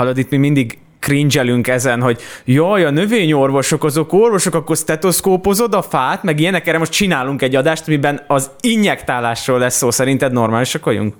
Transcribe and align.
hallod, 0.00 0.18
itt 0.18 0.30
mi 0.30 0.36
mindig 0.36 0.78
cringe 0.98 1.72
ezen, 1.72 2.02
hogy 2.02 2.20
jaj, 2.44 2.84
a 2.84 2.90
növényorvosok, 2.90 3.84
azok 3.84 4.12
orvosok, 4.12 4.54
akkor 4.54 4.76
stetoszkópozod 4.76 5.74
a 5.74 5.82
fát, 5.82 6.22
meg 6.22 6.40
ilyenek, 6.40 6.66
erre 6.66 6.78
most 6.78 6.92
csinálunk 6.92 7.42
egy 7.42 7.56
adást, 7.56 7.86
amiben 7.86 8.24
az 8.26 8.50
injektálásról 8.60 9.58
lesz 9.58 9.76
szó, 9.76 9.90
szerinted 9.90 10.32
normálisak 10.32 10.84
vagyunk? 10.84 11.14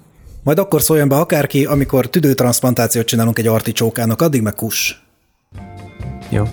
Majd 0.45 0.59
akkor 0.59 0.83
szóljon 0.83 1.09
be 1.09 1.17
akárki, 1.17 1.65
amikor 1.65 2.07
tüdőtransplantációt 2.07 3.07
csinálunk 3.07 3.39
egy 3.39 3.47
articsókának, 3.47 4.23
addig 4.23 4.43
meg 4.43 4.55
kus. 4.55 5.03
Jó. 6.29 6.45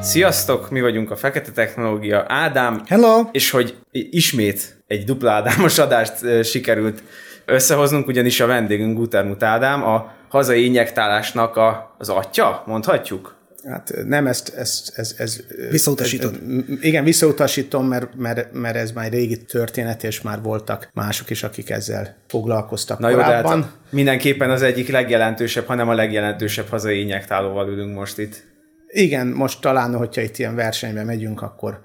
Sziasztok, 0.00 0.70
mi 0.70 0.80
vagyunk 0.80 1.10
a 1.10 1.16
Fekete 1.16 1.50
Technológia, 1.50 2.24
Ádám. 2.28 2.82
Hello! 2.86 3.22
És 3.32 3.50
hogy 3.50 3.76
ismét 3.90 4.82
egy 4.86 5.04
dupla 5.04 5.30
Ádámos 5.30 5.78
adást 5.78 6.44
sikerült 6.44 7.02
összehoznunk, 7.44 8.06
ugyanis 8.06 8.40
a 8.40 8.46
vendégünk 8.46 8.96
Gutermut 8.96 9.42
Ádám, 9.42 9.84
a 9.84 10.12
hazai 10.28 10.64
injektálásnak 10.64 11.56
a, 11.56 11.94
az 11.98 12.08
atya, 12.08 12.62
mondhatjuk? 12.66 13.37
Hát 13.70 13.94
nem, 14.04 14.26
ezt, 14.26 14.54
ezt, 14.56 14.92
ez, 14.98 15.14
ez 15.18 15.40
Visszautasítod. 15.70 16.34
Ez, 16.34 16.76
igen, 16.80 17.04
visszautasítom, 17.04 17.86
mert, 17.86 18.14
mert, 18.16 18.52
mert 18.52 18.76
ez 18.76 18.90
már 18.90 19.10
régi 19.10 19.36
történet, 19.36 20.04
és 20.04 20.20
már 20.20 20.42
voltak 20.42 20.88
mások 20.92 21.30
is, 21.30 21.42
akik 21.42 21.70
ezzel 21.70 22.16
foglalkoztak 22.28 22.98
Na 22.98 23.10
korábban. 23.10 23.56
jó, 23.56 23.60
de 23.60 23.64
hát 23.64 23.72
mindenképpen 23.90 24.50
az 24.50 24.62
egyik 24.62 24.88
legjelentősebb, 24.88 25.66
hanem 25.66 25.88
a 25.88 25.94
legjelentősebb 25.94 26.68
hazai 26.68 27.00
injektálóval 27.00 27.68
ülünk 27.68 27.94
most 27.94 28.18
itt. 28.18 28.42
Igen, 28.88 29.26
most 29.26 29.60
talán, 29.60 29.94
hogyha 29.94 30.20
itt 30.20 30.38
ilyen 30.38 30.54
versenybe 30.54 31.04
megyünk, 31.04 31.42
akkor, 31.42 31.80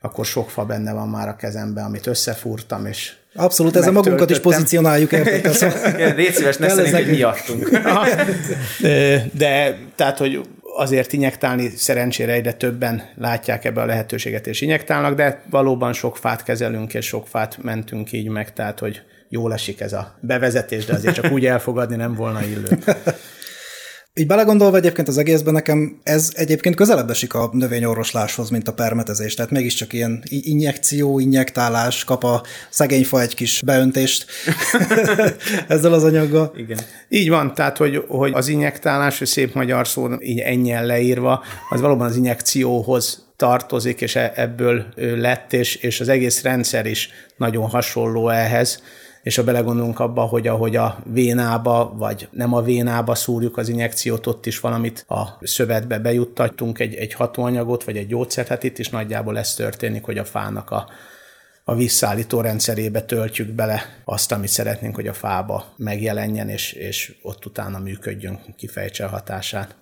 akkor 0.00 0.26
sok 0.26 0.50
fa 0.50 0.64
benne 0.64 0.92
van 0.92 1.08
már 1.08 1.28
a 1.28 1.36
kezembe, 1.36 1.82
amit 1.82 2.06
összefúrtam, 2.06 2.86
és 2.86 3.12
Abszolút, 3.34 3.76
ezzel 3.76 3.92
magunkat 3.92 4.30
is 4.30 4.38
pozícionáljuk. 4.38 5.10
Légy 6.16 6.32
szíves, 6.32 6.56
ne 6.56 6.68
szerint, 6.68 7.10
miattunk. 7.10 7.70
De, 9.32 9.78
tehát, 9.96 10.18
hogy 10.18 10.40
azért 10.78 11.12
injektálni 11.12 11.68
szerencsére 11.68 12.32
egyre 12.32 12.52
többen 12.52 13.02
látják 13.14 13.64
ebbe 13.64 13.80
a 13.80 13.84
lehetőséget 13.84 14.46
és 14.46 14.60
injektálnak, 14.60 15.14
de 15.14 15.42
valóban 15.50 15.92
sok 15.92 16.16
fát 16.16 16.42
kezelünk, 16.42 16.94
és 16.94 17.06
sok 17.06 17.26
fát 17.26 17.62
mentünk 17.62 18.12
így 18.12 18.28
meg, 18.28 18.52
tehát 18.52 18.78
hogy 18.78 19.02
jól 19.28 19.52
esik 19.52 19.80
ez 19.80 19.92
a 19.92 20.16
bevezetés, 20.20 20.84
de 20.84 20.92
azért 20.92 21.14
csak 21.14 21.32
úgy 21.32 21.46
elfogadni 21.46 21.96
nem 21.96 22.14
volna 22.14 22.44
illő. 22.44 22.78
Így 24.18 24.26
belegondolva 24.26 24.76
egyébként 24.76 25.08
az 25.08 25.18
egészben 25.18 25.54
nekem 25.54 25.98
ez 26.02 26.30
egyébként 26.34 26.74
közelebb 26.74 27.10
esik 27.10 27.34
a 27.34 27.50
növényorvosláshoz, 27.52 28.50
mint 28.50 28.68
a 28.68 28.72
permetezés. 28.72 29.34
Tehát 29.34 29.50
mégiscsak 29.50 29.92
ilyen 29.92 30.22
injekció, 30.28 31.18
injektálás, 31.18 32.04
kap 32.04 32.24
a 32.24 32.42
szegény 32.70 33.04
fa 33.04 33.20
egy 33.20 33.34
kis 33.34 33.62
beöntést 33.64 34.26
ezzel 35.68 35.92
az 35.92 36.04
anyaggal. 36.04 36.52
Igen. 36.56 36.78
Így 37.08 37.28
van, 37.28 37.54
tehát 37.54 37.76
hogy, 37.76 38.04
hogy 38.08 38.32
az 38.34 38.48
injektálás, 38.48 39.20
szép 39.24 39.54
magyar 39.54 39.88
szó 39.88 40.08
így 40.20 40.38
ennyien 40.38 40.86
leírva, 40.86 41.42
az 41.70 41.80
valóban 41.80 42.06
az 42.06 42.16
injekcióhoz 42.16 43.26
tartozik, 43.36 44.00
és 44.00 44.16
e-, 44.16 44.32
ebből 44.34 44.86
lett, 44.96 45.52
és, 45.52 45.74
és 45.74 46.00
az 46.00 46.08
egész 46.08 46.42
rendszer 46.42 46.86
is 46.86 47.10
nagyon 47.36 47.68
hasonló 47.68 48.28
ehhez 48.28 48.82
és 49.28 49.36
ha 49.36 49.44
belegondolunk 49.44 50.00
abba, 50.00 50.22
hogy 50.22 50.46
ahogy 50.46 50.76
a 50.76 50.98
vénába, 51.04 51.94
vagy 51.96 52.28
nem 52.30 52.54
a 52.54 52.62
vénába 52.62 53.14
szúrjuk 53.14 53.56
az 53.56 53.68
injekciót, 53.68 54.26
ott 54.26 54.46
is 54.46 54.60
valamit 54.60 55.04
a 55.08 55.24
szövetbe 55.40 55.98
bejuttattunk, 55.98 56.78
egy, 56.78 56.94
egy 56.94 57.12
hatóanyagot, 57.12 57.84
vagy 57.84 57.96
egy 57.96 58.06
gyógyszert, 58.06 58.48
hát 58.48 58.62
itt 58.62 58.78
is 58.78 58.88
nagyjából 58.88 59.38
ez 59.38 59.54
történik, 59.54 60.04
hogy 60.04 60.18
a 60.18 60.24
fának 60.24 60.70
a, 60.70 60.88
a 61.64 61.74
visszaállító 61.74 62.40
rendszerébe 62.40 63.02
töltjük 63.02 63.48
bele 63.48 63.82
azt, 64.04 64.32
amit 64.32 64.48
szeretnénk, 64.48 64.94
hogy 64.94 65.06
a 65.06 65.12
fába 65.12 65.74
megjelenjen, 65.76 66.48
és, 66.48 66.72
és 66.72 67.14
ott 67.22 67.46
utána 67.46 67.78
működjön, 67.78 68.40
kifejtse 68.56 69.04
a 69.04 69.08
hatását. 69.08 69.74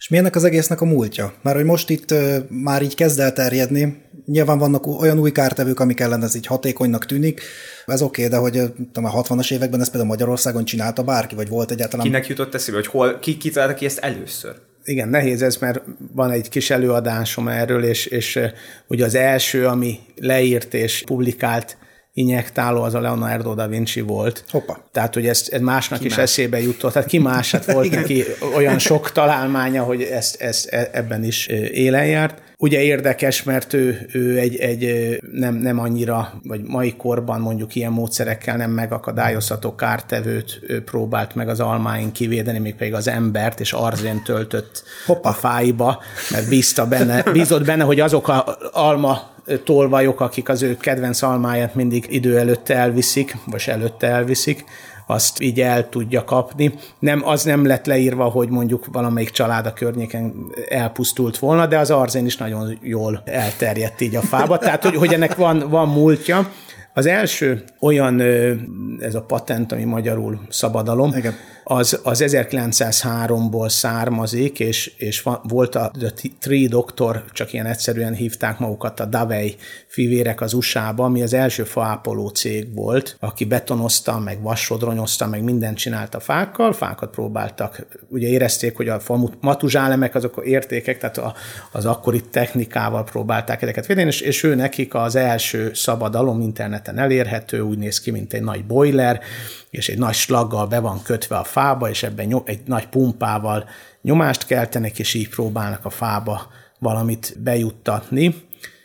És 0.00 0.08
mi 0.08 0.16
ennek 0.16 0.34
az 0.34 0.44
egésznek 0.44 0.80
a 0.80 0.84
múltja? 0.84 1.32
Mert 1.42 1.56
hogy 1.56 1.64
most 1.64 1.90
itt 1.90 2.14
már 2.48 2.82
így 2.82 2.94
kezd 2.94 3.18
el 3.18 3.32
terjedni, 3.32 4.02
nyilván 4.26 4.58
vannak 4.58 4.86
olyan 4.86 5.18
új 5.18 5.32
kártevők, 5.32 5.80
amik 5.80 6.00
ellen 6.00 6.22
ez 6.22 6.34
így 6.34 6.46
hatékonynak 6.46 7.06
tűnik, 7.06 7.42
ez 7.86 8.02
oké, 8.02 8.26
okay, 8.26 8.38
de 8.38 8.40
hogy 8.42 8.72
tudom, 8.92 9.04
a 9.04 9.22
60-as 9.22 9.52
években 9.52 9.80
ezt 9.80 9.90
például 9.90 10.10
Magyarországon 10.10 10.64
csinálta 10.64 11.02
bárki, 11.02 11.34
vagy 11.34 11.48
volt 11.48 11.70
egyáltalán... 11.70 12.06
Kinek 12.06 12.26
jutott 12.26 12.54
eszébe, 12.54 12.76
hogy 12.76 12.86
hol, 12.86 13.18
ki, 13.18 13.36
ki 13.36 13.50
találta 13.50 13.74
ki 13.74 13.84
ezt 13.84 13.98
először? 13.98 14.54
Igen, 14.84 15.08
nehéz 15.08 15.42
ez, 15.42 15.56
mert 15.56 15.80
van 16.12 16.30
egy 16.30 16.48
kis 16.48 16.70
előadásom 16.70 17.48
erről, 17.48 17.84
és, 17.84 18.06
és 18.06 18.38
ugye 18.86 19.04
az 19.04 19.14
első, 19.14 19.66
ami 19.66 19.98
leírt 20.16 20.74
és 20.74 21.02
publikált 21.06 21.76
injektáló 22.20 22.82
az 22.82 22.94
a 22.94 23.00
Leonardo 23.00 23.54
da 23.54 23.68
Vinci 23.68 24.00
volt. 24.00 24.44
Hoppa. 24.50 24.88
Tehát, 24.92 25.14
hogy 25.14 25.26
ezt, 25.26 25.48
ez 25.48 25.60
másnak 25.60 25.98
ki 25.98 26.06
is 26.06 26.16
más? 26.16 26.22
eszébe 26.22 26.60
jutott. 26.60 26.92
Tehát 26.92 27.08
ki 27.08 27.18
más, 27.18 27.50
hát 27.50 27.72
volt 27.72 27.90
neki 28.00 28.24
olyan 28.54 28.78
sok 28.78 29.12
találmánya, 29.12 29.82
hogy 29.82 30.02
ezt, 30.02 30.40
ezt 30.40 30.66
e, 30.66 30.90
ebben 30.92 31.24
is 31.24 31.46
élen 31.72 32.06
járt. 32.06 32.42
Ugye 32.62 32.82
érdekes, 32.82 33.42
mert 33.42 33.72
ő, 33.72 34.08
ő 34.12 34.38
egy, 34.38 34.56
egy 34.56 35.16
nem, 35.32 35.54
nem 35.54 35.78
annyira, 35.78 36.40
vagy 36.42 36.62
mai 36.62 36.94
korban 36.96 37.40
mondjuk 37.40 37.74
ilyen 37.74 37.92
módszerekkel 37.92 38.56
nem 38.56 38.70
megakadályozható 38.70 39.74
kártevőt 39.74 40.60
próbált 40.84 41.34
meg 41.34 41.48
az 41.48 41.60
almáin 41.60 42.12
kivédeni, 42.12 42.58
még 42.58 42.74
pedig 42.74 42.94
az 42.94 43.08
embert, 43.08 43.60
és 43.60 43.72
arzén 43.72 44.22
töltött 44.22 44.82
Hoppa. 45.06 45.28
a 45.28 45.32
fáiba, 45.32 46.02
mert 46.30 46.48
bízta 46.48 46.86
benne, 46.86 47.22
bízott 47.32 47.64
benne, 47.64 47.84
hogy 47.84 48.00
azok 48.00 48.28
a 48.28 48.58
alma 48.72 49.30
tolvajok, 49.64 50.20
akik 50.20 50.48
az 50.48 50.62
ő 50.62 50.76
kedvenc 50.76 51.22
almáját 51.22 51.74
mindig 51.74 52.06
idő 52.08 52.38
előtt 52.38 52.68
elviszik, 52.68 53.36
vagy 53.46 53.64
előtte 53.66 54.06
elviszik, 54.06 54.64
azt 55.10 55.42
így 55.42 55.60
el 55.60 55.88
tudja 55.88 56.24
kapni. 56.24 56.74
Nem, 56.98 57.26
az 57.26 57.44
nem 57.44 57.66
lett 57.66 57.86
leírva, 57.86 58.24
hogy 58.24 58.48
mondjuk 58.48 58.86
valamelyik 58.92 59.30
család 59.30 59.66
a 59.66 59.72
környéken 59.72 60.34
elpusztult 60.68 61.38
volna, 61.38 61.66
de 61.66 61.78
az 61.78 61.90
arzén 61.90 62.26
is 62.26 62.36
nagyon 62.36 62.78
jól 62.82 63.22
elterjedt 63.24 64.00
így 64.00 64.14
a 64.14 64.20
fába, 64.20 64.58
tehát 64.58 64.84
hogy, 64.84 64.96
hogy 64.96 65.12
ennek 65.12 65.34
van, 65.34 65.68
van 65.68 65.88
múltja. 65.88 66.50
Az 66.94 67.06
első 67.06 67.64
olyan, 67.80 68.20
ez 69.00 69.14
a 69.14 69.22
patent, 69.22 69.72
ami 69.72 69.84
magyarul 69.84 70.40
szabadalom, 70.48 71.16
Igen 71.16 71.34
az, 71.70 72.00
az 72.02 72.24
1903-ból 72.26 73.68
származik, 73.68 74.60
és, 74.60 74.92
és 74.96 75.28
volt 75.42 75.74
a 75.74 75.90
The 75.98 76.10
Three 76.38 76.68
Doctor, 76.68 77.24
csak 77.32 77.52
ilyen 77.52 77.66
egyszerűen 77.66 78.14
hívták 78.14 78.58
magukat 78.58 79.00
a 79.00 79.04
Davey 79.04 79.56
fivérek 79.86 80.40
az 80.40 80.52
USA-ba, 80.52 81.04
ami 81.04 81.22
az 81.22 81.32
első 81.32 81.64
faápoló 81.64 82.28
cég 82.28 82.74
volt, 82.74 83.16
aki 83.20 83.44
betonozta, 83.44 84.18
meg 84.18 84.42
vassodronyozta, 84.42 85.26
meg 85.26 85.42
mindent 85.42 85.76
csinált 85.76 86.14
a 86.14 86.20
fákkal, 86.20 86.72
fákat 86.72 87.10
próbáltak. 87.10 87.86
Ugye 88.08 88.28
érezték, 88.28 88.76
hogy 88.76 88.88
a 88.88 89.00
matuzsálemek 89.40 90.14
azok 90.14 90.36
a 90.36 90.44
értékek, 90.44 90.98
tehát 90.98 91.18
a, 91.18 91.34
az 91.72 91.86
akkori 91.86 92.20
technikával 92.20 93.04
próbálták 93.04 93.62
ezeket 93.62 93.86
védeni, 93.86 94.08
és, 94.08 94.20
és 94.20 94.42
ő 94.42 94.54
nekik 94.54 94.94
az 94.94 95.16
első 95.16 95.70
szabadalom 95.74 96.40
interneten 96.40 96.98
elérhető, 96.98 97.60
úgy 97.60 97.78
néz 97.78 98.00
ki, 98.00 98.10
mint 98.10 98.32
egy 98.32 98.42
nagy 98.42 98.64
boiler, 98.64 99.20
és 99.70 99.88
egy 99.88 99.98
nagy 99.98 100.14
slaggal 100.14 100.66
be 100.66 100.78
van 100.78 101.02
kötve 101.02 101.36
a 101.36 101.44
fába, 101.44 101.88
és 101.88 102.02
ebben 102.02 102.42
egy 102.44 102.60
nagy 102.66 102.86
pumpával 102.88 103.64
nyomást 104.02 104.46
keltenek, 104.46 104.98
és 104.98 105.14
így 105.14 105.28
próbálnak 105.28 105.84
a 105.84 105.90
fába 105.90 106.50
valamit 106.78 107.36
bejuttatni. 107.38 108.34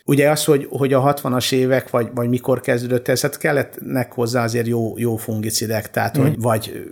Ugye 0.05 0.29
az, 0.29 0.43
hogy, 0.45 0.67
hogy 0.69 0.93
a 0.93 1.13
60-as 1.13 1.51
évek, 1.51 1.89
vagy, 1.89 2.07
vagy 2.13 2.29
mikor 2.29 2.61
kezdődött 2.61 3.07
ez, 3.07 3.21
hát 3.21 3.37
kellettnek 3.37 4.11
hozzá 4.11 4.43
azért 4.43 4.67
jó, 4.67 4.93
jó 4.97 5.15
fungicidek, 5.15 5.91
tehát, 5.91 6.17
mm. 6.17 6.21
hogy, 6.21 6.41
vagy 6.41 6.87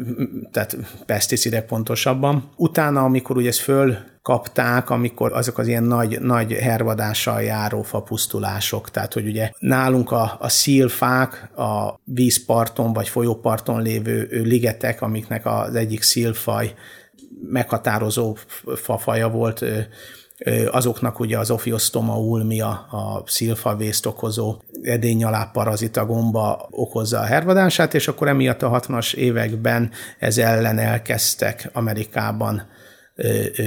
tehát 0.51 0.77
peszticidek 1.05 1.65
pontosabban. 1.65 2.49
Utána, 2.55 3.03
amikor 3.03 3.37
ugye 3.37 3.47
ezt 3.47 3.59
föl 3.59 3.97
kapták, 4.23 4.89
amikor 4.89 5.33
azok 5.33 5.57
az 5.57 5.67
ilyen 5.67 5.83
nagy, 5.83 6.21
nagy 6.21 6.51
hervadással 6.51 7.41
járó 7.41 7.81
fapusztulások. 7.81 8.89
Tehát, 8.89 9.13
hogy 9.13 9.27
ugye 9.27 9.51
nálunk 9.59 10.11
a, 10.11 10.37
a 10.39 10.49
szilfák, 10.49 11.57
a 11.57 11.99
vízparton 12.03 12.93
vagy 12.93 13.09
folyóparton 13.09 13.81
lévő 13.81 14.27
ligetek, 14.31 15.01
amiknek 15.01 15.45
az 15.45 15.75
egyik 15.75 16.01
szilfaj 16.01 16.73
meghatározó 17.49 18.37
fafaja 18.75 19.29
volt, 19.29 19.65
azoknak 20.71 21.19
ugye 21.19 21.37
az 21.37 21.51
Ophiostoma 21.51 22.17
ulmia, 22.17 22.69
a 22.69 23.23
szilfavészt 23.25 24.05
okozó 24.05 24.55
edényalá 24.83 25.49
parazita 25.53 26.05
gomba 26.05 26.67
okozza 26.71 27.19
a 27.19 27.23
hervadását, 27.25 27.93
és 27.93 28.07
akkor 28.07 28.27
emiatt 28.27 28.61
a 28.61 28.79
60-as 28.79 29.13
években 29.13 29.91
ez 30.19 30.37
ellen 30.37 30.79
elkezdtek 30.79 31.69
Amerikában 31.73 32.67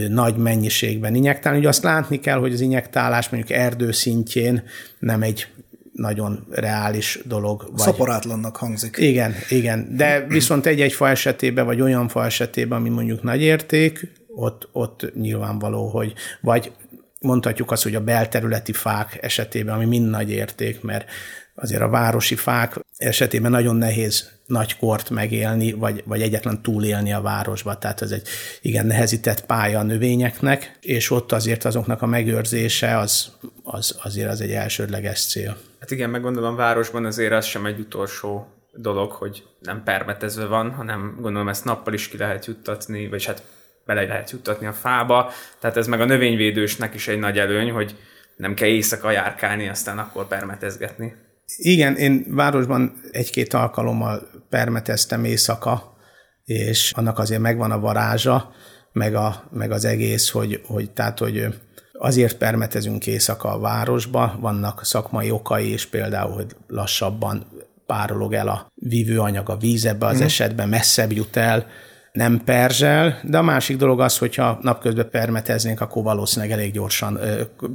nagy 0.09 0.37
mennyiségben 0.37 1.15
injektálni. 1.15 1.59
Ugye 1.59 1.69
azt 1.69 1.83
látni 1.83 2.21
kell, 2.21 2.39
hogy 2.39 2.53
az 2.53 2.61
injektálás 2.61 3.29
mondjuk 3.29 3.59
erdő 3.59 3.93
szintjén 3.93 4.63
nem 4.99 5.23
egy 5.23 5.47
nagyon 5.93 6.47
reális 6.51 7.19
dolog. 7.25 7.69
Vagy... 7.71 7.79
Szaporátlannak 7.79 8.57
hangzik. 8.57 8.97
Igen, 8.99 9.35
igen, 9.49 9.97
de 9.97 10.27
viszont 10.29 10.67
egy-egy 10.67 10.93
fa 10.93 11.09
esetében, 11.09 11.65
vagy 11.65 11.81
olyan 11.81 12.09
fa 12.09 12.25
esetében, 12.25 12.79
ami 12.79 12.89
mondjuk 12.89 13.23
nagy 13.23 13.43
érték, 13.43 14.13
ott, 14.29 14.69
ott 14.73 15.13
nyilvánvaló, 15.15 15.89
hogy 15.89 16.13
vagy 16.41 16.73
mondhatjuk 17.21 17.71
azt, 17.71 17.83
hogy 17.83 17.95
a 17.95 18.01
belterületi 18.01 18.73
fák 18.73 19.19
esetében, 19.21 19.75
ami 19.75 19.85
mind 19.85 20.11
nagy 20.11 20.31
érték, 20.31 20.83
mert 20.83 21.11
azért 21.57 21.83
a 21.83 21.89
városi 21.89 22.35
fák 22.35 22.79
esetében 22.97 23.51
nagyon 23.51 23.77
nehéz 23.77 24.31
nagy 24.47 24.77
kort 24.77 25.11
megélni, 25.11 25.73
vagy, 25.73 26.03
vagy 26.07 26.23
egyetlen 26.23 26.63
túlélni 26.63 27.13
a 27.13 27.21
városba. 27.21 27.79
Tehát 27.79 28.03
ez 28.03 28.11
egy 28.11 28.29
igen 28.61 28.87
nehezített 28.87 29.47
pálya 29.47 29.79
a 29.79 29.83
növényeknek, 29.83 30.79
és 30.81 31.11
ott 31.11 31.33
azért 31.33 31.65
azoknak 31.65 32.03
a 32.03 32.07
megőrzése 32.07 32.99
az, 32.99 33.33
az 33.63 33.99
azért 34.03 34.31
az 34.31 34.41
egy 34.41 34.53
elsődleges 34.53 35.27
cél. 35.27 35.57
Hát 35.81 35.91
igen, 35.91 36.11
meg 36.11 36.21
gondolom 36.21 36.57
városban 36.57 37.05
azért 37.05 37.33
az 37.33 37.45
sem 37.45 37.67
egy 37.67 37.79
utolsó 37.79 38.47
dolog, 38.75 39.11
hogy 39.13 39.45
nem 39.61 39.83
permetezve 39.83 40.45
van, 40.45 40.71
hanem 40.71 41.17
gondolom 41.21 41.49
ezt 41.49 41.65
nappal 41.65 41.95
is 41.95 42.09
ki 42.09 42.17
lehet 42.17 42.47
juttatni, 42.47 43.09
vagy 43.09 43.25
hát 43.25 43.43
bele 43.85 44.03
lehet 44.03 44.31
juttatni 44.31 44.67
a 44.67 44.73
fába, 44.73 45.33
tehát 45.59 45.77
ez 45.77 45.87
meg 45.87 46.01
a 46.01 46.05
növényvédősnek 46.05 46.95
is 46.95 47.09
egy 47.09 47.19
nagy 47.19 47.39
előny, 47.39 47.71
hogy 47.71 47.97
nem 48.37 48.55
kell 48.55 48.69
éjszaka 48.69 49.11
járkálni, 49.11 49.69
aztán 49.69 49.99
akkor 49.99 50.27
permetezgetni. 50.27 51.15
Igen, 51.57 51.97
én 51.97 52.25
városban 52.29 53.01
egy-két 53.11 53.55
alkalommal 53.55 54.29
permeteztem 54.49 55.25
éjszaka, 55.25 55.97
és 56.45 56.93
annak 56.97 57.19
azért 57.19 57.41
megvan 57.41 57.71
a 57.71 57.81
varázsa, 57.81 58.53
meg, 58.93 59.15
a, 59.15 59.49
meg 59.53 59.71
az 59.71 59.85
egész, 59.85 60.31
hogy, 60.31 60.61
hogy 60.67 60.91
tehát, 60.91 61.19
hogy 61.19 61.47
azért 61.93 62.37
permetezünk 62.37 63.07
éjszaka 63.07 63.53
a 63.53 63.59
városba, 63.59 64.37
vannak 64.41 64.85
szakmai 64.85 65.31
okai, 65.31 65.71
és 65.71 65.87
például, 65.87 66.33
hogy 66.33 66.57
lassabban 66.69 67.47
párolog 67.87 68.33
el 68.33 68.49
a 68.49 68.73
vívőanyag 68.75 69.49
a 69.49 69.57
víz 69.57 69.85
ebbe 69.85 70.07
az 70.07 70.19
mm. 70.19 70.23
esetben, 70.23 70.69
messzebb 70.69 71.13
jut 71.13 71.37
el, 71.37 71.67
nem 72.13 72.45
perzsel, 72.45 73.21
de 73.23 73.39
a 73.39 73.43
másik 73.43 73.77
dolog 73.77 74.01
az, 74.01 74.19
hogyha 74.19 74.59
napközben 74.63 75.11
permeteznénk, 75.11 75.81
akkor 75.81 76.03
valószínűleg 76.03 76.53
elég 76.53 76.73
gyorsan 76.73 77.19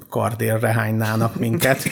kardérre 0.09 0.73
hánynának 0.73 1.35
minket. 1.35 1.83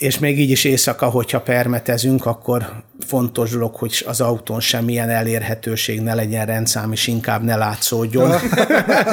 és 0.00 0.18
még 0.18 0.38
így 0.38 0.50
is 0.50 0.64
éjszaka, 0.64 1.06
hogyha 1.06 1.40
permetezünk, 1.40 2.26
akkor 2.26 2.82
fontos 3.06 3.50
dolog, 3.50 3.74
hogy 3.74 4.04
az 4.06 4.20
autón 4.20 4.60
semmilyen 4.60 5.08
elérhetőség 5.08 6.00
ne 6.00 6.14
legyen 6.14 6.46
rendszám, 6.46 6.92
és 6.92 7.06
inkább 7.06 7.44
ne 7.44 7.56
látszódjon. 7.56 8.32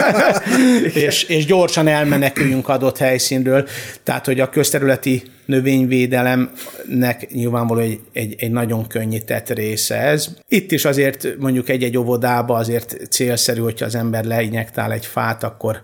és, 0.94 1.24
és 1.24 1.46
gyorsan 1.46 1.88
elmeneküljünk 1.88 2.70
adott 2.70 2.98
helyszínről. 2.98 3.68
Tehát, 4.04 4.26
hogy 4.26 4.40
a 4.40 4.50
közterületi 4.50 5.24
növényvédelemnek 5.46 7.28
nyilvánvaló 7.32 7.80
egy, 7.80 8.00
egy, 8.14 8.36
egy 8.38 8.52
nagyon 8.52 8.88
könnyített 8.88 9.50
része 9.50 9.96
ez. 9.96 10.28
Itt 10.48 10.72
is 10.72 10.86
azért 10.86 11.28
mondjuk 11.40 11.70
egy-egy 11.70 11.98
óvodába 11.98 12.56
azért 12.56 12.98
célszerű, 13.10 13.62
hogyha 13.62 13.86
az 13.86 13.96
ember 13.96 14.24
leinyektál 14.24 14.92
egy 14.92 15.06
fát, 15.06 15.44
akkor 15.44 15.82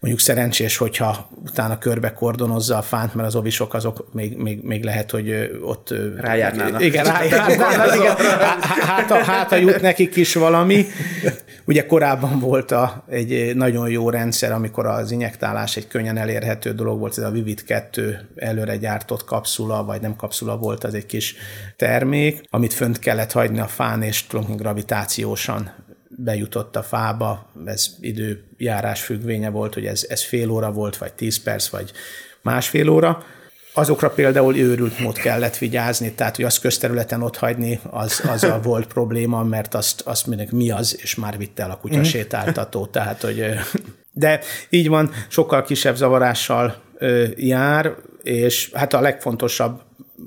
mondjuk 0.00 0.22
szerencsés, 0.22 0.76
hogyha 0.76 1.30
utána 1.44 1.78
körbe 1.78 2.12
kordonozza 2.12 2.76
a 2.76 2.82
fánt, 2.82 3.14
mert 3.14 3.28
az 3.28 3.34
ovisok 3.34 3.74
azok 3.74 4.08
még, 4.12 4.36
még, 4.36 4.62
még 4.62 4.84
lehet, 4.84 5.10
hogy 5.10 5.58
ott... 5.62 5.94
Rájárnának. 6.16 6.82
Igen, 6.82 7.04
rájárnának, 7.04 7.94
igen. 7.98 8.16
Hát, 8.80 9.12
hát, 9.12 9.60
jut 9.60 9.80
nekik 9.80 10.16
is 10.16 10.34
valami. 10.34 10.86
Ugye 11.64 11.86
korábban 11.86 12.38
volt 12.38 12.70
a, 12.70 13.04
egy 13.08 13.56
nagyon 13.56 13.90
jó 13.90 14.10
rendszer, 14.10 14.52
amikor 14.52 14.86
az 14.86 15.10
injektálás 15.10 15.76
egy 15.76 15.86
könnyen 15.88 16.16
elérhető 16.16 16.72
dolog 16.72 16.98
volt, 16.98 17.18
ez 17.18 17.24
a 17.24 17.30
Vivid 17.30 17.64
2 17.64 18.28
előre 18.36 18.76
gyártott 18.76 19.24
kapszula, 19.24 19.84
vagy 19.84 20.00
nem 20.00 20.16
kapszula 20.16 20.56
volt, 20.56 20.84
az 20.84 20.94
egy 20.94 21.06
kis 21.06 21.34
termék, 21.76 22.40
amit 22.50 22.74
fönt 22.74 22.98
kellett 22.98 23.32
hagyni 23.32 23.60
a 23.60 23.66
fán, 23.66 24.02
és 24.02 24.26
tulajdonképpen 24.26 24.66
gravitációsan 24.66 25.86
bejutott 26.20 26.76
a 26.76 26.82
fába, 26.82 27.50
ez 27.64 27.86
időjárás 28.00 29.02
függvénye 29.02 29.50
volt, 29.50 29.74
hogy 29.74 29.86
ez, 29.86 30.06
ez 30.08 30.24
fél 30.24 30.50
óra 30.50 30.72
volt, 30.72 30.96
vagy 30.96 31.12
tíz 31.12 31.42
perc, 31.42 31.68
vagy 31.68 31.92
másfél 32.42 32.88
óra. 32.88 33.24
Azokra 33.72 34.10
például 34.10 34.56
őrült 34.56 34.98
mód 34.98 35.18
kellett 35.18 35.58
vigyázni, 35.58 36.12
tehát 36.12 36.36
hogy 36.36 36.44
azt 36.44 36.60
közterületen 36.60 37.22
ott 37.22 37.36
hagyni, 37.36 37.80
az, 37.90 38.22
az 38.28 38.44
a 38.44 38.60
volt 38.62 38.86
probléma, 38.86 39.42
mert 39.42 39.74
azt, 39.74 40.00
azt 40.00 40.26
mindenki 40.26 40.54
mi 40.54 40.70
az, 40.70 40.98
és 41.02 41.14
már 41.14 41.38
vitte 41.38 41.62
el 41.62 41.70
a 41.70 41.76
kutya 41.76 41.96
mhm. 41.96 42.04
sétáltató. 42.04 42.86
Tehát, 42.86 43.22
hogy, 43.22 43.44
de 44.12 44.40
így 44.68 44.88
van, 44.88 45.10
sokkal 45.28 45.62
kisebb 45.62 45.96
zavarással 45.96 46.82
jár, 47.36 47.94
és 48.22 48.70
hát 48.72 48.94
a 48.94 49.00
legfontosabb 49.00 49.80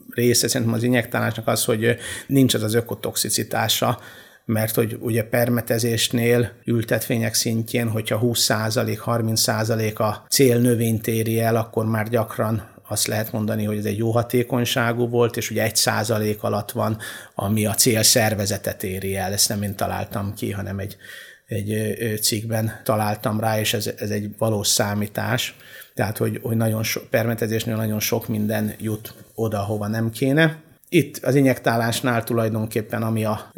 része 0.09 0.47
szerintem 0.47 0.75
az 0.75 0.83
injektálásnak 0.83 1.47
az, 1.47 1.65
hogy 1.65 1.97
nincs 2.27 2.53
az 2.53 2.63
az 2.63 2.73
ökotoxicitása, 2.73 3.99
mert 4.45 4.75
hogy 4.75 4.97
ugye 4.99 5.23
permetezésnél 5.23 6.51
ültetvények 6.65 7.33
szintjén, 7.33 7.89
hogyha 7.89 8.19
20%, 8.23 8.99
30% 9.05 9.95
a 9.95 10.25
cél 10.29 10.59
növényt 10.59 11.07
éri 11.07 11.39
el, 11.39 11.55
akkor 11.55 11.85
már 11.85 12.09
gyakran 12.09 12.69
azt 12.91 13.07
lehet 13.07 13.31
mondani, 13.31 13.63
hogy 13.63 13.77
ez 13.77 13.85
egy 13.85 13.97
jó 13.97 14.11
hatékonyságú 14.11 15.07
volt, 15.07 15.37
és 15.37 15.49
ugye 15.51 15.63
egy 15.63 15.75
százalék 15.75 16.43
alatt 16.43 16.71
van, 16.71 16.97
ami 17.35 17.65
a 17.65 17.73
cél 17.73 18.03
szervezetet 18.03 18.83
éri 18.83 19.15
el. 19.15 19.31
Ezt 19.31 19.49
nem 19.49 19.61
én 19.61 19.75
találtam 19.75 20.33
ki, 20.33 20.51
hanem 20.51 20.79
egy, 20.79 20.97
egy 21.45 21.99
cikkben 22.21 22.81
találtam 22.83 23.39
rá, 23.39 23.59
és 23.59 23.73
ez, 23.73 23.89
ez 23.97 24.09
egy 24.09 24.29
valós 24.37 24.67
számítás. 24.67 25.55
Tehát, 25.93 26.17
hogy, 26.17 26.39
hogy 26.41 26.57
nagyon 26.57 26.83
so, 26.83 27.01
permetezésnél 27.09 27.75
nagyon 27.75 27.99
sok 27.99 28.27
minden 28.27 28.73
jut 28.79 29.13
oda, 29.35 29.59
hova 29.59 29.87
nem 29.87 30.09
kéne. 30.09 30.57
Itt 30.93 31.17
az 31.17 31.35
injektálásnál 31.35 32.23
tulajdonképpen, 32.23 33.03
ami 33.03 33.25
a, 33.25 33.51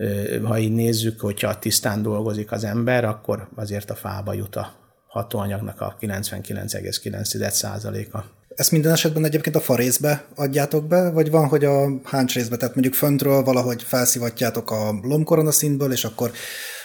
ha 0.44 0.60
így 0.60 0.72
nézzük, 0.72 1.20
hogyha 1.20 1.60
tisztán 1.60 2.02
dolgozik 2.02 2.52
az 2.52 2.64
ember, 2.64 3.06
akkor 3.06 3.48
azért 3.56 3.90
a 3.90 3.96
fába 3.96 4.34
jut 4.34 4.56
a 4.56 4.74
hatóanyagnak 5.08 5.82
a 5.82 5.96
99,9%-a. 6.02 8.20
Ezt 8.56 8.72
minden 8.72 8.92
esetben 8.92 9.26
egyébként 9.26 9.56
a 9.56 9.60
farészbe 9.60 10.26
adjátok 10.36 10.88
be, 10.88 11.12
vagy 11.12 11.32
van, 11.32 11.48
hogy 11.48 11.66
a 11.66 11.90
háncs 12.04 12.34
részbe, 12.34 12.58
tehát 12.58 12.76
mondjuk 12.76 12.96
föntről 12.96 13.44
valahogy 13.44 13.84
felszivatjátok 13.84 14.72
a 14.72 15.00
lombkoronaszínből, 15.02 15.92
és 15.92 16.06
akkor 16.06 16.32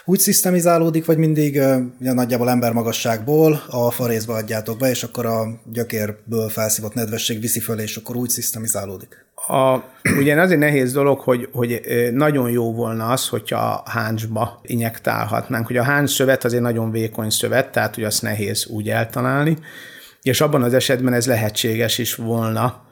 úgy 0.08 0.18
szisztemizálódik, 0.18 1.04
vagy 1.04 1.18
mindig 1.18 1.54
ja, 2.00 2.12
nagyjából 2.12 2.50
embermagasságból 2.50 3.62
a 3.70 3.90
farészbe 3.90 4.32
adjátok 4.32 4.78
be, 4.78 4.90
és 4.90 5.02
akkor 5.02 5.26
a 5.26 5.60
gyökérből 5.72 6.48
felszívott 6.48 6.94
nedvesség 6.94 7.40
viszi 7.40 7.60
föl, 7.60 7.78
és 7.78 7.96
akkor 7.96 8.16
úgy 8.16 8.28
szisztemizálódik? 8.28 9.26
A, 9.34 9.76
ugye 10.20 10.40
azért 10.40 10.60
nehéz 10.60 10.92
dolog, 10.92 11.20
hogy, 11.20 11.48
hogy 11.52 11.80
nagyon 12.12 12.50
jó 12.50 12.74
volna 12.74 13.06
az, 13.06 13.28
hogyha 13.28 13.82
háncsba 13.86 14.60
injektálhatnánk. 14.62 15.66
Hogy 15.66 15.76
a 15.76 15.82
háncs 15.82 16.10
szövet 16.10 16.44
azért 16.44 16.62
nagyon 16.62 16.90
vékony 16.90 17.30
szövet, 17.30 17.72
tehát 17.72 17.94
hogy 17.94 18.04
azt 18.04 18.22
nehéz 18.22 18.66
úgy 18.66 18.88
eltalálni, 18.88 19.58
és 20.22 20.40
abban 20.40 20.62
az 20.62 20.74
esetben 20.74 21.12
ez 21.12 21.26
lehetséges 21.26 21.98
is 21.98 22.14
volna, 22.14 22.82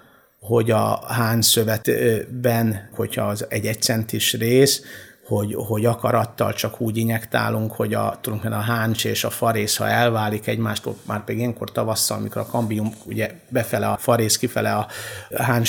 hogy 0.41 0.71
a 0.71 1.05
hánc 1.07 1.47
szövetben, 1.47 2.89
hogyha 2.95 3.25
az 3.25 3.47
egy 3.49 3.67
egy 3.67 3.83
centis 3.83 4.33
rész, 4.33 4.83
hogy, 5.27 5.55
hogy 5.55 5.85
akarattal 5.85 6.53
csak 6.53 6.81
úgy 6.81 6.97
injektálunk, 6.97 7.73
hogy 7.73 7.95
a, 7.95 8.19
tulajdonképpen 8.21 8.59
a 8.59 8.73
háncs 8.73 9.05
és 9.05 9.25
a 9.25 9.31
farész, 9.31 9.77
ha 9.77 9.89
elválik 9.89 10.47
egymástól, 10.47 10.97
már 11.07 11.25
pedig 11.25 11.39
ilyenkor 11.39 11.73
tavasszal, 11.73 12.19
amikor 12.19 12.41
a 12.43 12.47
kambium 12.47 12.95
ugye 13.05 13.31
befele 13.49 13.89
a 13.89 13.97
farész, 13.97 14.37
kifele 14.37 14.73
a 14.73 14.87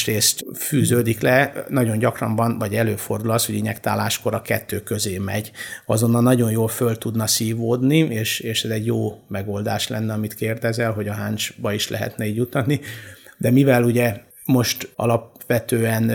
részt 0.06 0.46
fűződik 0.56 1.22
le, 1.22 1.66
nagyon 1.70 1.98
gyakran 1.98 2.36
van, 2.36 2.58
vagy 2.58 2.76
előfordul 2.76 3.32
az, 3.32 3.46
hogy 3.46 3.56
injektáláskor 3.56 4.34
a 4.34 4.42
kettő 4.42 4.80
közé 4.80 5.18
megy. 5.18 5.52
Azonnal 5.86 6.22
nagyon 6.22 6.52
jól 6.52 6.68
föl 6.68 6.98
tudna 6.98 7.28
szívódni, 7.28 7.98
és, 7.98 8.40
és 8.40 8.64
ez 8.64 8.72
egy 8.72 8.86
jó 8.86 9.20
megoldás 9.28 9.88
lenne, 9.88 10.14
amit 10.14 10.34
kérdezel, 10.34 10.92
hogy 10.92 11.08
a 11.08 11.14
háncsba 11.14 11.74
is 11.74 11.90
lehetne 11.90 12.26
így 12.26 12.36
jutatni. 12.36 12.80
De 13.38 13.52
mivel 13.52 13.84
ugye 13.84 14.22
most 14.46 14.92
alapvetően 14.96 16.12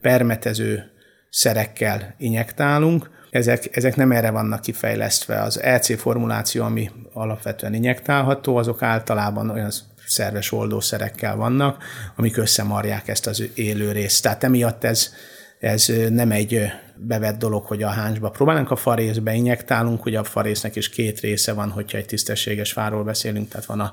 permetező 0.00 0.90
szerekkel 1.30 2.14
injektálunk. 2.18 3.10
Ezek, 3.30 3.76
ezek 3.76 3.96
nem 3.96 4.12
erre 4.12 4.30
vannak 4.30 4.60
kifejlesztve. 4.60 5.42
Az 5.42 5.62
EC 5.62 6.00
formuláció, 6.00 6.64
ami 6.64 6.90
alapvetően 7.12 7.74
injektálható, 7.74 8.56
azok 8.56 8.82
általában 8.82 9.50
olyan 9.50 9.70
szerves 10.06 10.52
oldószerekkel 10.52 11.36
vannak, 11.36 11.82
amik 12.16 12.36
összemarják 12.36 13.08
ezt 13.08 13.26
az 13.26 13.44
élő 13.54 13.92
részt. 13.92 14.22
Tehát 14.22 14.44
emiatt 14.44 14.84
ez, 14.84 15.12
ez 15.58 15.92
nem 16.10 16.30
egy 16.30 16.70
bevett 16.96 17.38
dolog, 17.38 17.64
hogy 17.64 17.82
a 17.82 17.88
háncsba 17.88 18.30
próbálunk 18.30 18.70
a 18.70 18.76
farészbe 18.76 19.34
injektálunk, 19.34 20.04
ugye 20.04 20.18
a 20.18 20.24
farésznek 20.24 20.76
is 20.76 20.88
két 20.88 21.20
része 21.20 21.52
van, 21.52 21.70
hogyha 21.70 21.98
egy 21.98 22.06
tisztességes 22.06 22.72
fáról 22.72 23.04
beszélünk, 23.04 23.48
tehát 23.48 23.66
van 23.66 23.80
a 23.80 23.92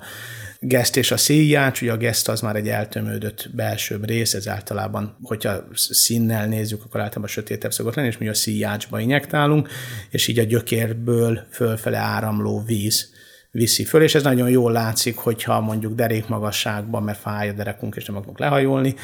geszt 0.68 0.98
és 0.98 1.12
a 1.12 1.18
szíjács, 1.18 1.82
ugye 1.82 1.92
a 1.92 1.98
geszt 1.98 2.30
az 2.30 2.42
már 2.42 2.56
egy 2.56 2.70
eltömődött 2.70 3.50
belsőbb 3.54 4.06
rész, 4.06 4.34
ez 4.34 4.48
általában, 4.48 5.18
hogyha 5.24 5.68
színnel 5.74 6.48
nézzük, 6.48 6.84
akkor 6.84 7.00
általában 7.00 7.28
sötétebb 7.28 7.74
szokott 7.74 7.96
lenni, 7.96 8.08
és 8.08 8.18
mi 8.18 8.28
a 8.28 8.34
szíjácsba 8.34 9.00
injektálunk, 9.00 9.70
és 10.10 10.28
így 10.28 10.40
a 10.40 10.44
gyökérből 10.44 11.46
fölfele 11.52 11.98
áramló 11.98 12.64
víz 12.66 13.14
viszi 13.56 13.84
föl, 13.84 14.02
és 14.02 14.16
ez 14.16 14.24
nagyon 14.24 14.50
jól 14.50 14.72
látszik, 14.72 15.18
hogyha 15.18 15.62
mondjuk 15.62 15.96
derékmagasságban, 15.96 17.04
mert 17.04 17.20
fáj 17.20 17.50
a 17.50 17.54
derekunk, 17.54 17.96
és 17.96 18.06
nem 18.06 18.16
akarunk 18.16 18.40
lehajolni, 18.40 18.96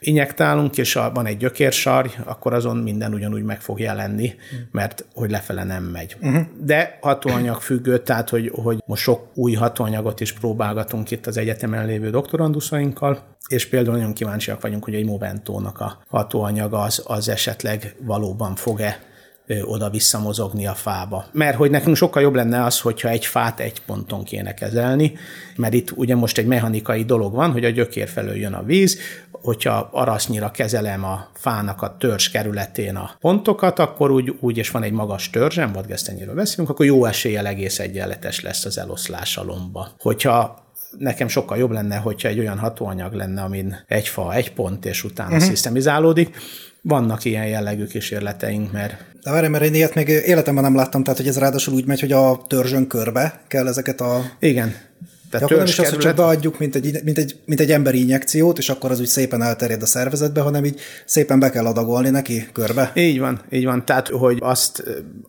injektálunk, 0.00 0.78
és 0.78 0.96
a, 0.96 1.10
van 1.14 1.26
egy 1.26 1.36
gyökérsarj, 1.36 2.08
akkor 2.24 2.52
azon 2.52 2.76
minden 2.76 3.14
ugyanúgy 3.14 3.42
meg 3.42 3.60
fog 3.60 3.80
jelenni, 3.80 4.34
mert 4.70 5.04
hogy 5.14 5.30
lefele 5.30 5.64
nem 5.64 5.84
megy. 5.84 6.16
Uh-huh. 6.20 6.42
De 6.60 6.98
hatóanyag 7.00 7.60
függő, 7.60 7.98
tehát 7.98 8.28
hogy, 8.28 8.52
hogy 8.54 8.82
most 8.86 9.02
sok 9.02 9.26
új 9.34 9.52
hatóanyagot 9.52 10.20
is 10.20 10.32
próbálgatunk 10.32 11.10
itt 11.10 11.26
az 11.26 11.36
egyetemen 11.36 11.86
lévő 11.86 12.10
doktoranduszainkkal, 12.10 13.36
és 13.48 13.66
például 13.66 13.96
nagyon 13.96 14.12
kíváncsiak 14.12 14.60
vagyunk, 14.60 14.84
hogy 14.84 14.94
egy 14.94 15.06
Moventónak 15.06 15.80
a 15.80 16.02
hatóanyaga 16.08 16.78
az, 16.78 17.02
az 17.06 17.28
esetleg 17.28 17.94
valóban 18.00 18.54
fog-e 18.54 19.08
oda-vissza 19.62 20.18
mozogni 20.18 20.66
a 20.66 20.74
fába. 20.74 21.24
Mert 21.32 21.56
hogy 21.56 21.70
nekünk 21.70 21.96
sokkal 21.96 22.22
jobb 22.22 22.34
lenne 22.34 22.64
az, 22.64 22.80
hogyha 22.80 23.08
egy 23.08 23.26
fát 23.26 23.60
egy 23.60 23.82
ponton 23.86 24.24
kéne 24.24 24.54
kezelni, 24.54 25.12
mert 25.56 25.72
itt 25.74 25.90
ugye 25.94 26.14
most 26.14 26.38
egy 26.38 26.46
mechanikai 26.46 27.04
dolog 27.04 27.34
van, 27.34 27.52
hogy 27.52 27.64
a 27.64 27.70
gyökér 27.70 28.08
felől 28.08 28.36
jön 28.36 28.52
a 28.52 28.62
víz, 28.62 28.98
hogyha 29.30 29.88
arasznyira 29.92 30.50
kezelem 30.50 31.04
a 31.04 31.28
fának 31.34 31.82
a 31.82 31.96
törzs 31.98 32.28
kerületén 32.28 32.96
a 32.96 33.10
pontokat, 33.20 33.78
akkor 33.78 34.10
úgy, 34.10 34.34
úgy 34.40 34.56
és 34.56 34.70
van 34.70 34.82
egy 34.82 34.92
magas 34.92 35.30
törzsem, 35.30 35.72
vadgesztenyéről 35.72 36.34
beszélünk, 36.34 36.70
akkor 36.70 36.86
jó 36.86 37.04
eséllyel 37.04 37.46
egész 37.46 37.78
egyenletes 37.78 38.40
lesz 38.40 38.64
az 38.64 38.78
eloszlás 38.78 39.36
a 39.36 39.44
lomba. 39.44 39.88
Hogyha 39.98 40.68
nekem 40.98 41.28
sokkal 41.28 41.58
jobb 41.58 41.70
lenne, 41.70 41.96
hogyha 41.96 42.28
egy 42.28 42.38
olyan 42.38 42.58
hatóanyag 42.58 43.12
lenne, 43.12 43.42
amin 43.42 43.76
egy 43.86 44.08
fa, 44.08 44.34
egy 44.34 44.52
pont, 44.52 44.84
és 44.84 45.04
utána 45.04 45.34
uh-huh. 45.34 45.48
szisztemizálódik. 45.48 46.36
Vannak 46.82 47.24
ilyen 47.24 47.46
jellegű 47.46 47.84
kísérleteink, 47.84 48.72
mert... 48.72 49.04
De 49.22 49.30
várj, 49.30 49.46
mert 49.46 49.64
én 49.64 49.74
ilyet 49.74 49.94
még 49.94 50.08
életemben 50.08 50.64
nem 50.64 50.74
láttam, 50.74 51.02
tehát 51.02 51.18
hogy 51.18 51.28
ez 51.28 51.38
ráadásul 51.38 51.74
úgy 51.74 51.86
megy, 51.86 52.00
hogy 52.00 52.12
a 52.12 52.44
törzsön 52.48 52.86
körbe 52.86 53.40
kell 53.46 53.66
ezeket 53.66 54.00
a... 54.00 54.22
Igen. 54.38 54.74
Tehát 55.30 55.46
akkor 55.46 55.56
nem 55.56 55.66
is 55.66 55.78
az, 55.78 55.88
hogy 55.88 55.98
csak 55.98 56.16
beadjuk, 56.16 56.58
mint 56.58 56.74
egy, 56.74 57.00
mint, 57.04 57.18
egy, 57.18 57.36
mint 57.44 57.60
egy 57.60 57.70
emberi 57.70 58.00
injekciót, 58.00 58.58
és 58.58 58.68
akkor 58.68 58.90
az 58.90 59.00
úgy 59.00 59.06
szépen 59.06 59.42
elterjed 59.42 59.82
a 59.82 59.86
szervezetbe, 59.86 60.40
hanem 60.40 60.64
így 60.64 60.80
szépen 61.04 61.38
be 61.38 61.50
kell 61.50 61.66
adagolni 61.66 62.10
neki 62.10 62.48
körbe. 62.52 62.92
Így 62.94 63.18
van, 63.18 63.40
így 63.50 63.64
van. 63.64 63.84
Tehát, 63.84 64.08
hogy 64.08 64.38
azt 64.40 64.82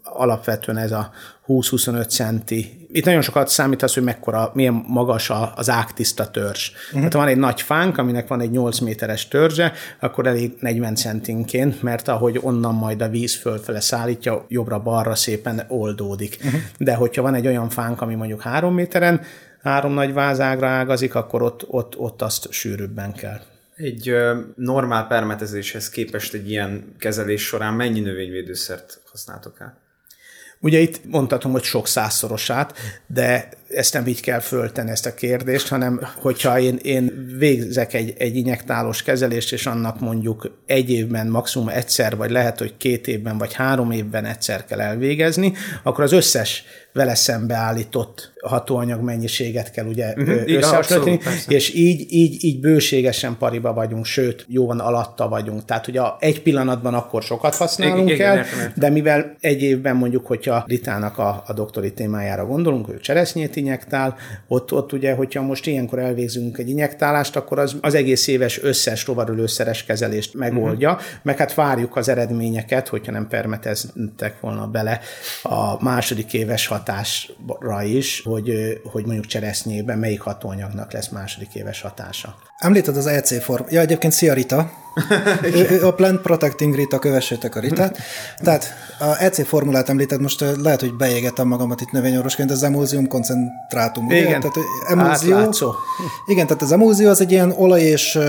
alapvetően 0.04 0.78
ez 0.78 0.92
a 0.92 1.12
20-25 1.48 2.10
centi. 2.10 2.88
Itt 2.92 3.06
nagyon 3.06 3.22
sokat 3.22 3.48
számít 3.48 3.84
az, 3.84 3.94
hogy 3.94 4.04
mekkora, 4.04 4.52
milyen 4.54 4.84
magas 4.88 5.32
az 5.56 5.70
ágtiszta 5.70 6.32
törzs. 6.32 6.72
Uh-huh. 6.72 6.98
Tehát 6.98 7.14
van 7.14 7.28
egy 7.28 7.38
nagy 7.38 7.62
fánk, 7.62 7.98
aminek 7.98 8.28
van 8.28 8.42
egy 8.42 8.52
8 8.52 8.80
méteres 8.80 9.28
törzse, 9.28 9.72
akkor 10.00 10.28
elég 10.28 10.52
40 10.60 10.96
centinként, 10.96 11.82
mert 11.82 12.08
ahogy 12.08 12.40
onnan 12.42 12.76
majd 12.76 13.02
a 13.02 13.10
víz 13.10 13.36
fölfele 13.36 13.80
szállítja, 13.80 14.46
jobbra-balra 14.48 15.16
szépen 15.16 15.66
oldódik. 15.68 16.38
Uh-huh. 16.46 16.62
De 16.78 16.94
hogyha 16.94 17.22
van 17.22 17.36
egy 17.36 17.48
olyan 17.48 17.70
fánk, 17.70 18.02
ami 18.02 18.16
mondjuk 18.16 18.42
3 18.42 18.74
méteren, 18.74 19.22
három 19.62 19.94
nagy 19.94 20.14
vázágra 20.14 20.68
ágazik, 20.68 21.16
akkor 21.16 21.42
ott, 21.42 21.66
ott, 21.68 21.98
ott 21.98 22.22
azt 22.22 22.52
sűrűbben 22.52 23.14
kell. 23.14 23.40
Egy 23.76 24.10
ö, 24.10 24.40
normál 24.56 25.08
permetezéshez 25.08 25.90
képest 25.90 26.34
egy 26.34 26.50
ilyen 26.50 26.96
kezelés 26.98 27.46
során 27.46 27.74
mennyi 27.74 28.00
növényvédőszert 28.00 29.02
használtok 29.12 29.60
el? 29.60 29.78
Ugye 30.60 30.80
itt 30.80 31.06
mondhatom, 31.06 31.52
hogy 31.52 31.64
sok 31.64 31.88
százszorosát, 31.88 32.78
de 33.08 33.50
ezt 33.74 33.94
nem 33.94 34.08
így 34.08 34.22
kell 34.22 34.40
föltenni 34.40 34.90
ezt 34.90 35.06
a 35.06 35.14
kérdést, 35.14 35.68
hanem 35.68 36.02
hogyha 36.16 36.60
én, 36.60 36.80
én 36.82 37.36
végzek 37.38 37.94
egy, 37.94 38.14
egy 38.18 38.36
injektálós 38.36 39.04
kezelést, 39.04 39.54
és 39.54 39.66
annak 39.66 40.00
mondjuk 40.00 40.62
egy 40.66 40.92
évben 40.92 41.28
maximum 41.28 41.70
egyszer, 41.70 42.16
vagy 42.16 42.32
lehet, 42.32 42.60
hogy 42.60 42.78
két 42.78 43.08
évben, 43.08 43.38
vagy 43.38 43.54
három 43.54 43.92
évben 43.92 44.26
egyszer 44.26 44.66
kell 44.66 44.82
elvégezni, 44.82 45.54
akkor 45.84 46.04
az 46.04 46.12
összes 46.12 46.64
vele 46.94 47.16
szembeállított 47.16 48.32
hatóanyag 48.42 49.02
mennyiséget 49.02 49.72
kell 49.72 49.86
ugye 49.86 50.14
uh-huh, 50.18 50.44
összehasonlítani, 50.46 51.36
és 51.48 51.74
így, 51.74 52.14
így, 52.14 52.44
így 52.44 52.60
bőségesen 52.60 53.38
pariba 53.38 53.74
vagyunk, 53.74 54.06
sőt, 54.06 54.46
jóan 54.48 54.80
alatta 54.80 55.28
vagyunk. 55.28 55.66
Tehát 55.66 55.88
ugye 55.88 56.02
egy 56.20 56.42
pillanatban 56.42 56.94
akkor 56.94 57.24
sokat 57.24 57.56
használunk 57.56 58.10
igen, 58.10 58.38
el, 58.38 58.46
igen, 58.54 58.74
de 58.76 58.90
mivel 58.90 59.36
egy 59.40 59.62
évben 59.62 59.96
mondjuk, 59.96 60.26
hogyha 60.26 60.64
Ritának 60.68 61.18
a, 61.18 61.44
a 61.48 61.54
doktori 61.54 61.94
témájára 61.94 62.46
gondolunk, 62.46 62.86
hogy 62.86 63.00
cseresznyét 63.00 63.56
injektál, 63.62 64.16
ott, 64.48 64.74
ott 64.74 64.94
ugye, 64.94 65.14
hogyha 65.14 65.42
most 65.42 65.68
ilyenkor 65.68 66.00
elvégzünk 66.00 66.58
egy 66.58 66.70
injektálást, 66.70 67.36
akkor 67.36 67.60
az, 67.60 67.76
az 67.82 67.94
egész 67.94 68.28
éves 68.28 68.64
összes 68.64 69.08
rovarölőszeres 69.08 69.84
kezelést 69.84 70.34
megoldja, 70.34 70.92
uh-huh. 70.92 71.06
meg 71.22 71.38
hát 71.38 71.54
várjuk 71.54 71.96
az 71.96 72.10
eredményeket, 72.10 72.88
hogyha 72.88 73.12
nem 73.12 73.28
permeteztek 73.28 74.40
volna 74.40 74.68
bele 74.68 75.00
a 75.44 75.84
második 75.84 76.34
éves 76.34 76.68
hatásra 76.68 77.84
is, 77.84 78.22
hogy, 78.22 78.80
hogy 78.84 79.06
mondjuk 79.06 79.26
cseresznyében 79.26 79.98
melyik 79.98 80.22
hatóanyagnak 80.22 80.92
lesz 80.92 81.10
második 81.10 81.56
éves 81.56 81.82
hatása. 81.82 82.36
Említed 82.62 82.98
az 82.98 83.06
EC 83.08 83.44
form. 83.44 83.64
Ja, 83.70 83.80
egyébként 83.80 84.14
szia 84.14 84.34
Rita. 84.34 84.72
a 85.90 85.92
Plant 85.92 86.22
Protecting 86.22 86.76
Rita, 86.76 87.00
kövessétek 87.00 87.56
a 87.56 87.60
Ritát. 87.60 87.98
Tehát 88.38 88.74
a 89.00 89.24
EC 89.24 89.48
formulát 89.48 89.90
említed, 89.90 90.22
most 90.22 90.46
lehet, 90.62 90.80
hogy 90.80 90.94
beégettem 90.94 91.48
magamat 91.48 91.82
itt 91.82 91.92
növényorvosként, 91.92 92.52
az 92.52 92.64
emulzium 92.64 93.08
koncentrátum. 93.08 94.06
Ugye? 94.06 94.18
Igen, 94.18 94.40
tehát 94.40 94.58
emulzió, 94.88 95.36
Átlátszó. 95.36 95.74
Igen, 96.26 96.48
tehát 96.48 96.62
az 96.62 96.72
emulzió 96.72 97.10
az 97.10 97.22
egy 97.22 97.32
ilyen 97.32 97.52
olaj 97.58 97.82
és 97.82 98.20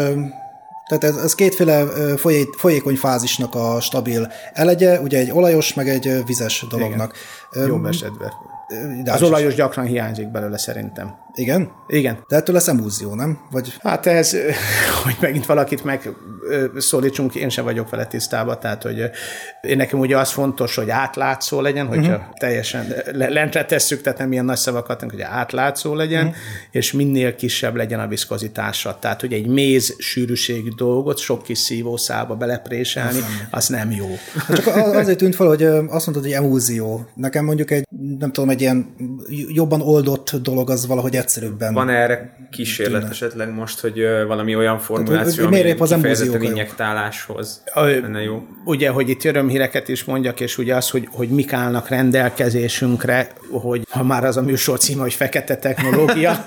tehát 0.89 1.05
ez, 1.05 1.17
ez 1.17 1.35
kétféle 1.35 1.87
folyé, 2.17 2.49
folyékony 2.57 2.97
fázisnak 2.97 3.55
a 3.55 3.81
stabil 3.81 4.33
elegye, 4.53 5.01
ugye 5.01 5.19
egy 5.19 5.31
olajos, 5.31 5.75
meg 5.75 5.89
egy 5.89 6.25
vizes 6.27 6.67
dolognak. 6.69 7.17
Igen. 7.53 7.67
Jobb 7.67 7.85
esetben. 7.85 8.33
De 9.05 9.13
az 9.13 9.23
olajos 9.23 9.55
gyakran 9.55 9.87
hiányzik 9.87 10.31
belőle 10.31 10.59
szerintem. 10.59 11.15
Igen? 11.35 11.71
Igen. 11.87 12.25
De 12.29 12.37
ettől 12.37 12.55
lesz 12.55 12.69
emúzió, 12.69 13.15
nem? 13.15 13.39
Vagy... 13.51 13.77
Hát 13.81 14.07
ez, 14.07 14.37
hogy 15.05 15.17
megint 15.21 15.47
valakit 15.47 15.85
megszólítsunk, 15.85 17.35
én 17.35 17.49
sem 17.49 17.65
vagyok 17.65 17.91
vele 17.91 18.07
tisztában, 18.07 18.61
tehát 18.61 18.83
hogy 18.83 19.11
én 19.63 19.77
nekem 19.77 19.99
ugye 19.99 20.19
az 20.19 20.31
fontos, 20.31 20.75
hogy 20.77 20.91
átlátszó 20.91 21.61
legyen, 21.61 21.87
hogyha 21.87 22.15
uh-huh. 22.15 22.35
teljesen 22.39 22.95
lentre 23.13 23.65
tesszük, 23.65 24.01
tehát 24.03 24.19
nem 24.19 24.33
ilyen 24.33 24.45
nagy 24.45 24.57
szavakat, 24.57 25.01
hogy 25.11 25.21
átlátszó 25.21 25.95
legyen, 25.95 26.27
uh-huh. 26.27 26.41
és 26.71 26.93
minél 26.93 27.35
kisebb 27.35 27.77
legyen 27.77 28.01
a 28.01 28.07
viszkozitása. 28.07 28.99
Tehát, 29.01 29.21
hogy 29.21 29.33
egy 29.33 29.47
méz 29.47 29.95
sűrűségű 29.99 30.69
dolgot 30.77 31.19
sok 31.19 31.43
kis 31.43 31.59
szívószába 31.59 32.35
belepréselni, 32.35 33.19
az 33.51 33.69
nem 33.69 33.91
jó. 33.91 34.07
Hát 34.47 34.57
csak 34.57 34.77
azért 34.77 35.19
tűnt 35.19 35.35
fel, 35.35 35.47
hogy 35.47 35.63
azt 35.63 35.89
mondtad, 35.89 36.23
hogy 36.23 36.33
emúzió. 36.33 37.07
Nekem 37.15 37.45
mondjuk 37.45 37.71
egy, 37.71 37.87
nem 38.19 38.33
tudom, 38.33 38.51
egy 38.51 38.61
ilyen 38.61 38.95
jobban 39.49 39.81
oldott 39.81 40.31
dolog 40.43 40.71
az 40.71 40.87
valahogy 40.87 41.17
egyszerűbben. 41.23 41.75
Van 41.75 41.89
erre 41.89 42.37
kísérlet 42.51 43.01
tűnne. 43.01 43.13
esetleg 43.13 43.55
most, 43.55 43.81
hogy 43.81 44.03
valami 44.27 44.57
olyan 44.57 44.79
formuláció, 44.79 45.49
Tehát, 45.49 45.65
ami 45.65 45.81
az 45.81 45.95
kifejezetten 45.95 46.43
injektáláshoz 46.43 47.63
lenne 47.75 48.23
jó? 48.23 48.47
Ugye, 48.65 48.89
hogy 48.89 49.09
itt 49.09 49.25
örömhíreket 49.25 49.89
is 49.89 50.05
mondjak, 50.05 50.41
és 50.41 50.59
ugye 50.59 50.75
az, 50.75 50.91
hogy, 50.91 51.09
hogy 51.11 51.29
mik 51.29 51.53
állnak 51.53 51.89
rendelkezésünkre, 51.89 53.29
hogy 53.51 53.83
ha 53.91 54.03
már 54.03 54.25
az 54.25 54.37
a 54.37 54.43
műsor 54.43 54.79
címe, 54.79 55.03
hogy 55.03 55.15
fekete 55.15 55.57
technológia, 55.57 56.45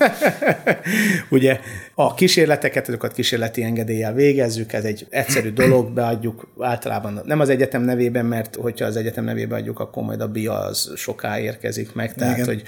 ugye 1.29 1.59
a 1.95 2.13
kísérleteket, 2.13 2.87
azokat 2.87 3.13
kísérleti 3.13 3.63
engedéllyel 3.63 4.13
végezzük, 4.13 4.73
ez 4.73 4.83
egy 4.83 5.07
egyszerű 5.09 5.51
dolog, 5.53 5.93
beadjuk 5.93 6.47
általában 6.59 7.21
nem 7.25 7.39
az 7.39 7.49
egyetem 7.49 7.81
nevében, 7.81 8.25
mert 8.25 8.55
hogyha 8.55 8.85
az 8.85 8.95
egyetem 8.95 9.23
nevében 9.23 9.59
adjuk, 9.59 9.79
akkor 9.79 10.03
majd 10.03 10.21
a 10.21 10.27
BIA 10.27 10.53
az 10.53 10.91
soká 10.95 11.39
érkezik 11.39 11.93
meg, 11.93 12.13
tehát 12.13 12.45
hogy, 12.45 12.63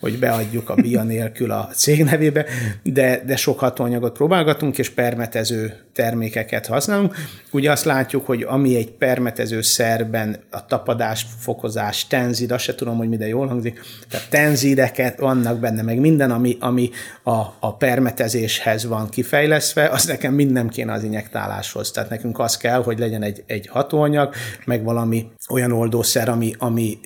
hogy 0.00 0.18
beadjuk 0.18 0.70
a 0.70 0.74
BIA 0.74 1.02
nélkül 1.02 1.50
a 1.52 1.68
cég 1.74 2.04
nevébe, 2.04 2.44
de, 2.82 3.22
de 3.26 3.36
sok 3.36 3.58
hatóanyagot 3.58 4.12
próbálgatunk, 4.12 4.78
és 4.78 4.90
permetező 4.90 5.76
termékeket 5.92 6.66
használunk. 6.66 7.14
Ugye 7.50 7.70
azt 7.70 7.84
látjuk, 7.84 8.26
hogy 8.26 8.42
ami 8.42 8.76
egy 8.76 8.90
permetező 8.90 9.62
szerben 9.62 10.36
a 10.50 10.66
tapadás, 10.66 11.26
fokozás, 11.38 12.06
tenzid, 12.06 12.50
azt 12.50 12.64
se 12.64 12.74
tudom, 12.74 12.96
hogy 12.96 13.08
mide 13.08 13.26
jól 13.28 13.46
hangzik, 13.46 13.80
tehát 14.08 14.30
tenzideket 14.30 15.18
vannak 15.18 15.58
benne, 15.58 15.82
meg 15.82 15.98
minden, 15.98 16.30
ami, 16.30 16.56
ami 16.60 16.90
a, 17.22 17.40
a 17.60 17.76
permetezéshez 17.76 18.86
van 18.86 19.08
kifejlesztve, 19.08 19.88
az 19.88 20.04
nekem 20.04 20.34
mind 20.34 20.52
nem 20.52 20.68
kéne 20.68 20.92
az 20.92 21.02
injektáláshoz. 21.02 21.90
Tehát 21.90 22.10
nekünk 22.10 22.38
az 22.38 22.56
kell, 22.56 22.82
hogy 22.82 22.98
legyen 22.98 23.22
egy, 23.22 23.42
egy 23.46 23.66
hatóanyag, 23.66 24.34
meg 24.64 24.84
valami 24.84 25.26
olyan 25.50 25.72
oldószer, 25.72 26.28
ami, 26.28 26.54
ami 26.58 26.98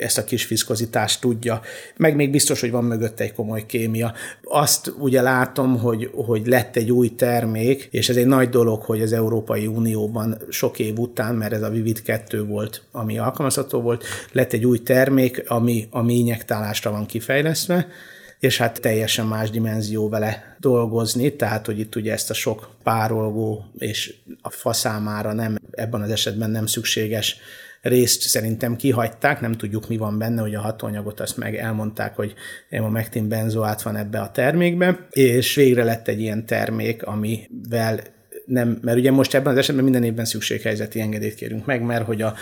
ezt 0.00 0.18
a 0.18 0.24
kis 0.24 0.48
viszkozitást 0.48 1.20
tudja. 1.20 1.60
Meg 1.96 2.16
még 2.16 2.30
biztos, 2.30 2.60
hogy 2.60 2.70
van 2.70 2.84
mögött 2.84 3.20
egy 3.20 3.32
komoly 3.32 3.66
kémia. 3.82 4.12
Azt 4.42 4.92
ugye 4.98 5.22
látom, 5.22 5.78
hogy, 5.78 6.10
hogy 6.14 6.46
lett 6.46 6.76
egy 6.76 6.92
új 6.92 7.14
termék, 7.14 7.88
és 7.90 8.08
ez 8.08 8.16
egy 8.16 8.26
nagy 8.26 8.48
dolog, 8.48 8.82
hogy 8.82 9.02
az 9.02 9.12
Európai 9.12 9.66
Unióban 9.66 10.38
sok 10.48 10.78
év 10.78 10.98
után, 10.98 11.34
mert 11.34 11.52
ez 11.52 11.62
a 11.62 11.70
Vivid 11.70 12.02
2 12.02 12.44
volt, 12.44 12.82
ami 12.92 13.18
alkalmazható 13.18 13.80
volt, 13.80 14.04
lett 14.32 14.52
egy 14.52 14.66
új 14.66 14.82
termék, 14.82 15.50
ami, 15.50 15.86
ami 15.90 16.14
injektálásra 16.14 16.90
van 16.90 17.06
kifejlesztve, 17.06 17.86
és 18.38 18.58
hát 18.58 18.80
teljesen 18.80 19.26
más 19.26 19.50
dimenzió 19.50 20.08
vele 20.08 20.56
dolgozni, 20.60 21.36
tehát 21.36 21.66
hogy 21.66 21.78
itt 21.78 21.96
ugye 21.96 22.12
ezt 22.12 22.30
a 22.30 22.34
sok 22.34 22.70
párolgó 22.82 23.64
és 23.78 24.14
a 24.42 24.50
fa 24.50 24.72
számára 24.72 25.32
nem, 25.32 25.56
ebben 25.70 26.00
az 26.00 26.10
esetben 26.10 26.50
nem 26.50 26.66
szükséges 26.66 27.36
részt 27.82 28.22
szerintem 28.22 28.76
kihagyták, 28.76 29.40
nem 29.40 29.52
tudjuk 29.52 29.88
mi 29.88 29.96
van 29.96 30.18
benne, 30.18 30.40
hogy 30.40 30.54
a 30.54 30.60
hatóanyagot 30.60 31.20
azt 31.20 31.36
meg 31.36 31.56
elmondták, 31.56 32.16
hogy 32.16 32.34
emamectin 32.68 33.28
benzoát 33.28 33.82
van 33.82 33.96
ebbe 33.96 34.20
a 34.20 34.30
termékbe, 34.30 35.06
és 35.10 35.54
végre 35.54 35.84
lett 35.84 36.08
egy 36.08 36.20
ilyen 36.20 36.46
termék, 36.46 37.02
amivel 37.02 38.00
nem, 38.44 38.78
mert 38.82 38.98
ugye 38.98 39.10
most 39.10 39.34
ebben 39.34 39.52
az 39.52 39.58
esetben 39.58 39.84
minden 39.84 40.04
évben 40.04 40.24
szükséghelyzeti 40.24 41.00
engedélyt 41.00 41.34
kérünk 41.34 41.66
meg, 41.66 41.82
mert 41.82 42.04
hogy, 42.04 42.22
a, 42.22 42.34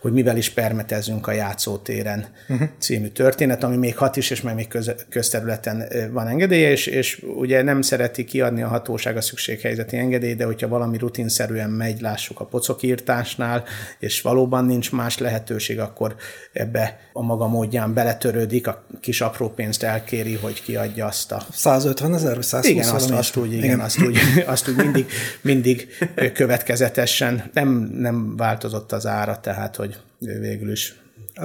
hogy 0.00 0.12
mivel 0.12 0.36
is 0.36 0.50
permetezünk 0.50 1.26
a 1.26 1.32
játszótéren 1.32 2.26
uh-huh. 2.48 2.68
című 2.78 3.06
történet, 3.06 3.64
ami 3.64 3.76
még 3.76 3.96
hat 3.96 4.16
is, 4.16 4.30
és 4.30 4.40
meg 4.40 4.54
még 4.54 4.68
köz, 4.68 4.94
közterületen 5.08 5.84
van 6.12 6.26
engedélye, 6.26 6.70
és, 6.70 6.86
és 6.86 7.24
ugye 7.36 7.62
nem 7.62 7.82
szereti 7.82 8.24
kiadni 8.24 8.62
a 8.62 8.68
hatóság 8.68 9.16
a 9.16 9.20
szükséghelyzeti 9.20 9.96
engedélyt, 9.96 10.36
de 10.36 10.44
hogyha 10.44 10.68
valami 10.68 10.98
rutinszerűen 10.98 11.70
megy, 11.70 12.00
lássuk 12.00 12.40
a 12.40 12.44
pocokírtásnál, 12.44 13.64
és 13.98 14.20
valóban 14.20 14.64
nincs 14.64 14.92
más 14.92 15.18
lehetőség, 15.18 15.80
akkor 15.80 16.16
ebbe 16.52 17.00
a 17.12 17.22
maga 17.22 17.46
módján 17.46 17.94
beletörődik, 17.94 18.66
a 18.66 18.86
kis 19.00 19.20
apró 19.20 19.48
pénzt 19.48 19.82
elkéri, 19.82 20.34
hogy 20.34 20.62
kiadja 20.62 21.06
azt 21.06 21.32
a... 21.32 21.46
150 21.52 22.14
ezer, 22.14 22.44
120 22.44 22.70
Igen, 22.70 22.88
azt, 22.88 23.10
azt 23.10 23.36
úgy, 23.36 23.52
igen, 23.52 23.64
igen. 23.64 23.80
Azt, 23.80 24.02
úgy, 24.02 24.18
azt 24.46 24.68
úgy 24.68 24.76
mindig, 24.76 25.06
mindig 25.48 25.88
következetesen 26.32 27.50
nem, 27.52 27.90
nem 27.98 28.36
változott 28.36 28.92
az 28.92 29.06
ára, 29.06 29.40
tehát 29.40 29.76
hogy 29.76 29.96
végül 30.18 30.70
is 30.70 30.94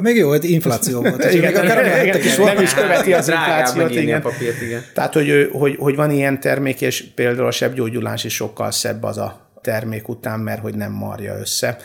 még 0.02 0.16
jó, 0.16 0.30
hogy 0.30 0.44
infláció 0.50 1.02
volt. 1.02 1.24
igen, 1.34 1.54
még 1.54 1.56
akár 1.64 2.06
igen, 2.06 2.22
is 2.22 2.36
nem 2.36 2.62
is 2.62 2.74
követi 2.74 3.14
az 3.14 3.28
inflációt. 3.28 3.96
Igen. 3.96 4.22
Papírt, 4.22 4.62
igen. 4.62 4.84
Tehát, 4.94 5.14
hogy, 5.14 5.50
hogy, 5.52 5.76
hogy 5.80 5.96
van 5.96 6.12
ilyen 6.12 6.40
termék, 6.40 6.82
és 6.82 7.06
például 7.16 7.48
a 7.48 7.52
sebgyógyulás 7.52 8.24
is 8.24 8.36
sokkal 8.36 8.72
szebb 8.72 9.04
az 9.04 9.18
a 9.18 9.52
termék 9.62 10.08
után, 10.08 10.40
mert 10.40 10.62
hogy 10.62 10.76
nem 10.76 10.92
marja 10.92 11.38
össze. 11.40 11.78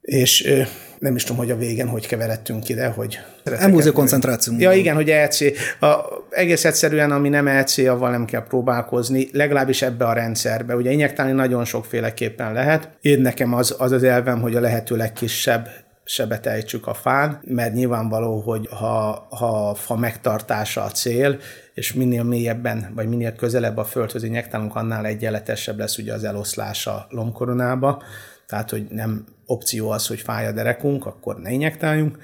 És 0.00 0.52
nem 0.98 1.14
is 1.14 1.22
tudom, 1.22 1.36
hogy 1.36 1.50
a 1.50 1.56
végen 1.56 1.88
hogy 1.88 2.06
keveredtünk 2.06 2.68
ide, 2.68 2.86
hogy... 2.86 3.18
Emúzió 3.44 3.92
koncentráció. 3.92 4.54
Ja, 4.58 4.72
igen, 4.72 4.94
hogy 4.94 5.10
EC. 5.10 5.40
A, 5.80 5.96
egész 6.30 6.64
egyszerűen, 6.64 7.10
ami 7.10 7.28
nem 7.28 7.46
EC, 7.46 7.78
avval 7.78 8.10
nem 8.10 8.24
kell 8.24 8.42
próbálkozni, 8.42 9.28
legalábbis 9.32 9.82
ebbe 9.82 10.04
a 10.04 10.12
rendszerbe. 10.12 10.76
Ugye 10.76 10.90
injektálni 10.90 11.32
nagyon 11.32 11.64
sokféleképpen 11.64 12.52
lehet. 12.52 12.90
Én 13.00 13.20
nekem 13.20 13.54
az 13.54 13.74
az, 13.78 13.92
az 13.92 14.02
elvem, 14.02 14.40
hogy 14.40 14.56
a 14.56 14.60
lehető 14.60 14.96
legkisebb 14.96 15.68
sebet 16.08 16.46
ejtsük 16.46 16.86
a 16.86 16.94
fán, 16.94 17.40
mert 17.44 17.74
nyilvánvaló, 17.74 18.40
hogy 18.40 18.68
ha, 18.70 19.26
ha 19.30 19.68
a 19.68 19.74
fa 19.74 19.96
megtartása 19.96 20.82
a 20.82 20.90
cél, 20.90 21.38
és 21.74 21.92
minél 21.92 22.22
mélyebben, 22.22 22.92
vagy 22.94 23.08
minél 23.08 23.32
közelebb 23.32 23.76
a 23.76 23.84
földhöz 23.84 24.22
injektálunk, 24.22 24.76
annál 24.76 25.06
egyenletesebb 25.06 25.78
lesz 25.78 25.98
ugye 25.98 26.12
az 26.12 26.24
eloszlás 26.24 26.86
a 26.86 27.06
lombkoronába, 27.10 28.02
tehát 28.46 28.70
hogy 28.70 28.86
nem 28.90 29.24
opció 29.46 29.90
az, 29.90 30.06
hogy 30.06 30.20
fáj 30.20 30.46
a 30.46 30.52
derekunk, 30.52 31.06
akkor 31.06 31.36
ne 31.36 31.50
injektáljunk, 31.50 32.18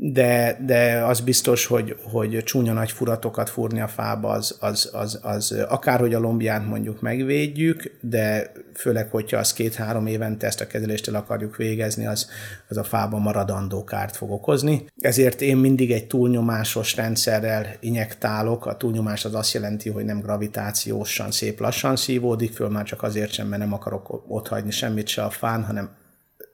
de, 0.00 0.58
de 0.66 1.04
az 1.04 1.20
biztos, 1.20 1.66
hogy, 1.66 1.96
hogy 2.02 2.42
csúnya 2.44 2.72
nagy 2.72 2.90
furatokat 2.90 3.50
fúrni 3.50 3.80
a 3.80 3.88
fába, 3.88 4.28
az, 4.28 4.56
az, 4.60 4.90
az, 4.92 5.18
az 5.22 5.64
akárhogy 5.68 6.14
a 6.14 6.18
lombját 6.18 6.66
mondjuk 6.66 7.00
megvédjük, 7.00 7.98
de 8.00 8.52
főleg, 8.74 9.10
hogyha 9.10 9.38
az 9.38 9.52
két-három 9.52 10.06
évente 10.06 10.46
ezt 10.46 10.60
a 10.60 10.66
kezelést 10.66 11.08
el 11.08 11.14
akarjuk 11.14 11.56
végezni, 11.56 12.06
az, 12.06 12.28
az 12.68 12.76
a 12.76 12.84
fában 12.84 13.20
maradandó 13.20 13.84
kárt 13.84 14.16
fog 14.16 14.30
okozni. 14.30 14.86
Ezért 15.00 15.40
én 15.40 15.56
mindig 15.56 15.92
egy 15.92 16.06
túlnyomásos 16.06 16.96
rendszerrel 16.96 17.66
injektálok. 17.80 18.66
A 18.66 18.76
túlnyomás 18.76 19.24
az 19.24 19.34
azt 19.34 19.52
jelenti, 19.52 19.88
hogy 19.88 20.04
nem 20.04 20.20
gravitációsan, 20.20 21.30
szép 21.30 21.60
lassan 21.60 21.96
szívódik 21.96 22.52
föl, 22.52 22.68
már 22.68 22.84
csak 22.84 23.02
azért 23.02 23.32
sem, 23.32 23.48
mert 23.48 23.62
nem 23.62 23.72
akarok 23.72 24.24
ott 24.28 24.48
hagyni 24.48 24.70
semmit 24.70 25.06
se 25.06 25.22
a 25.22 25.30
fán, 25.30 25.64
hanem 25.64 25.90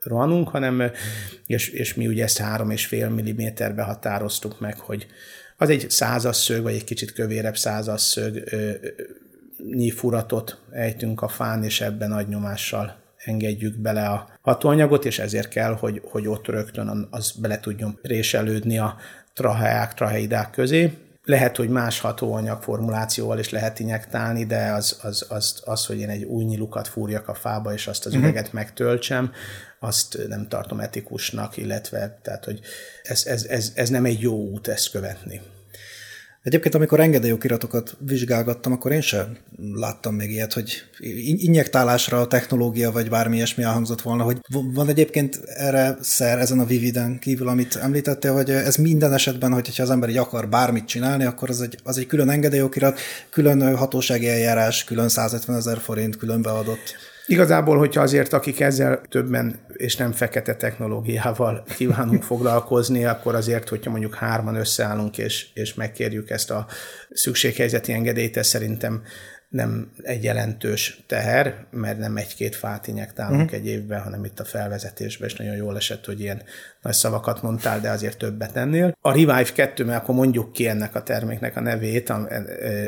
rohanunk, 0.05 0.49
hanem, 0.49 0.83
és, 1.47 1.69
és 1.69 1.95
mi 1.95 2.07
ugye 2.07 2.23
ezt 2.23 2.39
három 2.39 2.71
és 2.71 2.87
fél 2.87 3.09
milliméterbe 3.09 3.83
határoztuk 3.83 4.61
meg, 4.61 4.79
hogy 4.79 5.07
az 5.57 5.69
egy 5.69 5.91
százas 5.91 6.37
szög, 6.37 6.63
vagy 6.63 6.75
egy 6.75 6.85
kicsit 6.85 7.13
kövérebb 7.13 7.57
százas 7.57 8.01
szög 8.01 8.45
nyi 9.73 9.91
furatot 9.91 10.61
ejtünk 10.71 11.23
a 11.23 11.29
fán, 11.29 11.65
és 11.65 11.81
ebben 11.81 12.09
nagy 12.09 12.29
nyomással 12.29 13.03
engedjük 13.25 13.77
bele 13.77 14.07
a 14.07 14.29
hatóanyagot, 14.41 15.05
és 15.05 15.19
ezért 15.19 15.49
kell, 15.49 15.73
hogy, 15.73 16.01
hogy 16.05 16.27
ott 16.27 16.47
rögtön 16.47 17.09
az 17.11 17.31
bele 17.31 17.61
tudjon 17.61 17.99
préselődni 18.03 18.79
a 18.79 18.97
traheák, 19.33 19.95
traheidák 19.95 20.51
közé. 20.51 20.93
Lehet, 21.25 21.57
hogy 21.57 21.69
más 21.69 22.01
hatóanyag 22.01 22.63
formulációval 22.63 23.39
is 23.39 23.51
lehet 23.51 23.79
injektálni, 23.79 24.45
de 24.45 24.73
az, 24.73 24.99
az, 25.03 25.27
az, 25.29 25.63
az, 25.65 25.87
hogy 25.87 25.99
én 25.99 26.09
egy 26.09 26.23
új 26.23 26.45
nyilukat 26.45 26.89
fúrjak 26.89 27.29
a 27.29 27.35
fába, 27.35 27.73
és 27.73 27.87
azt 27.87 28.07
az 28.07 28.13
uh-huh. 28.13 28.29
üveget 28.29 28.53
megtöltsem, 28.53 29.33
azt 29.79 30.19
nem 30.29 30.49
tartom 30.49 30.81
etikusnak, 30.81 31.57
illetve 31.57 32.19
tehát, 32.23 32.45
hogy 32.45 32.61
ez, 33.03 33.27
ez, 33.27 33.45
ez, 33.45 33.73
ez 33.75 33.89
nem 33.89 34.05
egy 34.05 34.21
jó 34.21 34.51
út 34.51 34.69
ezt 34.69 34.91
követni. 34.91 35.41
Egyébként, 36.45 36.75
amikor 36.75 37.01
engedélyokiratokat 37.01 37.97
vizsgálgattam, 37.99 38.73
akkor 38.73 38.93
én 38.93 39.01
sem 39.01 39.37
láttam 39.73 40.15
még 40.15 40.31
ilyet, 40.31 40.53
hogy 40.53 40.85
injektálásra 41.27 42.21
a 42.21 42.27
technológia, 42.27 42.93
vagy 42.93 43.09
bármi 43.09 43.37
ilyesmi 43.37 43.63
elhangzott 43.63 44.01
volna, 44.01 44.23
hogy 44.23 44.39
van 44.51 44.89
egyébként 44.89 45.41
erre 45.45 45.97
szer 46.01 46.39
ezen 46.39 46.59
a 46.59 46.65
Vividen 46.65 47.19
kívül, 47.19 47.49
amit 47.49 47.77
említettél, 47.77 48.33
hogy 48.33 48.51
ez 48.51 48.77
minden 48.77 49.13
esetben, 49.13 49.53
hogyha 49.53 49.83
az 49.83 49.91
ember 49.91 50.09
így 50.09 50.17
akar 50.17 50.49
bármit 50.49 50.87
csinálni, 50.87 51.25
akkor 51.25 51.51
az 51.51 51.61
egy, 51.61 51.79
az 51.83 51.99
egy 51.99 52.07
külön 52.07 52.31
engedélyokirat, 52.31 53.01
külön 53.31 53.77
hatósági 53.77 54.29
eljárás, 54.29 54.85
külön 54.85 55.09
150 55.09 55.57
ezer 55.57 55.79
forint, 55.79 56.17
külön 56.17 56.43
beadott 56.43 57.14
Igazából, 57.27 57.79
hogyha 57.79 58.03
azért, 58.03 58.33
akik 58.33 58.61
ezzel 58.61 59.01
többen 59.09 59.61
és 59.73 59.97
nem 59.97 60.13
fekete 60.13 60.55
technológiával 60.55 61.65
kívánunk 61.77 62.23
foglalkozni, 62.23 63.05
akkor 63.05 63.35
azért, 63.35 63.69
hogyha 63.69 63.91
mondjuk 63.91 64.15
hárman 64.15 64.55
összeállunk 64.55 65.19
és, 65.19 65.47
és 65.55 65.75
megkérjük 65.75 66.31
ezt 66.31 66.51
a 66.51 66.67
szükséghelyzeti 67.11 67.93
engedélyt, 67.93 68.37
ez 68.37 68.47
szerintem 68.47 69.03
nem 69.55 69.93
egy 70.03 70.25
jelentős 70.25 71.03
teher, 71.07 71.67
mert 71.71 71.99
nem 71.99 72.17
egy-két 72.17 72.57
fát 72.57 72.87
injektálunk 72.87 73.41
uh-huh. 73.41 73.59
egy 73.59 73.67
évben, 73.67 74.03
hanem 74.03 74.25
itt 74.25 74.41
a 74.41 74.45
felvezetésben, 74.45 75.29
és 75.29 75.35
nagyon 75.35 75.57
jól 75.57 75.77
esett, 75.77 76.05
hogy 76.05 76.21
ilyen 76.21 76.43
nagy 76.83 76.93
szavakat 76.93 77.43
mondtál, 77.43 77.81
de 77.81 77.91
azért 77.91 78.19
többet 78.19 78.57
ennél. 78.57 78.97
A 79.01 79.11
Revive 79.11 79.43
2, 79.43 79.85
mert 79.85 80.03
akkor 80.03 80.15
mondjuk 80.15 80.53
ki 80.53 80.69
ennek 80.69 80.95
a 80.95 81.03
terméknek 81.03 81.57
a 81.57 81.61
nevét, 81.61 82.13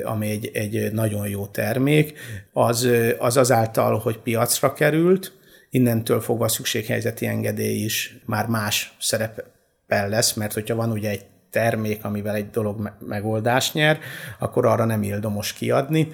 ami 0.05 0.31
egy, 0.31 0.51
egy 0.55 0.93
nagyon 0.93 1.29
jó 1.29 1.47
termék, 1.47 2.19
az, 2.53 2.89
az 3.19 3.37
azáltal, 3.37 3.99
hogy 3.99 4.19
piacra 4.19 4.73
került, 4.73 5.33
innentől 5.71 6.21
fogva 6.21 6.45
a 6.45 6.49
szükséghelyzeti 6.49 7.27
engedély 7.27 7.85
is 7.85 8.19
már 8.25 8.47
más 8.47 8.97
szerepel 9.01 10.09
lesz, 10.09 10.33
mert 10.33 10.53
hogyha 10.53 10.75
van 10.75 10.91
ugye 10.91 11.11
egy 11.11 11.27
termék, 11.51 12.05
amivel 12.05 12.35
egy 12.35 12.51
dolog 12.51 12.93
megoldást 12.99 13.75
nyer, 13.75 13.99
akkor 14.39 14.67
arra 14.67 14.85
nem 14.85 15.03
ildomos 15.03 15.53
kiadni. 15.53 16.09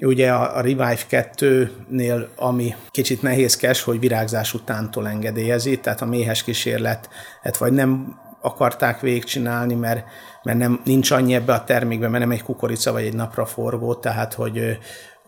Ugye 0.00 0.32
a, 0.32 0.56
a 0.56 0.60
Revive 0.60 0.98
2-nél, 1.10 2.26
ami 2.36 2.74
kicsit 2.90 3.22
nehézkes, 3.22 3.82
hogy 3.82 4.00
virágzás 4.00 4.54
utántól 4.54 5.08
engedélyezi, 5.08 5.80
tehát 5.80 6.00
a 6.00 6.06
méhes 6.06 6.42
kísérletet 6.42 7.56
vagy 7.58 7.72
nem 7.72 8.18
akarták 8.40 9.00
végigcsinálni, 9.00 9.74
mert, 9.74 10.04
mert 10.42 10.58
nem, 10.58 10.80
nincs 10.84 11.10
annyi 11.10 11.34
ebbe 11.34 11.52
a 11.52 11.64
termékben, 11.64 12.10
mert 12.10 12.22
nem 12.22 12.32
egy 12.32 12.42
kukorica 12.42 12.92
vagy 12.92 13.04
egy 13.04 13.14
napra 13.14 13.46
forgó, 13.46 13.94
tehát 13.94 14.34
hogy, 14.34 14.78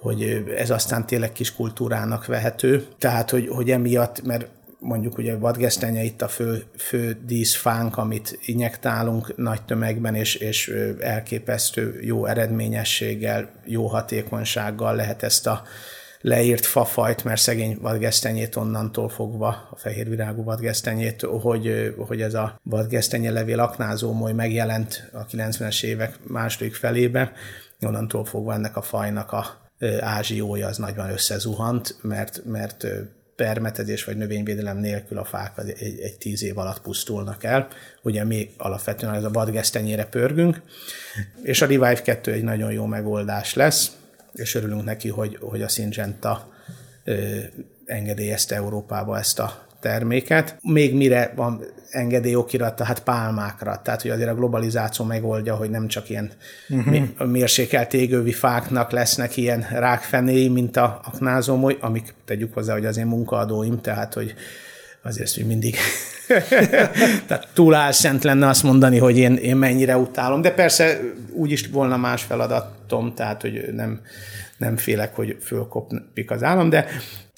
hogy 0.01 0.45
ez 0.57 0.71
aztán 0.71 1.07
tényleg 1.07 1.33
kis 1.33 1.55
kultúrának 1.55 2.27
vehető. 2.27 2.87
Tehát, 2.99 3.31
hogy, 3.31 3.49
hogy 3.49 3.71
emiatt, 3.71 4.23
mert 4.23 4.47
mondjuk 4.81 5.19
ugye 5.19 5.37
vadgesztenye 5.37 6.03
itt 6.03 6.23
a 6.23 6.29
fő, 6.29 6.63
fő 6.79 7.21
díszfánk, 7.27 7.97
amit 7.97 8.39
injektálunk 8.45 9.37
nagy 9.37 9.63
tömegben, 9.63 10.15
és, 10.15 10.35
és 10.35 10.75
elképesztő 11.01 12.01
jó 12.03 12.27
eredményességgel, 12.27 13.51
jó 13.65 13.87
hatékonysággal 13.87 14.95
lehet 14.95 15.23
ezt 15.23 15.47
a 15.47 15.63
leírt 16.21 16.67
fafajt, 16.67 17.25
mert 17.25 17.41
szegény 17.41 17.79
vadgesztenyét 17.81 18.57
onnantól 18.57 19.09
fogva, 19.09 19.69
a 19.71 19.77
fehérvirágú 19.77 20.45
vadgesztenyét, 20.45 21.23
hogy, 21.23 21.95
hogy 21.99 22.23
ez 22.23 22.35
a 22.35 22.61
vadgesztenye 22.63 23.31
levél 23.31 23.61
aknázó 23.61 24.13
moly 24.13 24.33
megjelent 24.33 25.11
a 25.13 25.27
90-es 25.27 25.83
évek 25.83 26.19
második 26.27 26.75
felébe, 26.75 27.33
onnantól 27.81 28.25
fogva 28.25 28.53
ennek 28.53 28.77
a 28.77 28.83
fajnak 28.83 29.33
a 29.33 29.47
ázsiója 30.01 30.67
az 30.67 30.77
nagyban 30.77 31.11
összezuhant, 31.11 31.97
mert, 32.03 32.45
mert 32.45 32.87
permetezés 33.45 34.05
vagy 34.05 34.17
növényvédelem 34.17 34.79
nélkül 34.79 35.19
a 35.19 35.25
fák 35.25 35.59
egy, 35.59 36.01
egy 36.01 36.17
tíz 36.19 36.43
év 36.43 36.59
alatt 36.59 36.81
pusztulnak 36.81 37.45
el. 37.45 37.69
Ugye 38.03 38.25
mi 38.25 38.51
alapvetően 38.57 39.15
ez 39.15 39.25
a 39.25 39.31
vadgesztenyére 39.31 40.05
pörgünk, 40.05 40.63
és 41.43 41.63
a 41.63 41.67
Revive 41.67 42.03
2 42.03 42.33
egy 42.33 42.43
nagyon 42.43 42.73
jó 42.73 42.87
megoldás 42.87 43.55
lesz, 43.55 43.91
és 44.33 44.55
örülünk 44.55 44.85
neki, 44.85 45.09
hogy, 45.09 45.39
hogy 45.41 45.63
a 45.63 45.69
Syngenta 45.69 46.53
ö, 47.05 47.39
engedélyezte 47.87 48.55
Európába 48.55 49.19
ezt 49.19 49.39
a 49.39 49.67
terméket. 49.81 50.57
Még 50.63 50.95
mire 50.95 51.33
van 51.37 51.65
engedélyokirata, 51.91 52.85
hát 52.85 53.03
pálmákra. 53.03 53.81
Tehát, 53.85 54.03
hogy 54.03 54.11
azért 54.11 54.31
a 54.31 54.35
globalizáció 54.35 55.05
megoldja, 55.05 55.55
hogy 55.55 55.71
nem 55.71 55.89
csak 55.89 56.11
ilyen 56.11 56.31
uh-huh. 56.69 57.27
mérsékelt 57.27 57.95
égővi 57.95 58.33
fáknak 58.33 58.91
lesznek 58.91 59.37
ilyen 59.37 59.67
rákfenéi, 59.71 60.49
mint 60.49 60.77
a 60.77 61.01
aknázom, 61.05 61.65
amik 61.81 62.15
tegyük 62.25 62.55
hozzá, 62.55 62.73
hogy 62.73 62.87
az 62.87 62.97
én 62.97 63.07
munkaadóim, 63.07 63.81
tehát, 63.81 64.15
hogy 64.15 64.35
azért 65.03 65.27
ezt 65.27 65.47
mindig 65.47 65.77
Tehát 67.27 67.49
túl 67.53 67.75
álszent 67.75 68.25
lenne 68.25 68.49
azt 68.49 68.63
mondani, 68.63 68.99
hogy 68.99 69.19
én, 69.19 69.35
én 69.35 69.57
mennyire 69.57 69.97
utálom, 69.97 70.41
de 70.41 70.51
persze 70.51 71.01
úgy 71.33 71.51
is 71.51 71.67
volna 71.67 71.97
más 71.97 72.23
feladatom, 72.23 73.15
tehát 73.15 73.41
hogy 73.41 73.69
nem, 73.73 74.01
nem 74.57 74.77
félek, 74.77 75.15
hogy 75.15 75.37
fölkopik 75.41 76.31
az 76.31 76.43
állam, 76.43 76.69
de 76.69 76.87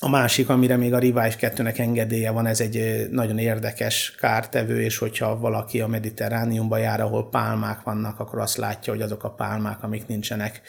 a 0.04 0.08
másik, 0.08 0.48
amire 0.48 0.76
még 0.76 0.92
a 0.92 0.98
Revive 0.98 1.34
2-nek 1.40 1.78
engedélye 1.78 2.30
van, 2.30 2.46
ez 2.46 2.60
egy 2.60 3.08
nagyon 3.10 3.38
érdekes 3.38 4.14
kártevő, 4.18 4.82
és 4.82 4.98
hogyha 4.98 5.38
valaki 5.38 5.80
a 5.80 5.86
mediterrániumba 5.86 6.76
jár, 6.76 7.00
ahol 7.00 7.28
pálmák 7.28 7.82
vannak, 7.82 8.20
akkor 8.20 8.38
azt 8.38 8.56
látja, 8.56 8.92
hogy 8.92 9.02
azok 9.02 9.24
a 9.24 9.30
pálmák, 9.30 9.82
amik 9.82 10.06
nincsenek 10.06 10.60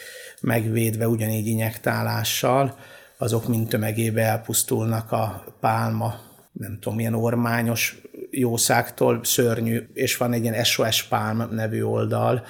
megvédve 0.42 1.08
ugyanígy 1.08 1.48
inyektálással, 1.48 2.78
azok 3.18 3.48
mind 3.48 3.68
tömegébe 3.68 4.22
elpusztulnak 4.22 5.12
a 5.12 5.44
pálma, 5.60 6.20
nem 6.52 6.78
tudom, 6.80 6.98
milyen 6.98 7.14
ormányos 7.14 8.02
jószágtól 8.36 9.20
szörnyű, 9.24 9.88
és 9.94 10.18
van 10.18 10.34
egy 10.34 10.44
ilyen 10.44 10.64
SOS 10.64 11.04
Palm 11.04 11.48
nevű 11.52 11.84
oldal, 11.84 12.46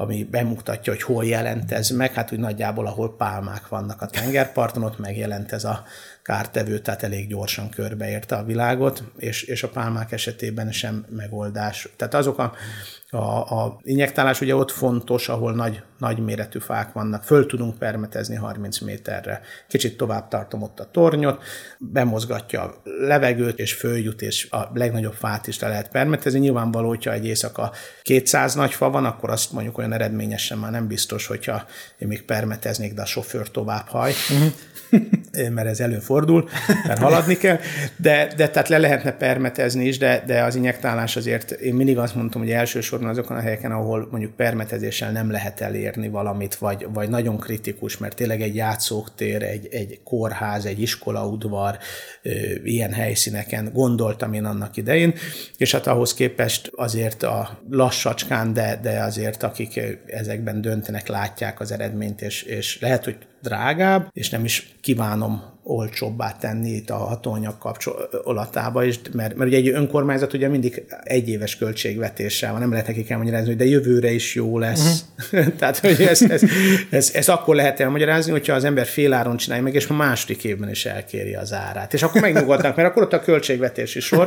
ami 0.00 0.24
bemutatja, 0.24 0.92
hogy 0.92 1.02
hol 1.02 1.24
jelent 1.24 1.72
ez 1.72 1.88
meg, 1.88 2.12
hát 2.12 2.32
úgy 2.32 2.38
nagyjából, 2.38 2.86
ahol 2.86 3.16
pálmák 3.16 3.68
vannak 3.68 4.02
a 4.02 4.06
tengerparton, 4.06 4.82
ott 4.82 4.98
megjelent 4.98 5.52
ez 5.52 5.64
a 5.64 5.84
kártevő, 6.22 6.78
tehát 6.78 7.02
elég 7.02 7.28
gyorsan 7.28 7.68
körbeérte 7.68 8.36
a 8.36 8.44
világot, 8.44 9.02
és, 9.16 9.42
és 9.42 9.62
a 9.62 9.68
pálmák 9.68 10.12
esetében 10.12 10.72
sem 10.72 11.06
megoldás. 11.08 11.88
Tehát 11.96 12.14
azok 12.14 12.38
a, 12.38 12.54
a, 13.10 13.54
a 13.62 13.78
injektálás 13.82 14.40
ugye 14.40 14.54
ott 14.54 14.70
fontos, 14.70 15.28
ahol 15.28 15.54
nagy, 15.54 15.82
nagy 15.98 16.18
méretű 16.18 16.58
fák 16.58 16.92
vannak, 16.92 17.22
föl 17.22 17.46
tudunk 17.46 17.78
permetezni 17.78 18.36
30 18.36 18.78
méterre. 18.78 19.40
Kicsit 19.68 19.96
tovább 19.96 20.28
tartom 20.28 20.62
ott 20.62 20.80
a 20.80 20.90
tornyot, 20.90 21.42
bemozgatja 21.78 22.62
a 22.62 22.82
levegőt, 22.84 23.58
és 23.58 23.72
följut, 23.72 24.22
és 24.22 24.50
a 24.50 24.70
legnagyobb 24.74 25.14
fát 25.14 25.46
is 25.46 25.58
le 25.58 25.68
lehet 25.68 25.88
permetezni. 25.88 26.38
Nyilvánvaló, 26.38 26.88
hogyha 26.88 27.12
egy 27.12 27.26
éjszaka 27.26 27.72
200 28.02 28.54
nagy 28.54 28.74
fa 28.74 28.90
van, 28.90 29.04
akkor 29.04 29.30
azt 29.30 29.52
mondjuk 29.52 29.78
olyan 29.78 29.92
eredményesen 29.92 30.58
már 30.58 30.70
nem 30.70 30.86
biztos, 30.86 31.26
hogyha 31.26 31.64
én 31.98 32.08
még 32.08 32.24
permeteznék, 32.24 32.94
de 32.94 33.02
a 33.02 33.06
sofőr 33.06 33.50
tovább 33.50 33.86
haj. 33.86 34.12
Uh-huh 34.30 34.52
mert 35.54 35.68
ez 35.68 35.80
előfordul, 35.80 36.48
mert 36.86 37.00
haladni 37.00 37.36
kell, 37.36 37.58
de, 37.96 38.32
de 38.36 38.48
tehát 38.48 38.68
le 38.68 38.78
lehetne 38.78 39.12
permetezni 39.12 39.86
is, 39.86 39.98
de, 39.98 40.22
de 40.26 40.42
az 40.42 40.54
injektálás 40.54 41.16
azért, 41.16 41.50
én 41.50 41.74
mindig 41.74 41.98
azt 41.98 42.14
mondtam, 42.14 42.40
hogy 42.40 42.50
elsősorban 42.50 42.97
azokon 43.06 43.36
a 43.36 43.40
helyeken, 43.40 43.72
ahol 43.72 44.08
mondjuk 44.10 44.36
permetezéssel 44.36 45.12
nem 45.12 45.30
lehet 45.30 45.60
elérni 45.60 46.08
valamit, 46.08 46.54
vagy, 46.54 46.86
vagy 46.92 47.08
nagyon 47.08 47.38
kritikus, 47.38 47.98
mert 47.98 48.16
tényleg 48.16 48.42
egy 48.42 48.54
játszóktér, 48.54 49.42
egy, 49.42 49.68
egy 49.70 50.00
kórház, 50.04 50.64
egy 50.64 50.80
iskolaudvar, 50.80 51.78
ilyen 52.64 52.92
helyszíneken 52.92 53.70
gondoltam 53.72 54.32
én 54.32 54.44
annak 54.44 54.76
idején, 54.76 55.14
és 55.56 55.72
hát 55.72 55.86
ahhoz 55.86 56.14
képest 56.14 56.70
azért 56.76 57.22
a 57.22 57.58
lassacskán, 57.70 58.52
de, 58.52 58.78
de 58.82 59.02
azért 59.02 59.42
akik 59.42 59.80
ezekben 60.06 60.60
döntenek, 60.60 61.08
látják 61.08 61.60
az 61.60 61.72
eredményt, 61.72 62.22
és, 62.22 62.42
és 62.42 62.80
lehet, 62.80 63.04
hogy 63.04 63.16
drágább, 63.42 64.08
és 64.12 64.30
nem 64.30 64.44
is 64.44 64.76
kívánom 64.80 65.57
olcsóbbá 65.68 66.36
tenni 66.40 66.70
itt 66.70 66.90
a 66.90 66.96
hatóanyag 66.96 67.58
kapcsolatába, 67.58 68.84
és, 68.84 68.98
mert, 69.12 69.36
mert 69.36 69.50
ugye 69.50 69.58
egy 69.58 69.68
önkormányzat 69.68 70.32
ugye 70.32 70.48
mindig 70.48 70.84
egy 71.02 71.28
éves 71.28 71.56
költségvetéssel 71.56 72.50
van, 72.50 72.60
nem 72.60 72.70
lehet 72.70 72.86
nekik 72.86 73.10
elmagyarázni, 73.10 73.48
hogy 73.48 73.56
de 73.56 73.64
jövőre 73.64 74.10
is 74.10 74.34
jó 74.34 74.58
lesz. 74.58 75.04
Uh-huh. 75.32 75.54
Tehát, 75.58 75.78
hogy 75.78 76.02
ezt, 76.02 76.22
ezt, 76.22 76.44
ezt, 76.90 77.16
ezt, 77.16 77.28
akkor 77.28 77.54
lehet 77.54 77.80
elmagyarázni, 77.80 78.32
hogyha 78.32 78.54
az 78.54 78.64
ember 78.64 78.86
féláron 78.86 79.36
csinálja 79.36 79.62
meg, 79.64 79.74
és 79.74 79.86
a 79.86 79.94
második 79.94 80.44
évben 80.44 80.70
is 80.70 80.86
elkéri 80.86 81.34
az 81.34 81.52
árát. 81.52 81.94
És 81.94 82.02
akkor 82.02 82.20
megnyugodnak, 82.20 82.76
mert 82.76 82.88
akkor 82.88 83.02
ott 83.02 83.12
a 83.12 83.20
költségvetési 83.20 84.00
sor, 84.00 84.26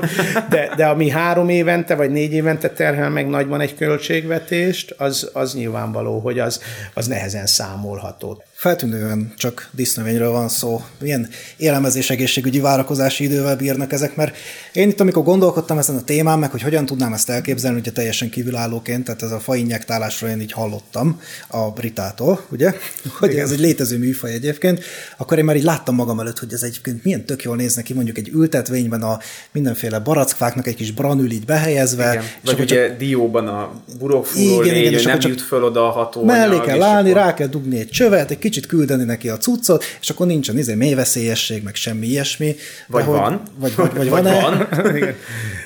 de, 0.49 0.73
de 0.75 0.85
ami 0.85 1.09
három 1.09 1.49
évente 1.49 1.95
vagy 1.95 2.11
négy 2.11 2.33
évente 2.33 2.69
terhel 2.69 3.09
meg 3.09 3.27
nagyban 3.27 3.61
egy 3.61 3.75
költségvetést, 3.75 4.95
az, 4.97 5.29
az 5.33 5.53
nyilvánvaló, 5.53 6.19
hogy 6.19 6.39
az, 6.39 6.61
az 6.93 7.07
nehezen 7.07 7.45
számolható 7.45 8.43
feltűnően 8.61 9.33
csak 9.37 9.69
disznövényről 9.71 10.31
van 10.31 10.49
szó. 10.49 10.81
Milyen 10.99 11.29
élelmezés 11.57 12.09
egészségügyi 12.09 12.59
várakozási 12.59 13.23
idővel 13.23 13.55
bírnak 13.55 13.93
ezek, 13.93 14.15
mert 14.15 14.35
én 14.73 14.89
itt, 14.89 14.99
amikor 14.99 15.23
gondolkodtam 15.23 15.77
ezen 15.77 15.95
a 15.95 16.03
témán, 16.03 16.39
meg 16.39 16.51
hogy 16.51 16.61
hogyan 16.61 16.85
tudnám 16.85 17.13
ezt 17.13 17.29
elképzelni, 17.29 17.79
ugye 17.79 17.91
teljesen 17.91 18.29
kívülállóként, 18.29 19.03
tehát 19.03 19.21
ez 19.21 19.31
a 19.31 19.39
fainjektálásról 19.39 20.29
én 20.29 20.41
így 20.41 20.51
hallottam 20.51 21.21
a 21.47 21.71
Britától, 21.71 22.45
ugye, 22.51 22.73
hogy 23.19 23.31
Igen. 23.31 23.43
ez 23.43 23.51
egy 23.51 23.59
létező 23.59 23.97
műfaj 23.97 24.31
egyébként, 24.33 24.83
akkor 25.17 25.37
én 25.37 25.45
már 25.45 25.55
így 25.55 25.63
láttam 25.63 25.95
magam 25.95 26.19
előtt, 26.19 26.39
hogy 26.39 26.53
ez 26.53 26.63
egyébként 26.63 27.03
milyen 27.03 27.25
tök 27.25 27.43
jól 27.43 27.55
néz 27.55 27.75
neki, 27.75 27.93
mondjuk 27.93 28.17
egy 28.17 28.29
ültetvényben 28.33 29.01
a 29.01 29.19
mindenféle 29.51 29.99
barackfáknak 29.99 30.67
egy 30.67 30.75
kis 30.75 30.91
branül 30.91 31.31
így 31.31 31.45
behelyezve. 31.45 32.11
Igen. 32.11 32.23
Vagy 32.45 32.59
ugye 32.59 32.87
csak... 32.87 32.97
dióban 32.97 33.47
a 33.47 33.71
burokfúró 33.99 34.63
igen, 34.63 34.75
légy, 34.75 34.91
igen, 34.91 35.03
nem 35.03 35.29
jut 35.29 35.41
föl 35.41 35.63
oda 35.63 35.87
a 35.87 35.91
hatóanyag. 35.91 36.35
Mellé 36.35 36.59
kell 36.59 36.81
állni, 36.81 37.13
rá 37.13 37.33
kell 37.33 37.47
dugni 37.47 37.79
egy 37.79 37.89
csövet, 37.89 38.31
egy 38.31 38.39
kicsit 38.51 38.69
küldeni 38.69 39.03
neki 39.03 39.29
a 39.29 39.37
cuccot, 39.37 39.83
és 40.01 40.09
akkor 40.09 40.27
nincsen 40.27 40.57
izé 40.57 40.73
mélyveszélyesség, 40.73 41.63
meg 41.63 41.75
semmi 41.75 42.07
ilyesmi. 42.07 42.55
Vagy 42.87 43.03
hogy, 43.03 43.15
van. 43.15 43.41
Vagy, 43.55 43.75
vagy, 43.75 43.93
vagy, 43.93 44.09
vagy 44.09 44.23
van. 44.23 44.67
Igen. 44.95 45.15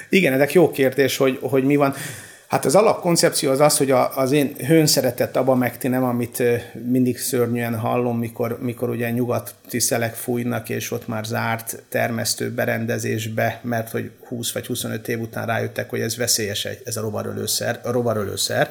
Igen, 0.09 0.33
ezek 0.33 0.53
jó 0.53 0.71
kérdés, 0.71 1.17
hogy, 1.17 1.39
hogy 1.41 1.63
mi 1.63 1.75
van. 1.75 1.93
Hát 2.47 2.65
az 2.65 2.75
alapkoncepció 2.75 3.51
az 3.51 3.59
az, 3.59 3.77
hogy 3.77 3.91
a, 3.91 4.17
az 4.17 4.31
én 4.31 4.55
hőnszeretett 4.67 5.35
abamektinem, 5.35 6.03
amit 6.03 6.43
mindig 6.89 7.17
szörnyűen 7.17 7.75
hallom, 7.75 8.17
mikor, 8.17 8.57
mikor 8.61 8.89
ugye 8.89 9.09
nyugati 9.09 9.79
szelek 9.79 10.15
fújnak, 10.15 10.69
és 10.69 10.91
ott 10.91 11.07
már 11.07 11.25
zárt 11.25 11.83
termesztő 11.89 12.51
berendezésbe, 12.51 13.59
mert 13.63 13.89
hogy 13.89 14.11
20 14.27 14.51
vagy 14.51 14.65
25 14.65 15.07
év 15.07 15.19
után 15.19 15.45
rájöttek, 15.45 15.89
hogy 15.89 15.99
ez 15.99 16.17
veszélyes, 16.17 16.67
ez 16.83 16.97
a 16.97 17.01
rovarölőszer, 17.01 17.79
a 17.83 17.91
rovarölőszer 17.91 18.69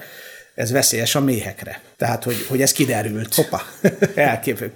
ez 0.55 0.71
veszélyes 0.71 1.15
a 1.15 1.21
méhekre. 1.21 1.81
Tehát, 1.97 2.25
hogy, 2.25 2.47
hogy 2.49 2.63
ez 2.63 2.73
kiderült. 2.73 3.35
Hoppá. 3.35 3.63
Elkép, 4.15 4.71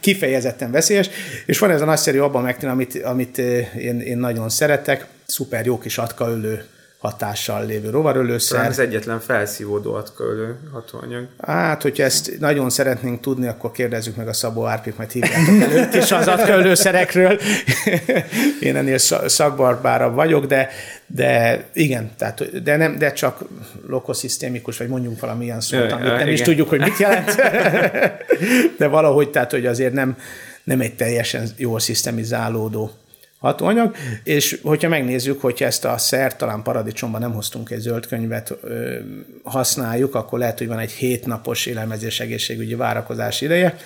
kifejezetten 0.00 0.70
veszélyes. 0.70 1.10
És 1.46 1.58
van 1.58 1.70
ez 1.70 1.80
a 1.80 1.84
nagyszerű 1.84 2.18
abban 2.18 2.42
megtűn, 2.42 2.70
amit, 2.70 3.02
amit 3.02 3.38
én, 3.38 4.00
én 4.00 4.18
nagyon 4.18 4.48
szeretek, 4.48 5.06
szuper 5.26 5.66
jó 5.66 5.78
kis 5.78 5.98
atkaölő 5.98 6.64
hatással 7.02 7.66
lévő 7.66 7.90
rovarölőszer. 7.90 8.56
Talán 8.56 8.70
az 8.70 8.78
egyetlen 8.78 9.20
felszívódó 9.20 9.94
atkaölő 9.94 10.56
hatóanyag. 10.72 11.26
Hát, 11.38 11.82
hogyha 11.82 12.02
ezt 12.02 12.38
nagyon 12.38 12.70
szeretnénk 12.70 13.20
tudni, 13.20 13.46
akkor 13.46 13.70
kérdezzük 13.70 14.16
meg 14.16 14.28
a 14.28 14.32
Szabó 14.32 14.66
Árpit, 14.66 14.96
majd 14.96 15.10
hívják 15.10 15.48
előtt 15.70 15.94
is 15.94 16.12
az 16.12 16.28
atkaölőszerekről. 16.28 17.38
Én 18.60 18.76
ennél 18.76 18.98
szakbarbárabb 19.26 20.14
vagyok, 20.14 20.46
de, 20.46 20.68
de 21.06 21.64
igen, 21.72 22.10
tehát, 22.18 22.62
de, 22.62 22.76
nem, 22.76 22.98
de 22.98 23.12
csak 23.12 23.44
lokoszisztémikus, 23.86 24.78
vagy 24.78 24.88
mondjunk 24.88 25.20
valamilyen 25.20 25.60
szót, 25.60 25.90
ja, 25.90 25.96
amit 25.96 26.06
nem 26.06 26.14
igen. 26.14 26.28
is 26.28 26.40
tudjuk, 26.40 26.68
hogy 26.68 26.80
mit 26.80 26.98
jelent. 26.98 27.34
de 28.78 28.86
valahogy, 28.86 29.30
tehát, 29.30 29.50
hogy 29.50 29.66
azért 29.66 29.92
nem, 29.92 30.16
nem 30.64 30.80
egy 30.80 30.94
teljesen 30.94 31.48
jól 31.56 31.80
szisztemizálódó 31.80 32.90
hatóanyag, 33.42 33.96
és 34.24 34.60
hogyha 34.62 34.88
megnézzük, 34.88 35.40
hogyha 35.40 35.64
ezt 35.64 35.84
a 35.84 35.98
szert 35.98 36.38
talán 36.38 36.62
paradicsomban 36.62 37.20
nem 37.20 37.32
hoztunk 37.32 37.70
egy 37.70 37.80
zöld 37.80 38.06
könyvet, 38.06 38.54
ö, 38.62 38.98
használjuk, 39.42 40.14
akkor 40.14 40.38
lehet, 40.38 40.58
hogy 40.58 40.66
van 40.66 40.78
egy 40.78 40.90
hétnapos 40.90 41.66
élelmezés 41.66 42.20
egészségügyi 42.20 42.74
várakozás 42.74 43.40
ideje, 43.40 43.76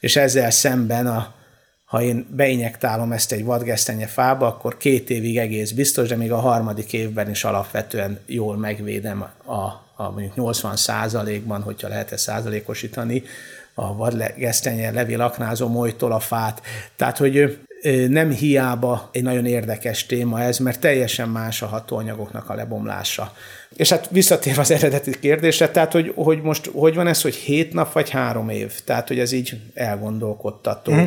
és 0.00 0.16
ezzel 0.16 0.50
szemben 0.50 1.06
a 1.06 1.36
ha 1.84 2.02
én 2.02 2.26
beinjektálom 2.30 3.12
ezt 3.12 3.32
egy 3.32 3.44
vadgesztenye 3.44 4.06
fába, 4.06 4.46
akkor 4.46 4.76
két 4.76 5.10
évig 5.10 5.38
egész 5.38 5.70
biztos, 5.70 6.08
de 6.08 6.16
még 6.16 6.32
a 6.32 6.36
harmadik 6.36 6.92
évben 6.92 7.30
is 7.30 7.44
alapvetően 7.44 8.18
jól 8.26 8.56
megvédem 8.56 9.26
a, 9.44 9.52
a 10.02 10.10
mondjuk 10.10 10.34
80 10.34 10.76
százalékban, 10.76 11.62
hogyha 11.62 11.88
lehet 11.88 12.12
ezt 12.12 12.22
százalékosítani, 12.22 13.22
a 13.74 13.96
vadgesztenye 13.96 14.90
levél 14.90 15.20
aknázó 15.20 15.68
molytól 15.68 16.12
a 16.12 16.20
fát. 16.20 16.62
Tehát, 16.96 17.18
hogy 17.18 17.58
nem 18.08 18.30
hiába 18.30 19.08
egy 19.12 19.22
nagyon 19.22 19.46
érdekes 19.46 20.06
téma 20.06 20.40
ez, 20.40 20.58
mert 20.58 20.80
teljesen 20.80 21.28
más 21.28 21.62
a 21.62 21.66
hatóanyagoknak 21.66 22.50
a 22.50 22.54
lebomlása. 22.54 23.32
És 23.76 23.90
hát 23.90 24.08
visszatérve 24.10 24.60
az 24.60 24.70
eredeti 24.70 25.18
kérdésre, 25.20 25.68
tehát 25.68 25.92
hogy, 25.92 26.12
hogy 26.14 26.42
most 26.42 26.70
hogy 26.74 26.94
van 26.94 27.06
ez, 27.06 27.22
hogy 27.22 27.34
hét 27.34 27.72
nap 27.72 27.92
vagy 27.92 28.10
három 28.10 28.48
év? 28.48 28.72
Tehát, 28.84 29.08
hogy 29.08 29.18
ez 29.18 29.32
így 29.32 29.60
elgondolkodtató. 29.74 30.92
Mm. 30.92 31.04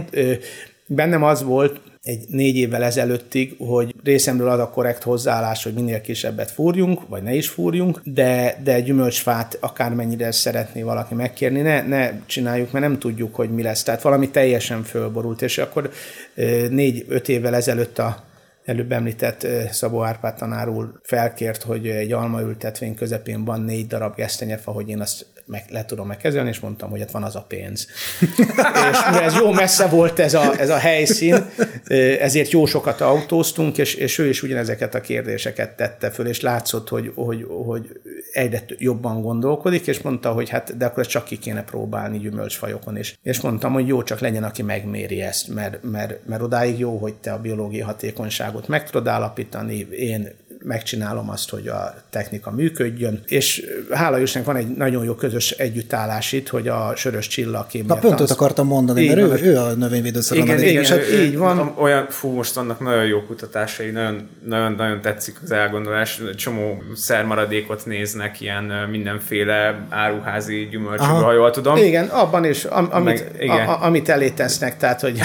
Bennem 0.85 1.23
az 1.23 1.43
volt, 1.43 1.81
egy 2.01 2.25
négy 2.27 2.55
évvel 2.55 2.83
ezelőttig, 2.83 3.55
hogy 3.57 3.95
részemről 4.03 4.49
az 4.49 4.59
a 4.59 4.69
korrekt 4.69 5.03
hozzáállás, 5.03 5.63
hogy 5.63 5.73
minél 5.73 6.01
kisebbet 6.01 6.51
fúrjunk, 6.51 7.07
vagy 7.07 7.23
ne 7.23 7.33
is 7.33 7.47
fúrjunk, 7.47 8.01
de, 8.03 8.59
de 8.63 8.79
gyümölcsfát 8.79 9.57
akármennyire 9.59 10.31
szeretné 10.31 10.81
valaki 10.81 11.13
megkérni, 11.13 11.61
ne, 11.61 11.81
ne 11.81 12.11
csináljuk, 12.25 12.71
mert 12.71 12.85
nem 12.85 12.99
tudjuk, 12.99 13.35
hogy 13.35 13.51
mi 13.51 13.61
lesz. 13.61 13.83
Tehát 13.83 14.01
valami 14.01 14.29
teljesen 14.29 14.83
fölborult, 14.83 15.41
és 15.41 15.57
akkor 15.57 15.91
négy-öt 16.69 17.29
évvel 17.29 17.55
ezelőtt 17.55 17.99
a 17.99 18.23
előbb 18.65 18.91
említett 18.91 19.47
Szabó 19.71 20.03
Árpád 20.03 20.35
tanár 20.35 20.69
úr 20.69 20.91
felkért, 21.03 21.61
hogy 21.61 21.87
egy 21.87 22.11
almaültetvény 22.11 22.95
közepén 22.95 23.45
van 23.45 23.61
négy 23.61 23.87
darab 23.87 24.15
gesztenyefa, 24.15 24.71
hogy 24.71 24.89
én 24.89 25.01
azt 25.01 25.25
meg, 25.51 25.63
le 25.69 25.85
tudom 25.85 26.07
megkezelni, 26.07 26.49
és 26.49 26.59
mondtam, 26.59 26.89
hogy 26.89 26.99
hát 26.99 27.11
van 27.11 27.23
az 27.23 27.35
a 27.35 27.45
pénz. 27.47 27.87
és 28.91 28.97
ez 29.21 29.35
jó 29.35 29.51
messze 29.51 29.87
volt 29.87 30.19
ez 30.19 30.33
a, 30.33 30.59
ez 30.59 30.69
a 30.69 30.77
helyszín, 30.77 31.45
ezért 32.19 32.51
jó 32.51 32.65
sokat 32.65 33.01
autóztunk, 33.01 33.77
és, 33.77 33.93
és 33.93 34.17
ő 34.17 34.27
is 34.27 34.43
ugyanezeket 34.43 34.95
a 34.95 35.01
kérdéseket 35.01 35.75
tette 35.75 36.11
föl, 36.11 36.27
és 36.27 36.41
látszott, 36.41 36.89
hogy, 36.89 37.11
hogy, 37.15 37.45
hogy 37.65 38.01
egyre 38.33 38.63
jobban 38.77 39.21
gondolkodik, 39.21 39.87
és 39.87 40.01
mondta, 40.01 40.31
hogy 40.31 40.49
hát 40.49 40.77
de 40.77 40.85
akkor 40.85 41.05
csak 41.05 41.25
ki 41.25 41.37
kéne 41.37 41.63
próbálni 41.63 42.19
gyümölcsfajokon 42.19 42.97
is. 42.97 43.19
És 43.21 43.41
mondtam, 43.41 43.73
hogy 43.73 43.87
jó, 43.87 44.03
csak 44.03 44.19
legyen, 44.19 44.43
aki 44.43 44.61
megméri 44.61 45.21
ezt, 45.21 45.47
mert, 45.47 45.83
mert, 45.83 46.27
mert 46.27 46.41
odáig 46.41 46.79
jó, 46.79 46.97
hogy 46.97 47.13
te 47.13 47.31
a 47.31 47.39
biológiai 47.39 47.81
hatékonyságot 47.81 48.67
meg 48.67 48.89
tudod 48.89 49.07
állapítani, 49.07 49.87
én 49.91 50.29
megcsinálom 50.63 51.29
azt, 51.29 51.49
hogy 51.49 51.67
a 51.67 51.93
technika 52.09 52.51
működjön, 52.51 53.21
és 53.25 53.65
hála 53.89 54.19
Istennek 54.19 54.47
van 54.47 54.55
egy 54.55 54.67
nagyon 54.67 55.03
jó 55.03 55.13
közös 55.13 55.51
együttállás 55.51 56.31
itt, 56.31 56.49
hogy 56.49 56.67
a 56.67 56.93
sörös 56.95 57.27
csillag 57.27 57.65
Na 57.87 57.95
pont 57.95 58.19
őt 58.19 58.29
akartam 58.29 58.67
mondani, 58.67 59.07
mert 59.07 59.19
ő, 59.19 59.39
ő 59.43 59.57
a 59.57 59.73
növényvédőszer 59.73 60.37
igen, 60.37 60.59
igen, 60.59 60.83
igen, 60.83 60.99
ő, 60.99 61.21
így 61.23 61.37
van. 61.37 61.73
Olyan, 61.77 62.05
fú, 62.09 62.29
most 62.29 62.57
annak 62.57 62.79
nagyon 62.79 63.05
jó 63.05 63.21
kutatásai, 63.21 63.89
nagyon, 63.89 64.29
nagyon, 64.45 64.71
nagyon 64.71 65.01
tetszik 65.01 65.35
az 65.43 65.51
elgondolás, 65.51 66.21
csomó 66.35 66.83
szermaradékot 66.95 67.85
néznek, 67.85 68.41
ilyen 68.41 68.63
mindenféle 68.91 69.85
áruházi 69.89 70.67
gyümölcsökből, 70.71 71.23
ha 71.23 71.33
jól 71.33 71.51
tudom. 71.51 71.77
Igen, 71.77 72.07
abban 72.07 72.45
is, 72.45 72.63
am, 72.63 72.87
amit, 72.91 73.05
Meg, 73.05 73.41
igen. 73.43 73.67
A, 73.67 73.71
a, 73.71 73.85
amit 73.85 74.09
elé 74.09 74.29
tesznek, 74.29 74.77
tehát, 74.77 75.01
hogy 75.01 75.19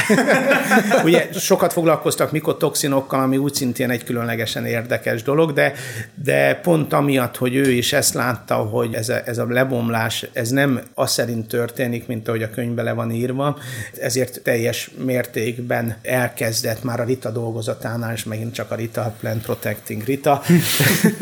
ugye 1.05 1.29
sokat 1.33 1.73
foglalkoztak 1.73 2.33
mikotoxinokkal, 2.33 3.21
ami 3.21 3.37
úgy 3.37 3.55
szintén 3.55 3.91
egy 3.91 4.05
különlegesen 4.05 4.67
érdekes 4.67 5.23
dolog, 5.27 5.53
de, 5.53 5.73
de 6.15 6.55
pont 6.55 6.93
amiatt, 6.93 7.37
hogy 7.37 7.55
ő 7.55 7.71
is 7.71 7.93
ezt 7.93 8.15
látta, 8.15 8.55
hogy 8.55 8.95
ez 8.95 9.09
a, 9.09 9.21
ez 9.25 9.39
a 9.39 9.47
lebomlás, 9.49 10.27
ez 10.33 10.51
nem 10.51 10.81
az 10.95 11.11
szerint 11.11 11.49
történik, 11.49 12.07
mint 12.07 12.29
ahogy 12.29 12.43
a 12.43 12.51
könyvbe 12.51 12.83
le 12.83 12.93
van 12.93 13.11
írva, 13.11 13.59
ezért 14.01 14.41
teljes 14.43 14.91
mértékben 15.05 15.97
elkezdett 16.03 16.83
már 16.83 17.01
a 17.01 17.05
Rita 17.05 17.31
dolgozatánál, 17.31 18.13
és 18.13 18.25
megint 18.25 18.55
csak 18.55 18.71
a 18.71 18.75
Rita 18.75 19.15
Plant 19.21 19.43
Protecting 19.43 20.05
Rita 20.05 20.43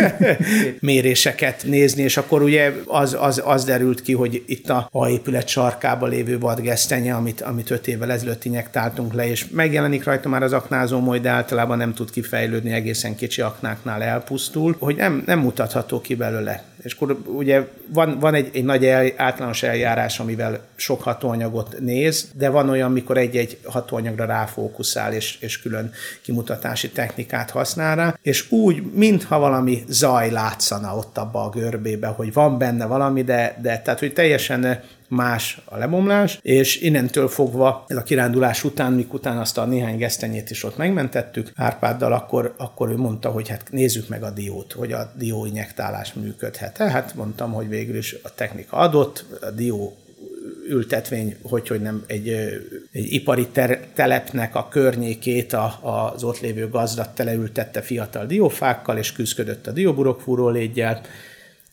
méréseket 0.81 1.63
nézni, 1.67 2.03
és 2.03 2.17
akkor 2.17 2.43
ugye 2.43 2.73
az, 2.87 3.17
az, 3.21 3.43
az 3.45 3.65
derült 3.65 4.03
ki, 4.03 4.13
hogy 4.13 4.43
itt 4.47 4.71
a, 4.71 4.89
a 4.93 5.09
épület 5.09 5.49
sarkába 5.49 6.07
lévő 6.07 6.39
vadgesztenye, 6.39 7.15
amit, 7.15 7.41
amit 7.41 7.71
öt 7.71 7.89
évvel 7.89 8.13
ezelőtt 8.13 8.45
injektáltunk 8.45 9.13
le, 9.13 9.29
és 9.29 9.47
megjelenik 9.51 10.05
rajta 10.05 10.29
már 10.29 10.43
az 10.43 10.53
aknázó, 10.53 11.01
majd 11.01 11.27
általában 11.27 11.79
nem 11.79 11.95
tud 11.95 12.11
kifejlődni 12.11 12.73
egészen 12.73 13.17
kicsi 13.17 13.41
aknáknál 13.41 13.94
annál 13.95 14.09
elpusztul, 14.09 14.77
hogy 14.79 14.97
nem, 14.97 15.23
nem 15.27 15.39
mutatható 15.39 16.01
ki 16.01 16.15
belőle. 16.15 16.63
És 16.83 16.93
akkor 16.93 17.19
ugye 17.27 17.69
van, 17.87 18.19
van 18.19 18.35
egy, 18.35 18.51
egy 18.53 18.65
nagy 18.65 18.85
el, 18.85 19.13
általános 19.17 19.63
eljárás, 19.63 20.21
amivel 20.21 20.61
sok 20.75 21.03
hatóanyagot 21.03 21.77
néz, 21.81 22.31
de 22.35 22.49
van 22.49 22.69
olyan, 22.69 22.93
mikor 22.93 23.17
egy-egy 23.17 23.59
hatóanyagra 23.65 24.25
ráfókuszál, 24.25 25.13
és, 25.13 25.37
és 25.41 25.61
külön 25.61 25.93
kimutatási 26.23 26.91
technikát 26.91 27.51
használ 27.51 27.97
rá, 27.97 28.19
és 28.23 28.51
úgy, 28.51 28.83
mintha 28.93 29.39
valami 29.39 29.85
zaj 29.89 30.31
látszana 30.31 30.97
ott 30.97 31.19
abba 31.19 31.43
a 31.43 31.51
görbébe, 31.51 32.07
hogy 32.07 32.33
van 32.33 32.59
benne 32.59 32.87
valami, 32.87 33.23
de, 33.23 33.59
de 33.63 33.79
tehát, 33.79 33.99
hogy 33.99 34.13
teljesen 34.13 34.83
más 35.09 35.61
a 35.65 35.77
lebomlás, 35.77 36.39
és 36.43 36.81
innentől 36.81 37.29
fogva 37.29 37.85
ez 37.89 37.97
a 37.97 38.03
kirándulás 38.03 38.65
után, 38.65 38.93
mik 38.93 39.13
után 39.13 39.39
azt 39.39 39.59
a 39.59 39.65
néhány 39.65 39.97
gesztenyét 39.97 40.51
is 40.51 40.65
ott 40.65 40.77
megmentettük 40.77 41.51
Árpáddal, 41.55 42.13
akkor, 42.13 42.55
akkor 42.57 42.91
ő 42.91 42.97
mondta, 42.97 43.29
hogy 43.29 43.49
hát 43.49 43.67
nézzük 43.71 44.09
meg 44.09 44.23
a 44.23 44.31
diót, 44.31 44.73
hogy 44.73 44.93
a 44.93 45.13
dió 45.17 45.47
injektálás 45.47 46.13
működhet. 46.13 46.77
Hát 46.77 47.15
mondtam, 47.15 47.53
hogy 47.53 47.69
végül 47.69 47.97
is 47.97 48.17
a 48.23 48.35
technika 48.35 48.77
adott, 48.77 49.25
a 49.41 49.51
dió 49.51 49.97
ültetvény, 50.69 51.37
hogy, 51.43 51.69
hogy 51.69 51.81
nem 51.81 52.05
egy, 52.07 52.29
egy 52.93 53.13
ipari 53.13 53.49
ter- 53.49 53.89
telepnek 53.95 54.55
a 54.55 54.69
környékét 54.69 55.53
a, 55.53 55.79
az 56.13 56.25
ott 56.25 56.41
lévő 56.41 56.69
gazdat 56.69 57.15
teleültette 57.15 57.81
fiatal 57.81 58.27
diófákkal, 58.27 58.99
és 58.99 59.13
küzdködött 59.13 59.67
a 59.67 59.73
dióburokfúró 59.73 60.49
légyel, 60.49 61.01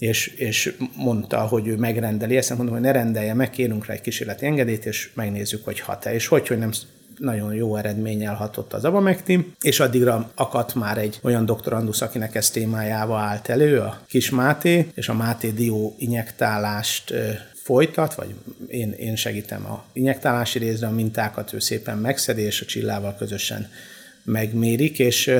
és, 0.02 0.28
és 0.28 0.76
mondta, 0.96 1.40
hogy 1.40 1.68
ő 1.68 1.76
megrendeli. 1.76 2.38
Ezt, 2.38 2.50
mondom, 2.50 2.74
hogy 2.74 2.84
ne 2.84 2.92
rendelje 2.92 3.34
meg, 3.34 3.50
kérünk 3.50 3.86
rá 3.86 3.94
egy 3.94 4.02
kísérleti 4.02 4.46
engedélyt, 4.46 4.86
és 4.86 5.10
megnézzük, 5.14 5.66
hogy 5.66 5.80
hat-e, 5.80 6.14
és 6.14 6.28
hogy, 6.28 6.48
hogy 6.48 6.58
nem 6.58 6.72
nagyon 7.18 7.54
jó 7.54 7.76
eredménnyel 7.76 8.34
hatott 8.34 8.74
az 8.74 8.86
Abamectin, 8.86 9.54
és 9.62 9.80
addigra 9.80 10.32
akadt 10.36 10.76
már 10.76 10.98
egy 10.98 11.20
olyan 11.24 11.46
doktorandusz, 11.46 12.02
akinek 12.02 12.36
ez 12.36 12.50
témájával 12.50 13.20
állt 13.20 13.50
elő, 13.50 13.80
a 13.80 14.00
kis 14.08 14.30
Máté, 14.30 14.88
és 14.94 15.10
a 15.10 15.14
Máté 15.14 15.50
Dió 15.50 15.96
injektálást 15.98 17.14
folytat, 17.54 18.14
vagy 18.14 18.36
én, 18.68 18.92
én 18.92 19.16
segítem 19.16 19.66
a 19.66 19.84
injektálási 19.94 20.60
részre, 20.60 20.88
a 20.88 20.92
mintákat 20.92 21.54
ő 21.54 21.60
szépen 21.60 21.98
megszedi, 21.98 22.42
és 22.42 22.62
a 22.62 22.66
csillával 22.66 23.16
közösen 23.16 23.70
megmérik, 24.24 25.00
és 25.00 25.32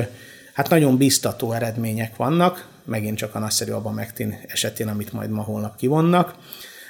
hát 0.52 0.68
nagyon 0.68 0.96
biztató 0.96 1.52
eredmények 1.52 2.16
vannak, 2.16 2.70
megint 2.84 3.16
csak 3.16 3.34
a 3.34 3.38
nagyszerű 3.38 3.70
Abamectin 3.70 4.38
esetén, 4.48 4.88
amit 4.88 5.12
majd 5.12 5.30
ma 5.30 5.42
holnap 5.42 5.76
kivonnak. 5.76 6.34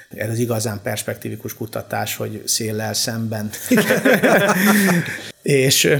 Ez 0.09 0.29
az 0.29 0.39
igazán 0.39 0.79
perspektívikus 0.83 1.55
kutatás, 1.55 2.15
hogy 2.15 2.43
széllel 2.45 2.93
szemben. 2.93 3.49
és 5.41 5.97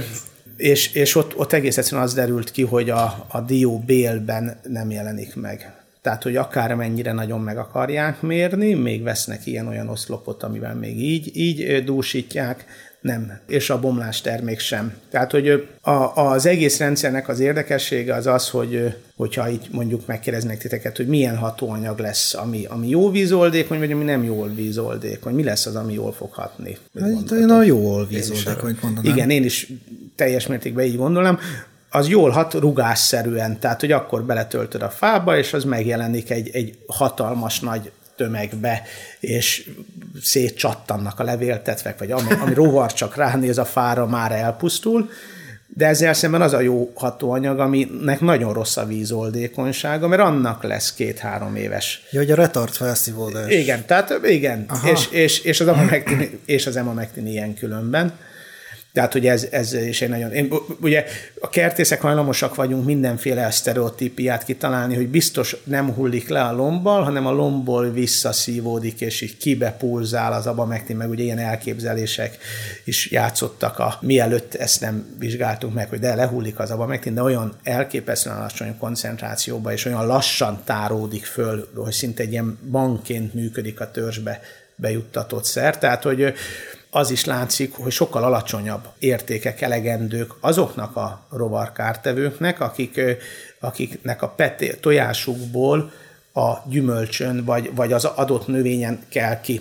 és, 0.56 0.92
és 0.92 1.14
ott, 1.14 1.36
ott 1.36 1.52
egész 1.52 1.78
egyszerűen 1.78 2.02
az 2.02 2.14
derült 2.14 2.50
ki, 2.50 2.62
hogy 2.62 2.90
a, 2.90 3.26
a 3.28 3.40
dió 3.40 3.78
bélben 3.78 4.60
nem 4.68 4.90
jelenik 4.90 5.34
meg. 5.34 5.72
Tehát, 6.02 6.22
hogy 6.22 6.36
akármennyire 6.36 7.12
nagyon 7.12 7.40
meg 7.40 7.58
akarják 7.58 8.20
mérni, 8.20 8.74
még 8.74 9.02
vesznek 9.02 9.46
ilyen-olyan 9.46 9.88
oszlopot, 9.88 10.42
amivel 10.42 10.74
még 10.74 11.02
így, 11.02 11.36
így 11.36 11.84
dúsítják, 11.84 12.64
nem. 13.04 13.38
És 13.46 13.70
a 13.70 13.80
bomlás 13.80 14.20
termék 14.20 14.58
sem. 14.58 14.94
Tehát, 15.10 15.30
hogy 15.30 15.68
a, 15.80 15.90
az 16.14 16.46
egész 16.46 16.78
rendszernek 16.78 17.28
az 17.28 17.40
érdekessége 17.40 18.14
az 18.14 18.26
az, 18.26 18.48
hogy 18.48 18.94
hogyha 19.16 19.50
így 19.50 19.68
mondjuk 19.70 20.06
megkérdeznek 20.06 20.58
titeket, 20.58 20.96
hogy 20.96 21.06
milyen 21.06 21.36
hatóanyag 21.36 21.98
lesz, 21.98 22.34
ami, 22.34 22.64
ami 22.64 22.88
jó 22.88 23.10
vízoldékony, 23.10 23.78
vagy 23.78 23.92
ami 23.92 24.04
nem 24.04 24.24
jól 24.24 24.48
vízoldékony, 24.48 25.34
mi 25.34 25.42
lesz 25.42 25.66
az, 25.66 25.76
ami 25.76 25.92
jól 25.92 26.12
fog 26.12 26.32
hatni? 26.32 26.76
Hát, 27.00 27.30
én 27.30 27.50
a 27.50 27.62
jól 27.62 28.06
vízoldékony 28.06 28.78
mondanám. 28.82 29.12
Igen, 29.12 29.30
én 29.30 29.44
is 29.44 29.72
teljes 30.16 30.46
mértékben 30.46 30.84
így 30.84 30.96
gondolom 30.96 31.38
az 31.90 32.08
jól 32.08 32.30
hat 32.30 32.54
rugásszerűen, 32.54 33.58
tehát 33.58 33.80
hogy 33.80 33.92
akkor 33.92 34.24
beletöltöd 34.24 34.82
a 34.82 34.88
fába, 34.88 35.38
és 35.38 35.52
az 35.52 35.64
megjelenik 35.64 36.30
egy, 36.30 36.50
egy 36.52 36.78
hatalmas 36.86 37.60
nagy 37.60 37.90
tömegbe, 38.16 38.82
és 39.20 39.70
szétcsattannak 40.22 41.20
a 41.20 41.24
levéltetvek, 41.24 41.98
vagy 41.98 42.10
ami, 42.10 42.32
ami 42.40 42.54
rovar 42.54 42.92
csak 42.92 43.16
ránéz 43.16 43.58
a 43.58 43.64
fára, 43.64 44.06
már 44.06 44.32
elpusztul, 44.32 45.10
de 45.76 45.86
ezzel 45.86 46.14
szemben 46.14 46.42
az 46.42 46.52
a 46.52 46.60
jó 46.60 46.92
hatóanyag, 46.94 47.58
aminek 47.58 48.20
nagyon 48.20 48.52
rossz 48.52 48.76
a 48.76 48.86
vízoldékonysága, 48.86 50.08
mert 50.08 50.22
annak 50.22 50.62
lesz 50.62 50.94
két-három 50.94 51.56
éves. 51.56 52.02
Ja, 52.10 52.20
hogy 52.20 52.30
a 52.30 52.34
retard 52.34 52.72
felszívódás. 52.72 53.52
Igen, 53.52 53.86
tehát 53.86 54.20
igen, 54.24 54.66
és, 54.84 55.08
és, 55.10 55.38
és, 55.38 55.60
az 55.60 55.66
amamectin, 55.66 56.40
és 56.44 56.66
az 56.66 56.76
emamectin 56.76 57.26
ilyen 57.26 57.54
különben. 57.54 58.18
Tehát, 58.94 59.12
hogy 59.12 59.26
ez, 59.26 59.46
ez 59.50 59.72
is 59.72 60.02
egy 60.02 60.08
nagyon... 60.08 60.32
Én, 60.32 60.52
ugye 60.80 61.04
a 61.40 61.48
kertészek 61.48 62.00
hajlamosak 62.00 62.54
vagyunk 62.54 62.84
mindenféle 62.84 63.50
sztereotípiát 63.50 64.44
kitalálni, 64.44 64.94
hogy 64.94 65.08
biztos 65.08 65.56
nem 65.64 65.92
hullik 65.92 66.28
le 66.28 66.42
a 66.42 66.52
lombbal, 66.52 67.02
hanem 67.02 67.26
a 67.26 67.32
lombból 67.32 67.90
visszaszívódik, 67.90 69.00
és 69.00 69.20
így 69.20 69.36
kibepulzál 69.36 70.32
az 70.32 70.46
abamektin, 70.46 70.96
meg 70.96 71.10
ugye 71.10 71.22
ilyen 71.22 71.38
elképzelések 71.38 72.38
is 72.84 73.10
játszottak, 73.10 73.78
a, 73.78 73.98
mielőtt 74.00 74.54
ezt 74.54 74.80
nem 74.80 75.06
vizsgáltunk 75.18 75.74
meg, 75.74 75.88
hogy 75.88 75.98
de 75.98 76.14
lehullik 76.14 76.58
az 76.58 76.70
abamektin, 76.70 77.14
de 77.14 77.22
olyan 77.22 77.56
elképesztően 77.62 78.36
alacsony 78.36 78.78
koncentrációba, 78.78 79.72
és 79.72 79.84
olyan 79.84 80.06
lassan 80.06 80.60
táródik 80.64 81.24
föl, 81.24 81.68
hogy 81.76 81.92
szinte 81.92 82.22
egy 82.22 82.32
ilyen 82.32 82.58
bankként 82.70 83.34
működik 83.34 83.80
a 83.80 83.90
törzsbe 83.90 84.40
bejuttatott 84.76 85.44
szer. 85.44 85.78
Tehát, 85.78 86.02
hogy 86.02 86.34
az 86.94 87.10
is 87.10 87.24
látszik, 87.24 87.74
hogy 87.74 87.92
sokkal 87.92 88.24
alacsonyabb 88.24 88.88
értékek 88.98 89.60
elegendők 89.60 90.32
azoknak 90.40 90.96
a 90.96 91.26
rovarkártevőknek, 91.30 92.60
akik, 92.60 93.00
akiknek 93.60 94.22
a 94.22 94.28
peté, 94.28 94.68
tojásukból 94.80 95.92
a 96.32 96.52
gyümölcsön 96.68 97.44
vagy, 97.44 97.74
vagy 97.74 97.92
az 97.92 98.04
adott 98.04 98.46
növényen 98.46 99.04
kell 99.08 99.40
ki. 99.40 99.60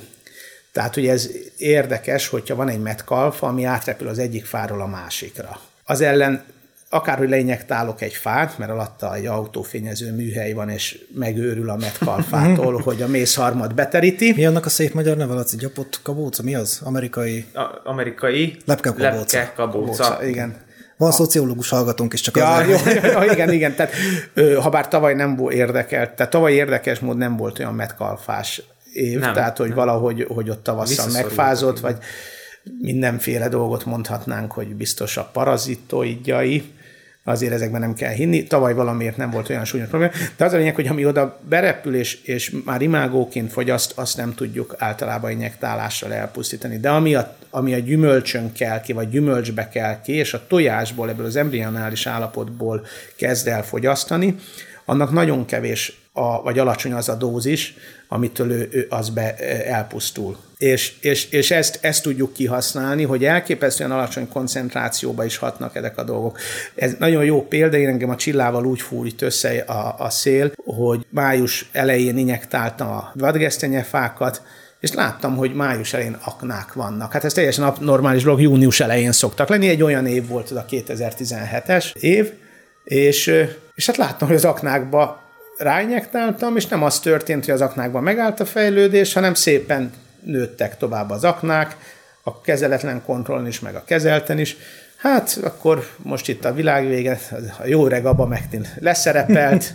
Tehát, 0.72 0.94
hogy 0.94 1.08
ez 1.08 1.30
érdekes, 1.58 2.28
hogyha 2.28 2.56
van 2.56 2.70
egy 2.70 2.82
metkalfa, 2.82 3.48
ami 3.48 3.64
átrepül 3.64 4.08
az 4.08 4.20
egyik 4.20 4.46
fáról 4.46 4.82
a 4.82 4.88
másikra. 4.88 5.60
Az 5.84 6.02
ellen 6.02 6.44
akárhogy 6.94 7.30
leinyektálok 7.30 8.02
egy 8.02 8.14
fát, 8.14 8.58
mert 8.58 8.72
alatta 8.72 9.16
egy 9.16 9.26
autófényező 9.26 10.12
műhely 10.16 10.54
van, 10.54 10.70
és 10.70 11.06
megőrül 11.16 11.70
a 11.70 11.76
metkalfától, 11.76 12.82
hogy 12.86 13.02
a 13.02 13.08
mészharmat 13.08 13.76
beteríti. 13.76 14.34
Mi 14.36 14.46
annak 14.46 14.66
a 14.66 14.70
szép 14.70 14.94
magyar 14.94 15.18
neve, 15.18 15.34
Laci? 15.34 15.58
Gyapott 15.58 16.00
kabóca? 16.04 16.44
Mi 16.44 16.56
az? 16.56 16.82
Amerikai? 16.84 17.46
A, 17.54 17.90
amerikai 17.90 18.58
lepke 18.66 18.90
kabóca. 18.90 19.38
Lepke 19.38 19.54
kabóca. 19.56 20.20
Igen. 20.26 20.56
Van 20.98 21.12
szociológus 21.12 21.70
hallgatónk 21.70 22.14
is, 22.14 22.22
csak 22.22 22.38
ja, 22.38 22.54
az. 22.54 22.68
Jó, 22.68 22.78
jó, 23.14 23.32
igen, 23.32 23.52
igen. 23.52 23.76
Tehát, 23.76 23.94
ha 24.62 24.70
bár 24.70 24.88
tavaly 24.88 25.14
nem 25.14 25.36
volt 25.36 25.54
érdekelt, 25.54 26.12
tehát 26.12 26.32
tavaly 26.32 26.54
érdekes 26.54 27.00
mód 27.00 27.18
nem 27.18 27.38
volt 27.38 27.60
olyan 27.60 27.74
metkalfás 27.74 28.62
év, 28.94 29.20
nem, 29.20 29.34
tehát 29.34 29.58
hogy 29.58 29.68
nem. 29.68 29.78
valahogy 29.78 30.26
hogy 30.30 30.50
ott 30.50 30.64
tavasszal 30.64 31.08
megfázott, 31.12 31.80
vagy 31.80 31.98
mindenféle 32.82 33.50
dolgot 33.50 33.86
mondhatnánk, 33.86 34.52
hogy 34.52 34.76
biztos 34.76 35.18
a 35.18 35.30
parazitoidjai, 35.34 36.72
azért 37.24 37.54
ezekben 37.54 37.82
nem 37.82 37.94
kell 37.94 38.12
hinni. 38.12 38.44
Tavaly 38.44 38.74
valamiért 38.74 39.18
nem 39.18 39.30
volt 39.30 39.50
olyan 39.50 39.66
súlyos 39.66 39.88
probléma. 39.88 40.12
De 40.38 40.46
az 40.46 40.54
a 40.54 40.58
lényeg, 40.58 40.76
hogy 40.76 40.88
ami 40.88 41.06
oda 41.06 41.40
berepül 41.50 41.96
és, 41.96 42.22
és 42.24 42.56
már 42.66 42.82
imágóként 42.82 43.52
fogyaszt, 43.52 43.92
azt 43.96 44.18
nem 44.18 44.34
tudjuk 44.34 44.76
általában 44.78 45.32
injektálással 45.32 46.14
elpusztítani. 46.14 46.78
De 46.78 46.90
ami 46.90 47.16
a, 47.16 47.36
ami 47.50 47.74
a 47.74 47.78
gyümölcsön 47.78 48.52
kell 48.52 48.82
ki, 48.82 48.94
vagy 48.94 49.10
gyümölcsbe 49.10 49.70
kell 49.70 50.02
ki, 50.02 50.12
és 50.12 50.34
a 50.34 50.48
tojásból, 50.48 51.10
ebből 51.10 51.26
az 51.26 51.36
embrionális 51.36 52.06
állapotból 52.06 52.86
kezd 53.16 53.48
el 53.48 53.64
fogyasztani, 53.64 54.36
annak 54.86 55.12
nagyon 55.12 55.46
kevés, 55.46 56.02
a, 56.14 56.42
vagy 56.42 56.60
alacsony 56.60 56.94
az 56.94 57.10
a 57.10 57.16
dózis, 57.16 57.74
amitől 58.08 58.52
ő, 58.52 58.70
ő 58.72 58.88
az 58.90 59.10
be 59.10 59.36
elpusztul. 59.66 60.38
És, 60.64 60.94
és, 61.02 61.30
és 61.30 61.52
ezt, 61.52 61.80
ezt 61.82 62.04
tudjuk 62.04 62.34
kihasználni, 62.34 63.04
hogy 63.04 63.26
elképesztően 63.26 63.92
alacsony 63.92 64.30
koncentrációba 64.30 65.26
is 65.26 65.38
hatnak 65.38 65.76
ezek 65.76 65.98
a 65.98 66.04
dolgok. 66.04 66.38
Ez 66.76 66.96
nagyon 67.00 67.26
jó 67.26 67.48
példa, 67.48 67.78
én 67.78 67.88
engem 67.88 68.10
a 68.10 68.16
csillával 68.16 68.66
úgy 68.66 68.82
fújt 68.82 69.22
össze 69.22 69.50
a, 69.60 69.96
a 69.98 70.10
szél, 70.10 70.52
hogy 70.66 71.06
május 71.10 71.70
elején 71.72 72.18
injektáltam 72.18 72.92
a 72.92 73.12
vadgesztenyefákat, 73.14 74.42
és 74.80 74.94
láttam, 74.94 75.36
hogy 75.36 75.54
május 75.54 75.94
elején 75.94 76.18
aknák 76.26 76.74
vannak. 76.74 77.12
Hát 77.12 77.24
ez 77.24 77.34
teljesen 77.34 77.74
normális 77.80 78.24
dolog, 78.24 78.42
június 78.42 78.80
elején 78.80 79.12
szoktak 79.12 79.50
lenni, 79.50 79.68
egy 79.68 79.84
olyan 79.84 80.06
év 80.06 80.28
volt 80.28 80.50
az 80.52 80.58
a 80.58 80.66
2017-es 80.70 81.96
év, 81.96 82.32
és, 82.84 83.34
és 83.76 83.86
hát 83.86 83.98
láttam, 83.98 84.28
hogy 84.28 84.38
az 84.38 84.46
aknákba 84.46 85.22
rányektáltam, 85.58 86.56
és 86.56 86.68
nem 86.68 86.84
az 86.84 87.00
történt, 87.00 87.46
hogy 87.46 87.54
az 87.54 87.62
aknákban 87.62 88.04
megállt 88.04 88.40
a 88.40 88.46
fejlődés, 88.46 89.14
hanem 89.14 89.34
szépen 89.34 89.92
nőttek 90.26 90.78
tovább 90.78 91.10
az 91.10 91.24
aknák, 91.24 91.78
a 92.24 92.42
kezeletlen 92.42 93.04
kontrollon 93.06 93.48
is, 93.48 93.60
meg 93.60 93.76
a 93.76 93.84
kezelten 93.84 94.40
is. 94.40 94.58
Hát 95.04 95.40
akkor 95.44 95.88
most 95.98 96.28
itt 96.28 96.46
a 96.46 96.54
világ 96.54 96.88
vége, 96.88 97.20
a 97.60 97.66
jó 97.66 97.88
reg 97.88 98.06
Abba 98.06 98.26
Mektin 98.26 98.68
leszerepelt, 98.80 99.74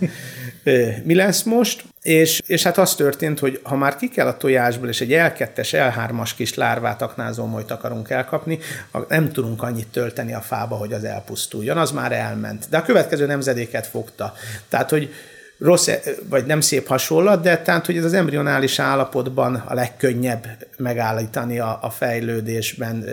mi 1.03 1.15
lesz 1.15 1.43
most? 1.43 1.83
És, 2.01 2.41
és 2.45 2.63
hát 2.63 2.77
az 2.77 2.95
történt, 2.95 3.39
hogy 3.39 3.59
ha 3.63 3.75
már 3.75 3.95
ki 3.95 4.09
kell 4.09 4.27
a 4.27 4.37
tojásból, 4.37 4.87
és 4.87 5.01
egy 5.01 5.09
L2-es, 5.11 5.91
L3-as 5.95 6.31
kis 6.35 6.53
lárvát 6.53 7.01
aknázó 7.01 7.45
molyt 7.45 7.71
akarunk 7.71 8.09
elkapni, 8.09 8.59
nem 9.07 9.31
tudunk 9.31 9.63
annyit 9.63 9.87
tölteni 9.87 10.33
a 10.33 10.41
fába, 10.41 10.75
hogy 10.75 10.93
az 10.93 11.03
elpusztuljon, 11.03 11.77
az 11.77 11.91
már 11.91 12.11
elment. 12.11 12.69
De 12.69 12.77
a 12.77 12.81
következő 12.81 13.25
nemzedéket 13.25 13.87
fogta. 13.87 14.33
Tehát, 14.69 14.89
hogy 14.89 15.13
rossz, 15.59 15.89
vagy 16.29 16.45
nem 16.45 16.61
szép 16.61 16.87
hasonlat, 16.87 17.41
de 17.41 17.57
tehát, 17.57 17.85
hogy 17.85 17.97
ez 17.97 18.03
az 18.03 18.13
embrionális 18.13 18.79
állapotban 18.79 19.55
a 19.55 19.73
legkönnyebb 19.73 20.47
megállítani 20.77 21.59
a, 21.59 21.79
a 21.81 21.89
fejlődésben 21.89 23.05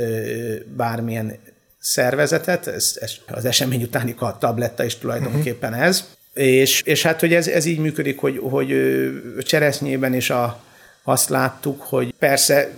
bármilyen 0.76 1.38
szervezetet, 1.78 2.66
ez, 2.66 2.96
ez 3.00 3.12
az 3.26 3.44
esemény 3.44 3.82
utáni 3.82 4.14
a 4.18 4.38
tabletta 4.38 4.84
is 4.84 4.96
tulajdonképpen 4.96 5.70
uh-huh. 5.70 5.86
ez, 5.86 6.04
és, 6.32 6.82
és 6.82 7.02
hát, 7.02 7.20
hogy 7.20 7.34
ez, 7.34 7.48
ez 7.48 7.64
így 7.64 7.78
működik, 7.78 8.18
hogy, 8.18 8.38
hogy 8.38 8.74
cseresznyében 9.38 10.14
is 10.14 10.30
a, 10.30 10.60
azt 11.02 11.28
láttuk, 11.28 11.82
hogy 11.82 12.14
persze 12.18 12.70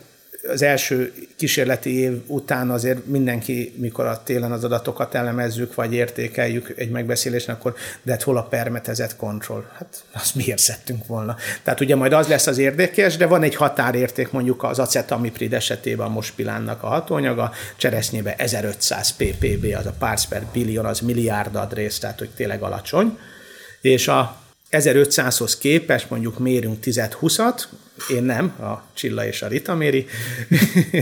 az 0.48 0.62
első 0.62 1.12
kísérleti 1.36 1.98
év 1.98 2.20
után 2.26 2.70
azért 2.70 3.06
mindenki, 3.06 3.74
mikor 3.76 4.06
a 4.06 4.22
télen 4.22 4.52
az 4.52 4.64
adatokat 4.64 5.14
elemezzük, 5.14 5.74
vagy 5.74 5.94
értékeljük 5.94 6.72
egy 6.76 6.90
megbeszélésen, 6.90 7.54
akkor 7.54 7.74
de 8.02 8.12
hát 8.12 8.22
hol 8.22 8.36
a 8.36 8.42
permetezett 8.42 9.16
kontroll? 9.16 9.64
Hát 9.78 10.02
azt 10.12 10.34
miért 10.34 10.58
szedtünk 10.58 11.06
volna? 11.06 11.36
Tehát 11.62 11.80
ugye 11.80 11.96
majd 11.96 12.12
az 12.12 12.26
lesz 12.26 12.46
az 12.46 12.58
érdekes, 12.58 13.16
de 13.16 13.26
van 13.26 13.42
egy 13.42 13.54
határérték 13.54 14.30
mondjuk 14.30 14.62
az 14.62 14.78
acetamiprid 14.78 15.52
esetében 15.52 16.06
a 16.06 16.10
mospilánnak 16.10 16.82
a 16.82 16.86
hatóanyaga, 16.86 17.52
cseresznyébe 17.76 18.34
1500 18.34 19.10
ppb, 19.10 19.74
az 19.78 19.86
a 19.86 19.94
parts 19.98 20.28
per 20.28 20.42
billion, 20.52 20.84
az 20.84 21.00
milliárd 21.00 21.56
adrész, 21.56 21.98
tehát 21.98 22.18
hogy 22.18 22.30
tényleg 22.36 22.62
alacsony. 22.62 23.18
És 23.80 24.08
a 24.08 24.46
1500-hoz 24.70 25.58
képest 25.58 26.10
mondjuk 26.10 26.38
mérünk 26.38 26.78
10-20-at, 26.84 27.62
én 28.10 28.22
nem, 28.22 28.46
a 28.60 28.82
Csilla 28.94 29.26
és 29.26 29.42
a 29.42 29.46
Rita 29.46 29.74
méri, 29.74 30.06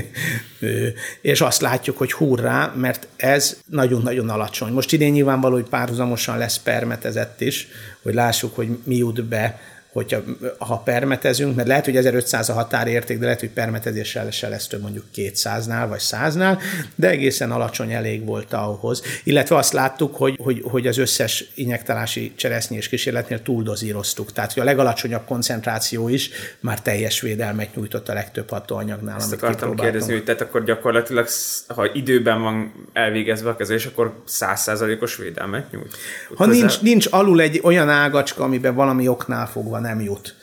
és 1.21 1.41
azt 1.41 1.61
látjuk, 1.61 1.99
hogy 1.99 2.13
hurrá, 2.13 2.73
mert 2.77 3.09
ez 3.17 3.61
nagyon-nagyon 3.67 4.29
alacsony. 4.29 4.73
Most 4.73 4.93
idén 4.93 5.13
nyilvánvaló, 5.13 5.55
hogy 5.55 5.69
párhuzamosan 5.69 6.39
lesz 6.39 6.59
permetezett 6.59 7.41
is, 7.41 7.69
hogy 8.03 8.15
lássuk, 8.15 8.55
hogy 8.55 8.69
mi 8.85 8.97
jut 8.97 9.25
be 9.25 9.61
hogyha 9.97 10.23
ha 10.59 10.77
permetezünk, 10.77 11.57
mert 11.57 11.69
lehet, 11.69 11.85
hogy 11.85 11.97
1500 11.97 12.49
a 12.49 12.53
határérték, 12.53 13.19
de 13.19 13.25
lehet, 13.25 13.41
hogy 13.41 13.51
permetezéssel 13.51 14.31
se 14.31 14.49
lesz 14.49 14.67
több 14.67 14.83
mondjuk 14.83 15.05
200-nál 15.15 15.87
vagy 15.89 16.01
100-nál, 16.03 16.63
de 16.95 17.09
egészen 17.09 17.51
alacsony 17.51 17.93
elég 17.93 18.25
volt 18.25 18.53
ahhoz. 18.53 19.03
Illetve 19.25 19.57
azt 19.57 19.73
láttuk, 19.73 20.17
hogy, 20.17 20.39
hogy, 20.43 20.63
hogy 20.65 20.87
az 20.87 20.99
összes 20.99 21.45
injektálási 21.55 22.35
és 22.69 22.89
kísérletnél 22.89 23.43
túldozíroztuk. 23.43 24.33
Tehát, 24.33 24.53
hogy 24.53 24.63
a 24.63 24.65
legalacsonyabb 24.67 25.25
koncentráció 25.27 26.09
is 26.09 26.31
már 26.61 26.83
teljes 26.83 27.21
védelmet 27.21 27.75
nyújtott 27.75 28.09
a 28.09 28.13
legtöbb 28.13 28.51
hatóanyagnál. 28.51 29.17
Ezt 29.17 29.33
akartam 29.33 29.77
kérdezni, 29.77 30.13
hogy 30.13 30.25
tehát 30.25 30.41
akkor 30.41 30.65
gyakorlatilag, 30.65 31.29
ha 31.69 31.91
időben 31.93 32.43
van 32.43 32.73
elvégezve 32.93 33.51
a 33.51 33.57
kezelés, 33.57 33.87
akkor 33.87 34.15
százszázalékos 34.25 35.17
védelmet 35.17 35.71
nyújt. 35.71 35.97
Ha 36.37 36.47
nincs, 36.47 36.81
nincs 36.81 37.07
alul 37.11 37.41
egy 37.41 37.61
olyan 37.63 37.89
ágacska, 37.89 38.45
amiben 38.45 38.75
valami 38.75 39.09
oknál 39.09 39.47
fogva 39.47 39.85
nem 39.87 40.01
jut. 40.01 40.35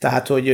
Tehát, 0.00 0.26
hogy 0.26 0.46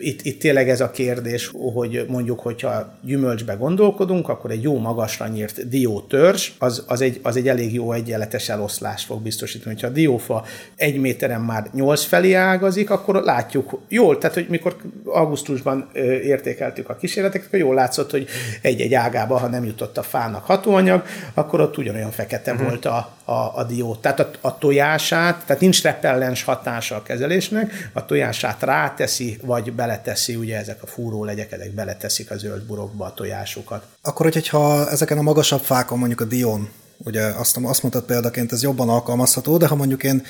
itt, 0.00 0.22
itt 0.22 0.40
tényleg 0.40 0.68
ez 0.68 0.80
a 0.80 0.90
kérdés, 0.90 1.50
hogy 1.74 2.04
mondjuk, 2.08 2.40
hogyha 2.40 2.94
gyümölcsbe 3.00 3.54
gondolkodunk, 3.54 4.28
akkor 4.28 4.50
egy 4.50 4.62
jó 4.62 4.78
magasra 4.78 5.26
nyírt 5.26 5.68
diótörzs, 5.68 6.52
az, 6.58 6.84
az, 6.86 7.00
egy, 7.00 7.20
az 7.22 7.36
egy 7.36 7.48
elég 7.48 7.74
jó 7.74 7.92
egyenletes 7.92 8.48
eloszlást 8.48 9.06
fog 9.06 9.22
biztosítani. 9.22 9.80
Ha 9.80 9.86
a 9.86 9.90
diófa 9.90 10.44
egy 10.76 11.00
méteren 11.00 11.40
már 11.40 11.66
nyolc 11.72 12.04
felé 12.04 12.32
ágazik, 12.32 12.90
akkor 12.90 13.14
látjuk 13.14 13.80
jól, 13.88 14.18
tehát, 14.18 14.34
hogy 14.34 14.46
mikor 14.48 14.76
augusztusban 15.04 15.90
értékeltük 16.22 16.88
a 16.88 16.96
kísérleteket, 16.96 17.46
akkor 17.46 17.58
jól 17.58 17.74
látszott, 17.74 18.10
hogy 18.10 18.26
egy-egy 18.60 18.94
ágába, 18.94 19.38
ha 19.38 19.46
nem 19.46 19.64
jutott 19.64 19.98
a 19.98 20.02
fának 20.02 20.44
hatóanyag, 20.44 21.04
akkor 21.34 21.60
ott 21.60 21.78
ugyanolyan 21.78 22.10
fekete 22.10 22.52
uh-huh. 22.52 22.68
volt 22.68 22.84
a, 22.84 23.12
a, 23.24 23.32
a 23.32 23.64
dió. 23.68 23.94
Tehát 23.94 24.20
a, 24.20 24.30
a 24.40 24.58
tojását, 24.58 25.44
tehát 25.46 25.62
nincs 25.62 25.82
repellens 25.82 26.42
hatása 26.42 26.96
a 26.96 27.02
kezelésnek, 27.02 27.90
a 27.92 28.04
tojását 28.04 28.62
rá 28.62 28.90
ráteszi, 28.92 29.38
vagy 29.42 29.72
beleteszi, 29.72 30.34
ugye 30.34 30.58
ezek 30.58 30.82
a 30.82 30.86
fúró 30.86 31.24
legyek, 31.24 31.52
ezek 31.52 31.70
beleteszik 31.70 32.30
a 32.30 32.36
zöld 32.36 32.62
burokba 32.62 33.04
a 33.04 33.14
tojásokat. 33.14 33.86
Akkor, 34.02 34.32
hogyha 34.32 34.90
ezeken 34.90 35.18
a 35.18 35.22
magasabb 35.22 35.60
fákon, 35.60 35.98
mondjuk 35.98 36.20
a 36.20 36.24
Dion, 36.24 36.68
ugye 36.98 37.22
azt, 37.22 37.58
azt 37.62 37.82
mondtad 37.82 38.04
példaként, 38.04 38.52
ez 38.52 38.62
jobban 38.62 38.88
alkalmazható, 38.88 39.56
de 39.56 39.66
ha 39.66 39.74
mondjuk 39.74 40.02
én 40.04 40.22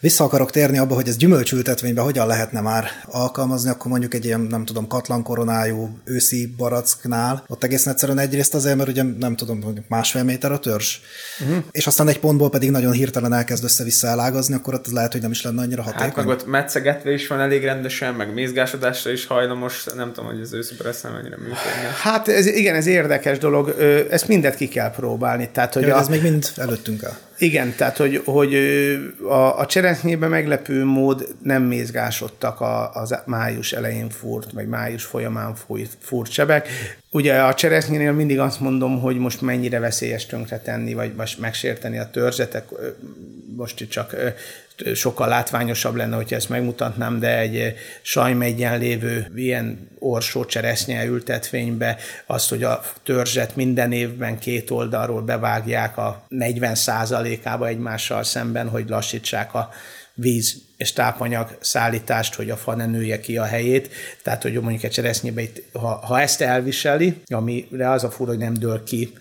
vissza 0.00 0.24
akarok 0.24 0.50
térni 0.50 0.78
abba, 0.78 0.94
hogy 0.94 1.08
ez 1.08 1.16
gyümölcsültetvényben 1.16 2.04
hogyan 2.04 2.26
lehetne 2.26 2.60
már 2.60 2.84
alkalmazni, 3.04 3.70
akkor 3.70 3.90
mondjuk 3.90 4.14
egy 4.14 4.24
ilyen, 4.24 4.40
nem 4.40 4.64
tudom, 4.64 4.86
koronájú 5.22 5.98
őszi 6.04 6.54
baracknál, 6.56 7.44
ott 7.46 7.64
egészen 7.64 7.92
egyszerűen 7.92 8.18
egyrészt 8.18 8.54
azért, 8.54 8.76
mert 8.76 8.88
ugye 8.88 9.02
nem 9.02 9.36
tudom, 9.36 9.58
mondjuk 9.58 9.88
másfél 9.88 10.22
méter 10.22 10.52
a 10.52 10.58
törzs, 10.58 10.96
uh-huh. 11.40 11.64
és 11.70 11.86
aztán 11.86 12.08
egy 12.08 12.20
pontból 12.20 12.50
pedig 12.50 12.70
nagyon 12.70 12.92
hirtelen 12.92 13.32
elkezd 13.32 13.64
össze-vissza 13.64 14.06
elágazni, 14.06 14.54
akkor 14.54 14.74
ott 14.74 14.90
lehet, 14.90 15.12
hogy 15.12 15.20
nem 15.20 15.30
is 15.30 15.42
lenne 15.42 15.62
annyira 15.62 15.82
hatékony. 15.82 16.06
Hát 16.06 16.16
meg 16.16 16.28
ott 16.28 16.46
metszegetve 16.46 17.12
is 17.12 17.26
van 17.26 17.40
elég 17.40 17.64
rendesen, 17.64 18.14
meg 18.14 18.34
mézgásodásra 18.34 19.10
is 19.10 19.26
hajlamos, 19.26 19.84
nem 19.96 20.12
tudom, 20.12 20.30
hogy 20.30 20.40
az 20.40 20.52
őszi 20.52 20.74
baracnál 20.74 21.12
mennyire 21.12 21.36
működne. 21.36 21.94
Hát 22.02 22.28
ez, 22.28 22.46
igen, 22.46 22.74
ez 22.74 22.86
érdekes 22.86 23.38
dolog, 23.38 23.68
ezt 24.10 24.28
mindet 24.28 24.54
ki 24.54 24.68
kell 24.68 24.90
próbálni. 24.90 25.50
Tehát, 25.52 25.74
hogy 25.74 25.86
ja, 25.86 25.96
a... 25.96 26.00
ez 26.00 26.08
még 26.08 26.22
mind 26.22 26.48
előttünk 26.56 27.02
el. 27.02 27.18
Igen, 27.38 27.74
tehát 27.76 27.96
hogy, 27.96 28.22
hogy 28.24 28.54
a, 29.28 29.58
a 29.58 29.66
cseresznyében 29.66 30.30
meglepő 30.30 30.84
mód 30.84 31.34
nem 31.42 31.62
mézgásodtak 31.62 32.60
a, 32.60 32.92
az 32.92 33.18
május 33.26 33.72
elején 33.72 34.08
fúrt, 34.10 34.52
vagy 34.52 34.68
május 34.68 35.04
folyamán 35.04 35.54
fúrt, 35.54 35.96
fúrt 36.00 36.30
sebek. 36.30 36.68
Ugye 37.10 37.42
a 37.42 37.54
cseresznyénél 37.54 38.12
mindig 38.12 38.38
azt 38.38 38.60
mondom, 38.60 39.00
hogy 39.00 39.16
most 39.16 39.40
mennyire 39.40 39.78
veszélyes 39.78 40.26
tönkretenni, 40.26 40.94
vagy 40.94 41.14
most 41.16 41.38
megsérteni 41.38 41.98
a 41.98 42.10
törzetek. 42.10 42.64
Most 43.56 43.80
itt 43.80 43.90
csak 43.90 44.16
sokkal 44.94 45.28
látványosabb 45.28 45.94
lenne, 45.94 46.16
hogyha 46.16 46.36
ezt 46.36 46.48
megmutatnám, 46.48 47.18
de 47.18 47.38
egy 47.38 47.74
sajmegyen 48.02 48.78
lévő 48.78 49.32
ilyen 49.34 49.88
orsó 49.98 50.44
cseresznye 50.44 51.04
ültetvénybe 51.04 51.96
azt, 52.26 52.48
hogy 52.48 52.62
a 52.62 52.82
törzset 53.02 53.56
minden 53.56 53.92
évben 53.92 54.38
két 54.38 54.70
oldalról 54.70 55.22
bevágják 55.22 55.96
a 55.96 56.26
40% 56.30 57.38
ába 57.42 57.66
egymással 57.66 58.22
szemben, 58.22 58.68
hogy 58.68 58.88
lassítsák 58.88 59.54
a 59.54 59.70
víz 60.14 60.64
és 60.76 60.92
tápanyag 60.92 61.56
szállítást, 61.60 62.34
hogy 62.34 62.50
a 62.50 62.56
fa 62.56 62.74
ne 62.74 62.86
nője 62.86 63.20
ki 63.20 63.36
a 63.36 63.44
helyét. 63.44 63.88
Tehát, 64.22 64.42
hogy 64.42 64.52
mondjuk 64.52 64.82
egy 64.82 64.90
cseresznyébe, 64.90 65.42
itt, 65.42 65.62
ha, 65.72 65.88
ha 65.88 66.20
ezt 66.20 66.40
elviseli, 66.40 67.22
amire 67.26 67.90
az 67.90 68.04
a 68.04 68.10
fura, 68.10 68.30
hogy 68.30 68.38
nem 68.38 68.54
dől 68.54 68.82
ki 68.84 69.12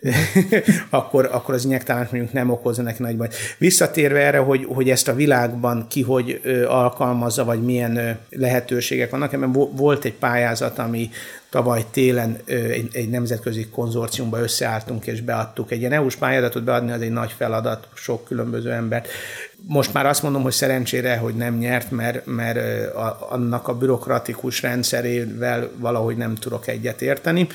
akkor, 0.90 1.28
akkor 1.32 1.54
az 1.54 1.64
injektálás 1.64 2.08
mondjuk 2.10 2.32
nem 2.32 2.50
okozza 2.50 2.82
neki 2.82 3.02
nagy 3.02 3.16
baj. 3.16 3.28
Visszatérve 3.58 4.20
erre, 4.20 4.38
hogy, 4.38 4.64
hogy 4.64 4.90
ezt 4.90 5.08
a 5.08 5.14
világban 5.14 5.86
ki 5.88 6.02
hogy 6.02 6.40
alkalmazza, 6.66 7.44
vagy 7.44 7.62
milyen 7.62 8.18
lehetőségek 8.30 9.10
vannak, 9.10 9.32
ebben 9.32 9.52
volt 9.52 10.04
egy 10.04 10.14
pályázat, 10.14 10.78
ami 10.78 11.10
tavaly 11.50 11.84
télen 11.90 12.36
egy, 12.46 12.88
egy 12.92 13.08
nemzetközi 13.08 13.66
konzorciumba 13.66 14.40
összeálltunk 14.40 15.06
és 15.06 15.20
beadtuk. 15.20 15.70
Egy 15.70 15.80
ilyen 15.80 15.92
EU-s 15.92 16.16
pályázatot 16.16 16.64
beadni 16.64 16.92
az 16.92 17.00
egy 17.00 17.10
nagy 17.10 17.34
feladat, 17.36 17.88
sok 17.94 18.24
különböző 18.24 18.70
embert. 18.70 19.08
Most 19.66 19.92
már 19.92 20.06
azt 20.06 20.22
mondom, 20.22 20.42
hogy 20.42 20.52
szerencsére, 20.52 21.16
hogy 21.16 21.34
nem 21.34 21.56
nyert, 21.56 21.90
mert, 21.90 22.26
mert 22.26 22.94
annak 23.30 23.68
a 23.68 23.74
bürokratikus 23.74 24.62
rendszerével 24.62 25.70
valahogy 25.76 26.16
nem 26.16 26.34
tudok 26.34 26.66
egyet 26.66 27.02
érteni, 27.02 27.46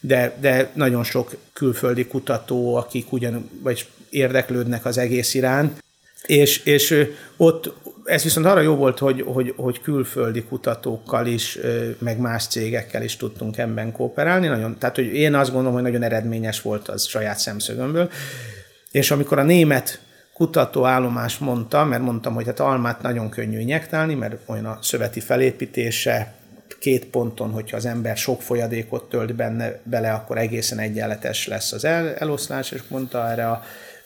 de, 0.00 0.36
de 0.40 0.70
nagyon 0.74 1.04
sok 1.04 1.36
külföldi 1.52 2.06
kutató, 2.06 2.74
akik 2.74 3.12
ugyan, 3.12 3.50
vagy 3.62 3.86
érdeklődnek 4.10 4.84
az 4.84 4.98
egész 4.98 5.34
iránt, 5.34 5.82
és, 6.26 6.64
és 6.64 7.08
ott 7.36 7.72
ez 8.04 8.22
viszont 8.22 8.46
arra 8.46 8.60
jó 8.60 8.74
volt, 8.74 8.98
hogy, 8.98 9.22
hogy, 9.26 9.52
hogy 9.56 9.80
külföldi 9.80 10.42
kutatókkal 10.42 11.26
is, 11.26 11.58
meg 11.98 12.18
más 12.18 12.46
cégekkel 12.46 13.02
is 13.02 13.16
tudtunk 13.16 13.58
ebben 13.58 13.92
kooperálni. 13.92 14.46
Nagyon, 14.46 14.78
tehát, 14.78 14.94
hogy 14.94 15.06
én 15.06 15.34
azt 15.34 15.50
gondolom, 15.50 15.74
hogy 15.74 15.82
nagyon 15.82 16.02
eredményes 16.02 16.62
volt 16.62 16.88
az 16.88 17.06
saját 17.06 17.38
szemszögömből. 17.38 18.10
És 18.90 19.10
amikor 19.10 19.38
a 19.38 19.42
német 19.42 20.00
kutatóállomás 20.34 21.38
mondta, 21.38 21.84
mert 21.84 22.02
mondtam, 22.02 22.34
hogy 22.34 22.46
hát 22.46 22.60
almát 22.60 23.02
nagyon 23.02 23.28
könnyű 23.28 23.58
injektálni, 23.58 24.14
mert 24.14 24.36
olyan 24.46 24.66
a 24.66 24.78
szöveti 24.82 25.20
felépítése, 25.20 26.32
két 26.78 27.04
ponton, 27.04 27.50
hogyha 27.50 27.76
az 27.76 27.86
ember 27.86 28.16
sok 28.16 28.42
folyadékot 28.42 29.08
tölt 29.08 29.34
benne, 29.34 29.80
bele, 29.82 30.12
akkor 30.12 30.38
egészen 30.38 30.78
egyenletes 30.78 31.46
lesz 31.46 31.72
az 31.72 31.84
el, 31.84 32.14
eloszlás, 32.14 32.70
és 32.70 32.82
mondta 32.88 33.30
erre 33.30 33.50
a 33.50 33.62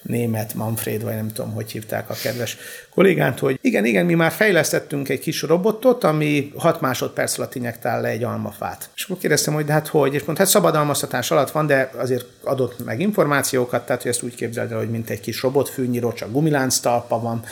német 0.08 0.54
Manfred, 0.54 1.02
vagy 1.02 1.14
nem 1.14 1.32
tudom, 1.32 1.52
hogy 1.52 1.70
hívták 1.70 2.10
a 2.10 2.14
kedves 2.22 2.56
kollégát, 2.94 3.38
hogy 3.38 3.58
igen, 3.60 3.84
igen, 3.84 4.06
mi 4.06 4.14
már 4.14 4.30
fejlesztettünk 4.30 5.08
egy 5.08 5.18
kis 5.18 5.42
robotot, 5.42 6.04
ami 6.04 6.52
6 6.56 6.80
másodperc 6.80 7.38
alatt 7.38 7.54
injektál 7.54 8.00
le 8.00 8.08
egy 8.08 8.22
almafát. 8.22 8.90
És 8.94 9.04
akkor 9.04 9.18
kérdeztem, 9.18 9.54
hogy 9.54 9.64
de 9.64 9.72
hát 9.72 9.86
hogy, 9.86 10.14
és 10.14 10.22
mondta, 10.24 10.42
hát 10.42 10.52
szabadalmaztatás 10.52 11.30
alatt 11.30 11.50
van, 11.50 11.66
de 11.66 11.90
azért 11.96 12.26
adott 12.42 12.84
meg 12.84 13.00
információkat, 13.00 13.86
tehát 13.86 14.02
hogy 14.02 14.10
ezt 14.10 14.22
úgy 14.22 14.34
képzeld 14.34 14.72
el, 14.72 14.78
hogy 14.78 14.90
mint 14.90 15.10
egy 15.10 15.20
kis 15.20 15.42
robotfűnyíró, 15.42 16.12
csak 16.12 16.32
gumilánc 16.32 16.78
talpa 16.78 17.20
van, 17.20 17.44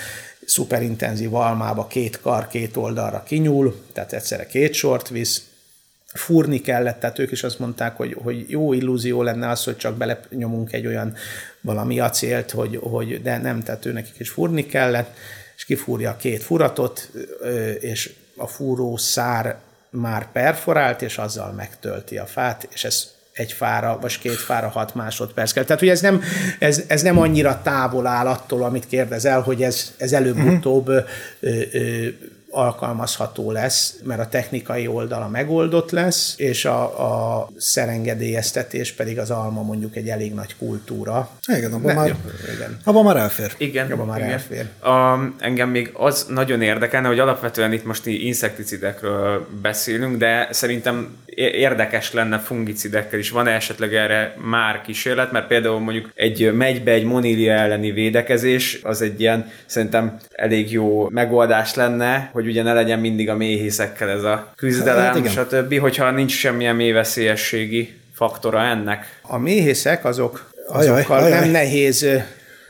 szuperintenzív 0.46 1.34
almába 1.34 1.86
két 1.86 2.20
kar, 2.20 2.48
két 2.48 2.76
oldalra 2.76 3.22
kinyúl, 3.26 3.82
tehát 3.92 4.12
egyszerre 4.12 4.46
két 4.46 4.72
sort 4.72 5.08
visz, 5.08 5.42
fúrni 6.16 6.60
kellett, 6.60 7.00
tehát 7.00 7.18
ők 7.18 7.30
is 7.30 7.42
azt 7.42 7.58
mondták, 7.58 7.96
hogy, 7.96 8.16
hogy 8.22 8.50
jó 8.50 8.72
illúzió 8.72 9.22
lenne 9.22 9.48
az, 9.48 9.64
hogy 9.64 9.76
csak 9.76 9.96
belenyomunk 9.96 10.72
egy 10.72 10.86
olyan 10.86 11.14
valami 11.66 12.00
acélt, 12.00 12.50
hogy, 12.50 12.78
hogy 12.82 13.22
de 13.22 13.38
nem, 13.38 13.62
tehát 13.62 13.86
ő 13.86 13.92
nekik 13.92 14.18
is 14.18 14.28
fúrni 14.28 14.66
kellett, 14.66 15.16
és 15.56 15.64
kifúrja 15.64 16.10
a 16.10 16.16
két 16.16 16.42
furatot, 16.42 17.10
és 17.80 18.12
a 18.36 18.46
fúró 18.46 18.96
szár 18.96 19.56
már 19.90 20.32
perforált, 20.32 21.02
és 21.02 21.18
azzal 21.18 21.52
megtölti 21.52 22.18
a 22.18 22.26
fát, 22.26 22.68
és 22.72 22.84
ez 22.84 23.14
egy 23.32 23.52
fára, 23.52 23.98
vagy 24.00 24.18
két 24.18 24.36
fára 24.36 24.68
hat 24.68 24.94
másodperc 24.94 25.52
kell. 25.52 25.64
Tehát, 25.64 25.80
hogy 25.80 25.88
ez 25.88 26.00
nem, 26.00 26.22
ez, 26.58 26.82
ez 26.86 27.02
nem 27.02 27.18
annyira 27.18 27.60
távol 27.62 28.06
áll 28.06 28.26
attól, 28.26 28.64
amit 28.64 28.86
kérdezel, 28.86 29.40
hogy 29.40 29.62
ez, 29.62 29.92
ez 29.96 30.12
előbb-utóbb 30.12 30.88
uh-huh 30.88 32.14
alkalmazható 32.56 33.50
lesz, 33.50 33.94
mert 34.04 34.20
a 34.20 34.28
technikai 34.28 34.86
oldala 34.86 35.28
megoldott 35.28 35.90
lesz, 35.90 36.34
és 36.36 36.64
a, 36.64 36.82
a 36.82 37.48
szerengedélyeztetés 37.56 38.92
pedig 38.92 39.18
az 39.18 39.30
alma 39.30 39.62
mondjuk 39.62 39.96
egy 39.96 40.08
elég 40.08 40.34
nagy 40.34 40.56
kultúra. 40.56 41.30
Igen, 41.56 41.72
abban, 41.72 41.94
már, 41.94 42.14
igen. 42.54 42.78
abban 42.84 43.04
már 43.04 43.16
elfér. 43.16 43.54
Igen, 43.58 43.92
abban 43.92 44.06
már 44.06 44.18
igen. 44.18 44.30
elfér. 44.30 44.66
A, 44.80 45.18
engem 45.38 45.68
még 45.68 45.90
az 45.92 46.26
nagyon 46.28 46.62
érdekelne, 46.62 47.08
hogy 47.08 47.18
alapvetően 47.18 47.72
itt 47.72 47.84
most 47.84 48.06
inszekticidekről 48.06 49.46
beszélünk, 49.62 50.16
de 50.16 50.48
szerintem 50.50 51.16
érdekes 51.36 52.12
lenne 52.12 52.38
fungicidekkel 52.38 53.18
is. 53.18 53.30
Van-e 53.30 53.50
esetleg 53.50 53.94
erre 53.94 54.34
már 54.44 54.82
kísérlet? 54.82 55.32
Mert 55.32 55.46
például 55.46 55.80
mondjuk 55.80 56.10
egy 56.14 56.52
megybe 56.52 56.92
egy 56.92 57.04
monília 57.04 57.52
elleni 57.52 57.90
védekezés, 57.90 58.80
az 58.82 59.02
egy 59.02 59.20
ilyen 59.20 59.50
szerintem 59.66 60.16
elég 60.32 60.72
jó 60.72 61.08
megoldás 61.08 61.74
lenne, 61.74 62.30
hogy 62.32 62.45
ugye 62.46 62.62
ne 62.62 62.72
legyen 62.72 62.98
mindig 62.98 63.28
a 63.28 63.36
méhészekkel 63.36 64.08
ez 64.08 64.22
a 64.22 64.52
küzdelem, 64.56 65.24
hát, 65.24 65.30
stb. 65.30 65.78
Hogyha 65.78 66.10
nincs 66.10 66.32
semmilyen 66.32 66.76
mélyveszélyességi 66.76 67.94
faktora 68.14 68.62
ennek. 68.62 69.20
A 69.22 69.38
méhészek 69.38 70.04
azok 70.04 70.50
azokkal 70.68 71.18
ajaj, 71.18 71.32
ajaj. 71.32 71.40
nem 71.40 71.50
nehéz 71.50 72.06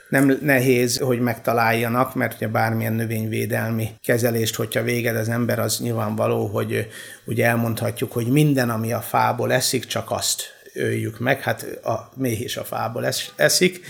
nem 0.08 0.38
nehéz, 0.42 0.98
hogy 0.98 1.20
megtaláljanak, 1.20 2.14
mert 2.14 2.34
ugye 2.34 2.48
bármilyen 2.48 2.92
növényvédelmi 2.92 3.88
kezelést, 4.02 4.54
hogyha 4.54 4.82
véged 4.82 5.16
az 5.16 5.28
ember, 5.28 5.58
az 5.58 5.78
nyilvánvaló, 5.80 6.46
hogy 6.46 6.88
ugye 7.24 7.46
elmondhatjuk, 7.46 8.12
hogy 8.12 8.26
minden, 8.26 8.70
ami 8.70 8.92
a 8.92 9.00
fából 9.00 9.52
eszik, 9.52 9.84
csak 9.84 10.10
azt 10.10 10.42
öljük 10.74 11.18
meg. 11.18 11.40
Hát 11.40 11.62
a 11.84 12.10
méh 12.14 12.40
is 12.40 12.56
a 12.56 12.64
fából 12.64 13.06
eszik, 13.36 13.80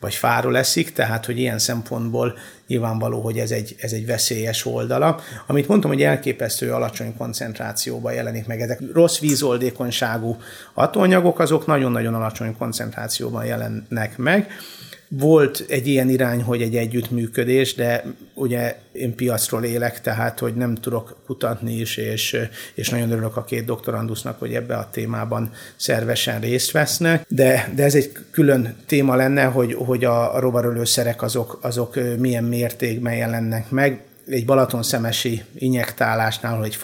vagy 0.00 0.14
fáról 0.14 0.56
eszik, 0.56 0.92
tehát 0.92 1.26
hogy 1.26 1.38
ilyen 1.38 1.58
szempontból 1.58 2.38
nyilvánvaló, 2.66 3.20
hogy 3.20 3.38
ez 3.38 3.50
egy, 3.50 3.74
ez 3.78 3.92
egy 3.92 4.06
veszélyes 4.06 4.66
oldala. 4.66 5.20
Amit 5.46 5.68
mondtam, 5.68 5.90
hogy 5.90 6.02
elképesztő 6.02 6.72
alacsony 6.72 7.16
koncentrációban 7.16 8.12
jelenik 8.12 8.46
meg. 8.46 8.60
Ezek 8.60 8.80
rossz 8.92 9.18
vízoldékonyságú 9.18 10.36
hatóanyagok, 10.74 11.38
azok 11.38 11.66
nagyon-nagyon 11.66 12.14
alacsony 12.14 12.56
koncentrációban 12.56 13.44
jelennek 13.44 14.16
meg. 14.16 14.50
Volt 15.08 15.64
egy 15.68 15.86
ilyen 15.86 16.08
irány, 16.08 16.42
hogy 16.42 16.62
egy 16.62 16.76
együttműködés, 16.76 17.74
de 17.74 18.04
ugye 18.34 18.78
én 18.92 19.14
piacról 19.14 19.64
élek, 19.64 20.00
tehát 20.00 20.38
hogy 20.38 20.54
nem 20.54 20.74
tudok 20.74 21.16
kutatni 21.26 21.74
is, 21.74 21.96
és, 21.96 22.36
és 22.74 22.88
nagyon 22.88 23.10
örülök 23.10 23.36
a 23.36 23.44
két 23.44 23.64
doktorandusznak, 23.64 24.38
hogy 24.38 24.54
ebbe 24.54 24.76
a 24.76 24.88
témában 24.90 25.52
szervesen 25.76 26.40
részt 26.40 26.70
vesznek, 26.70 27.26
de, 27.28 27.72
de 27.74 27.84
ez 27.84 27.94
egy 27.94 28.12
külön 28.30 28.76
téma 28.86 29.14
lenne, 29.14 29.44
hogy, 29.44 29.74
hogy 29.74 30.04
a 30.04 30.40
rovarölőszerek 30.40 31.22
azok, 31.22 31.58
azok 31.62 31.98
milyen 32.18 32.44
mértékben 32.44 33.14
jelennek 33.14 33.70
meg. 33.70 34.00
Egy 34.28 34.44
Balaton 34.44 34.82
szemesi 34.82 35.42
injektálásnál, 35.54 36.58
hogy 36.58 36.78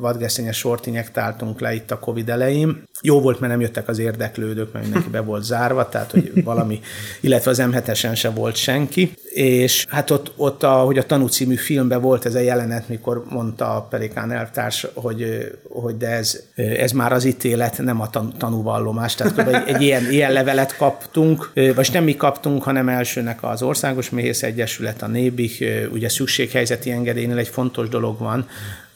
vadgesztenyes 0.00 0.56
sort 0.56 0.86
injektáltunk 0.86 1.60
le 1.60 1.74
itt 1.74 1.90
a 1.90 1.98
Covid 1.98 2.28
elején. 2.28 2.82
Jó 3.00 3.20
volt, 3.20 3.40
mert 3.40 3.52
nem 3.52 3.60
jöttek 3.60 3.88
az 3.88 3.98
érdeklődők, 3.98 4.72
mert 4.72 4.84
mindenki 4.84 5.10
be 5.10 5.20
volt 5.20 5.44
zárva, 5.44 5.88
tehát 5.88 6.10
hogy 6.10 6.44
valami, 6.44 6.80
illetve 7.20 7.50
az 7.50 7.58
m 7.58 7.92
se 8.14 8.30
volt 8.30 8.56
senki. 8.56 9.12
És 9.30 9.86
hát 9.88 10.10
ott, 10.10 10.32
ott 10.36 10.62
a, 10.62 10.72
hogy 10.72 10.98
a 10.98 11.06
Tanú 11.06 11.26
című 11.26 11.54
filmben 11.54 12.00
volt 12.00 12.24
ez 12.24 12.34
a 12.34 12.38
jelenet, 12.38 12.88
mikor 12.88 13.24
mondta 13.28 13.76
a 13.76 13.82
Perikán 13.82 14.32
elvtárs, 14.32 14.86
hogy, 14.94 15.52
hogy 15.68 15.96
de 15.96 16.08
ez, 16.08 16.42
ez 16.54 16.92
már 16.92 17.12
az 17.12 17.24
ítélet, 17.24 17.78
nem 17.78 18.00
a 18.00 18.10
tan- 18.10 18.38
tanúvallomás. 18.38 19.14
Tehát 19.14 19.38
egy, 19.38 19.74
egy 19.74 19.82
ilyen, 19.82 20.10
ilyen 20.10 20.32
levelet 20.32 20.76
kaptunk, 20.76 21.52
vagy 21.74 21.88
nem 21.92 22.04
mi 22.04 22.16
kaptunk, 22.16 22.62
hanem 22.62 22.88
elsőnek 22.88 23.38
az 23.42 23.62
Országos 23.62 24.10
Méhész 24.10 24.42
Egyesület, 24.42 25.02
a 25.02 25.06
Nébik, 25.06 25.64
ugye 25.92 26.08
szükséghelyzeti 26.08 26.90
engedélynél 26.90 27.38
egy 27.38 27.48
fontos 27.48 27.88
dolog 27.88 28.18
van, 28.18 28.46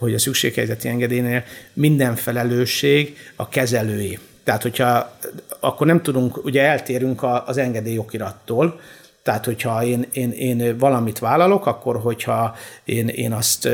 hogy 0.02 0.14
a 0.14 0.18
szükséghelyzeti 0.18 0.88
engedélynél 0.88 1.44
minden 1.72 2.14
felelősség 2.14 3.16
a 3.36 3.48
kezelői. 3.48 4.18
Tehát, 4.44 4.62
hogyha 4.62 5.16
akkor 5.60 5.86
nem 5.86 6.02
tudunk, 6.02 6.44
ugye 6.44 6.62
eltérünk 6.62 7.22
az 7.44 7.56
engedélyokirattal, 7.56 8.80
tehát, 9.22 9.44
hogyha 9.44 9.84
én, 9.84 10.06
én, 10.12 10.30
én 10.30 10.78
valamit 10.78 11.18
vállalok, 11.18 11.66
akkor 11.66 11.96
hogyha 11.96 12.54
én, 12.84 13.08
én 13.08 13.32
azt 13.32 13.68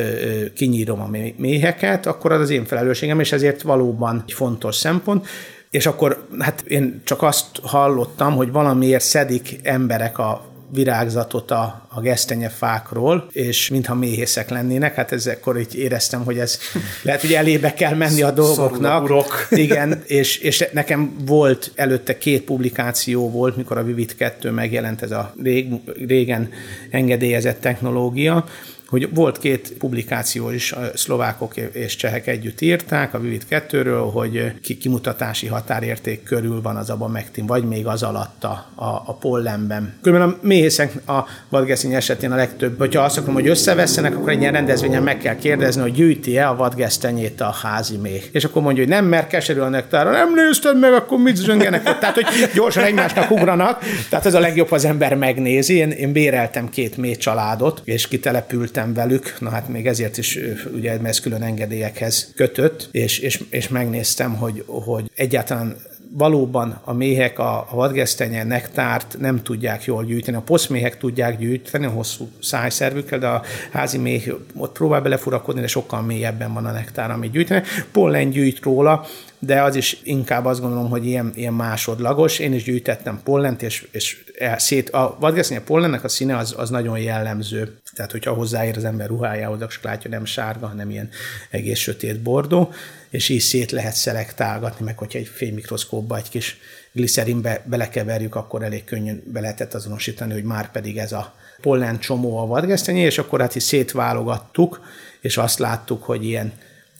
kinyírom 0.54 1.00
a 1.00 1.10
méheket, 1.36 2.06
akkor 2.06 2.32
az 2.32 2.40
az 2.40 2.50
én 2.50 2.64
felelősségem, 2.64 3.20
és 3.20 3.32
ezért 3.32 3.62
valóban 3.62 4.22
egy 4.26 4.32
fontos 4.32 4.76
szempont. 4.76 5.26
És 5.70 5.86
akkor 5.86 6.26
hát 6.38 6.60
én 6.66 7.00
csak 7.04 7.22
azt 7.22 7.46
hallottam, 7.62 8.34
hogy 8.34 8.52
valamiért 8.52 9.04
szedik 9.04 9.58
emberek 9.62 10.18
a 10.18 10.44
virágzatot 10.70 11.50
a, 11.50 11.86
a 11.88 12.00
gesztenyefákról, 12.00 13.28
és 13.32 13.68
mintha 13.68 13.94
méhészek 13.94 14.50
lennének, 14.50 14.94
hát 14.94 15.12
ezekkor 15.12 15.58
így 15.58 15.74
éreztem, 15.74 16.24
hogy 16.24 16.38
ez 16.38 16.58
lehet, 17.02 17.20
hogy 17.20 17.32
elébe 17.32 17.74
kell 17.74 17.94
menni 17.94 18.22
a 18.22 18.30
dolgoknak. 18.30 19.02
Urok. 19.02 19.46
Igen, 19.50 20.02
és, 20.06 20.36
és 20.36 20.68
nekem 20.72 21.16
volt 21.26 21.72
előtte 21.74 22.18
két 22.18 22.42
publikáció 22.42 23.30
volt, 23.30 23.56
mikor 23.56 23.78
a 23.78 23.82
Vivit 23.82 24.16
2 24.16 24.50
megjelent 24.50 25.02
ez 25.02 25.10
a 25.10 25.32
rég, 25.42 25.72
régen 26.06 26.50
engedélyezett 26.90 27.60
technológia, 27.60 28.44
hogy 28.88 29.14
volt 29.14 29.38
két 29.38 29.72
publikáció 29.78 30.50
is, 30.50 30.72
a 30.72 30.80
szlovákok 30.94 31.56
és 31.56 31.96
csehek 31.96 32.26
együtt 32.26 32.60
írták, 32.60 33.14
a 33.14 33.20
Vivid 33.20 33.42
2-ről, 33.50 34.10
hogy 34.12 34.52
kimutatási 34.80 35.46
határérték 35.46 36.22
körül 36.22 36.62
van 36.62 36.76
az 36.76 36.90
abamektin, 36.90 37.46
vagy 37.46 37.64
még 37.64 37.86
az 37.86 38.02
alatt 38.02 38.44
a, 38.44 38.72
a, 38.74 39.14
pollenben. 39.14 39.94
Különben 40.02 40.28
a 40.28 40.36
méhészek 40.40 40.92
a 41.06 41.24
vadgeszény 41.48 41.94
esetén 41.94 42.32
a 42.32 42.36
legtöbb, 42.36 42.78
hogyha 42.78 43.02
azt 43.02 43.16
akarom, 43.16 43.34
hogy 43.34 43.48
összevesztenek, 43.48 44.16
akkor 44.16 44.30
egy 44.30 44.40
ilyen 44.40 44.52
rendezvényen 44.52 45.02
meg 45.02 45.18
kell 45.18 45.36
kérdezni, 45.36 45.80
hogy 45.80 45.92
gyűjti-e 45.92 46.48
a 46.48 46.56
vadgesztenyét 46.56 47.40
a 47.40 47.54
házi 47.62 47.96
méh. 47.96 48.22
És 48.32 48.44
akkor 48.44 48.62
mondja, 48.62 48.82
hogy 48.82 48.92
nem, 48.92 49.04
mert 49.04 49.28
keserű 49.28 49.60
a 49.60 49.68
nektára, 49.68 50.10
nem 50.10 50.34
nézted 50.34 50.78
meg, 50.78 50.92
akkor 50.92 51.18
mit 51.18 51.42
zsöngenek 51.42 51.88
ott. 51.88 51.98
Tehát, 51.98 52.14
hogy 52.14 52.26
gyorsan 52.54 52.84
egymásnak 52.84 53.30
ugranak. 53.30 53.82
Tehát 54.08 54.26
ez 54.26 54.34
a 54.34 54.40
legjobb, 54.40 54.72
az 54.72 54.84
ember 54.84 55.14
megnézi. 55.14 55.76
Én, 55.76 55.90
én 55.90 56.12
béreltem 56.12 56.68
két 56.68 56.96
méh 56.96 57.16
családot, 57.16 57.82
és 57.84 58.08
kitelepültem 58.08 58.77
velük. 58.86 59.36
Na 59.40 59.50
hát 59.50 59.68
még 59.68 59.86
ezért 59.86 60.18
is, 60.18 60.38
ugye, 60.74 60.92
mert 60.92 61.04
ez 61.04 61.20
külön 61.20 61.42
engedélyekhez 61.42 62.32
kötött, 62.34 62.88
és, 62.92 63.18
és, 63.18 63.42
és 63.50 63.68
megnéztem, 63.68 64.34
hogy, 64.34 64.64
hogy 64.66 65.10
egyáltalán 65.14 65.76
valóban 66.10 66.80
a 66.84 66.92
méhek 66.92 67.38
a, 67.38 67.58
a 67.58 67.74
vadgesztenye 67.74 68.44
nektárt 68.44 69.16
nem 69.20 69.42
tudják 69.42 69.84
jól 69.84 70.04
gyűjteni. 70.04 70.36
A 70.36 70.40
poszméhek 70.40 70.98
tudják 70.98 71.38
gyűjteni 71.38 71.86
a 71.86 71.90
hosszú 71.90 72.28
szájszervükkel, 72.40 73.18
de 73.18 73.26
a 73.26 73.42
házi 73.72 73.98
méh 73.98 74.34
ott 74.56 74.72
próbál 74.72 75.00
belefurakodni, 75.00 75.60
de 75.60 75.66
sokkal 75.66 76.02
mélyebben 76.02 76.52
van 76.52 76.66
a 76.66 76.72
nektár, 76.72 77.10
amit 77.10 77.30
gyűjteni. 77.30 77.62
Pollen 77.92 78.30
gyűjt 78.30 78.62
róla, 78.62 79.06
de 79.38 79.62
az 79.62 79.74
is 79.74 80.00
inkább 80.02 80.44
azt 80.44 80.60
gondolom, 80.60 80.88
hogy 80.88 81.06
ilyen, 81.06 81.32
ilyen 81.34 81.52
másodlagos. 81.52 82.38
Én 82.38 82.52
is 82.52 82.62
gyűjtettem 82.62 83.20
pollent, 83.24 83.62
és, 83.62 83.88
és 83.90 84.24
szét, 84.56 84.90
a 84.90 85.16
vadgesztenye 85.20 85.60
pollennek 85.60 86.04
a 86.04 86.08
színe 86.08 86.36
az, 86.36 86.54
az 86.56 86.70
nagyon 86.70 86.98
jellemző. 86.98 87.78
Tehát, 87.94 88.10
hogyha 88.10 88.32
hozzáér 88.32 88.76
az 88.76 88.84
ember 88.84 89.08
ruhájához, 89.08 89.60
akkor 89.60 89.78
látja, 89.82 90.10
nem 90.10 90.24
sárga, 90.24 90.66
hanem 90.66 90.90
ilyen 90.90 91.08
egész 91.50 91.78
sötét 91.78 92.20
bordó 92.20 92.72
és 93.10 93.28
így 93.28 93.40
szét 93.40 93.70
lehet 93.70 93.94
szelektálgatni, 93.94 94.84
meg 94.84 94.98
hogyha 94.98 95.18
egy 95.18 95.26
fénymikroszkópba 95.26 96.16
egy 96.16 96.28
kis 96.28 96.56
gliszerinbe 96.92 97.62
belekeverjük, 97.66 98.34
akkor 98.34 98.62
elég 98.62 98.84
könnyen 98.84 99.22
be 99.26 99.40
lehetett 99.40 99.74
azonosítani, 99.74 100.32
hogy 100.32 100.42
már 100.42 100.70
pedig 100.70 100.96
ez 100.96 101.12
a 101.12 101.34
pollen 101.60 101.98
csomó 101.98 102.38
a 102.38 102.46
vadgesztenyé, 102.46 103.00
és 103.00 103.18
akkor 103.18 103.40
hát 103.40 103.54
is 103.54 103.62
szétválogattuk, 103.62 104.80
és 105.20 105.36
azt 105.36 105.58
láttuk, 105.58 106.02
hogy 106.02 106.24
ilyen 106.24 106.52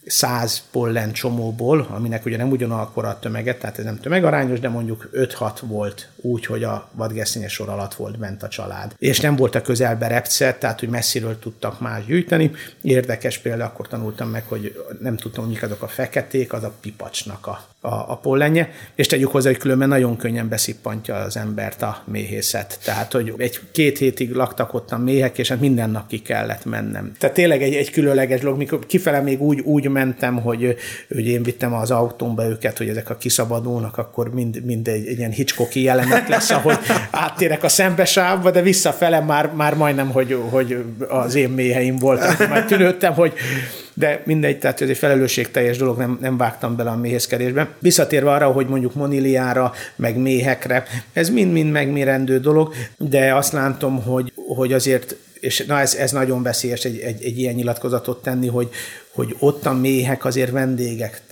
100 0.08 0.62
pollen 0.70 1.12
csomóból, 1.12 1.86
aminek 1.90 2.24
ugye 2.24 2.36
nem 2.36 2.50
ugyanakkor 2.50 3.04
a 3.04 3.18
tömeget, 3.18 3.58
tehát 3.58 3.78
ez 3.78 3.84
nem 3.84 4.00
tömegarányos, 4.00 4.60
de 4.60 4.68
mondjuk 4.68 5.10
5-6 5.12 5.50
volt 5.62 6.08
úgy, 6.16 6.46
hogy 6.46 6.64
a 6.64 6.88
vadgesztenyes 6.92 7.52
sor 7.52 7.68
alatt 7.68 7.94
volt 7.94 8.18
bent 8.18 8.42
a 8.42 8.48
család. 8.48 8.94
És 8.98 9.20
nem 9.20 9.36
volt 9.36 9.54
a 9.54 9.62
közelbe 9.62 10.06
repszer, 10.06 10.58
tehát 10.58 10.80
hogy 10.80 10.88
messziről 10.88 11.38
tudtak 11.38 11.80
más 11.80 12.04
gyűjteni. 12.04 12.50
Érdekes 12.82 13.38
példa, 13.38 13.64
akkor 13.64 13.88
tanultam 13.88 14.28
meg, 14.28 14.44
hogy 14.46 14.84
nem 15.00 15.16
tudtam, 15.16 15.44
hogy 15.46 15.58
azok 15.62 15.82
a 15.82 15.88
feketék, 15.88 16.52
az 16.52 16.64
a 16.64 16.72
pipacsnak 16.80 17.46
a, 17.46 17.66
a, 17.80 17.88
a 17.88 18.16
pollenje, 18.16 18.70
és 18.94 19.06
tegyük 19.06 19.30
hozzá, 19.30 19.48
hogy 19.48 19.58
különben 19.58 19.88
nagyon 19.88 20.16
könnyen 20.16 20.48
beszippantja 20.48 21.14
az 21.14 21.36
embert 21.36 21.82
a 21.82 22.02
méhészet. 22.04 22.78
Tehát, 22.84 23.12
hogy 23.12 23.34
egy-két 23.36 23.98
hétig 23.98 24.32
laktak 24.32 24.74
ott 24.74 24.90
a 24.90 24.98
méhek, 24.98 25.38
és 25.38 25.48
hát 25.48 25.60
minden 25.60 25.90
nap 25.90 26.08
ki 26.08 26.18
kellett 26.18 26.64
mennem. 26.64 27.12
Tehát 27.18 27.36
tényleg 27.36 27.62
egy, 27.62 27.74
egy 27.74 27.90
különleges 27.90 28.40
dolog, 28.40 28.58
mikor 28.58 28.86
kifele 28.86 29.20
még 29.20 29.40
úgy, 29.40 29.60
úgy 29.60 29.88
mentem, 29.98 30.40
hogy, 30.40 30.76
hogy 31.08 31.26
én 31.26 31.42
vittem 31.42 31.74
az 31.74 31.90
autómba 31.90 32.44
őket, 32.44 32.78
hogy 32.78 32.88
ezek 32.88 33.10
a 33.10 33.16
kiszabadulnak, 33.16 33.98
akkor 33.98 34.34
mind, 34.34 34.64
mind 34.64 34.88
egy, 34.88 35.06
egy 35.06 35.18
ilyen 35.18 35.30
Hitchcocki 35.30 35.82
jelenet 35.82 36.28
lesz, 36.28 36.50
ahogy 36.50 36.78
áttérek 37.10 37.62
a 37.62 37.68
szembesávba, 37.68 38.50
de 38.50 38.62
visszafele 38.62 39.20
már, 39.20 39.52
már 39.54 39.74
majdnem, 39.74 40.10
hogy, 40.10 40.38
hogy 40.50 40.84
az 41.08 41.34
én 41.34 41.50
méheim 41.50 41.96
voltak. 41.96 42.48
Már 42.48 42.64
tűnődtem, 42.64 43.12
hogy 43.12 43.32
de 43.94 44.22
mindegy, 44.24 44.58
tehát 44.58 44.80
ez 44.80 44.88
egy 44.88 44.98
felelősségteljes 44.98 45.76
dolog, 45.76 45.98
nem, 45.98 46.18
nem 46.20 46.36
vágtam 46.36 46.76
bele 46.76 46.90
a 46.90 46.96
méhészkedésbe. 46.96 47.68
Visszatérve 47.78 48.30
arra, 48.30 48.46
hogy 48.46 48.66
mondjuk 48.66 48.94
moniliára, 48.94 49.72
meg 49.96 50.16
méhekre, 50.16 50.84
ez 51.12 51.30
mind-mind 51.30 51.70
megmérendő 51.70 52.40
dolog, 52.40 52.74
de 52.96 53.34
azt 53.34 53.52
látom, 53.52 54.02
hogy, 54.02 54.32
hogy 54.56 54.72
azért 54.72 55.16
és 55.40 55.64
na 55.66 55.80
ez, 55.80 55.94
ez 55.94 56.12
nagyon 56.12 56.42
veszélyes 56.42 56.84
egy, 56.84 56.98
egy, 56.98 57.22
egy 57.22 57.38
ilyen 57.38 57.54
nyilatkozatot 57.54 58.22
tenni, 58.22 58.46
hogy, 58.46 58.68
hogy 59.10 59.36
ott 59.38 59.66
a 59.66 59.72
méhek 59.72 60.24
azért 60.24 60.50
vendégek. 60.50 61.22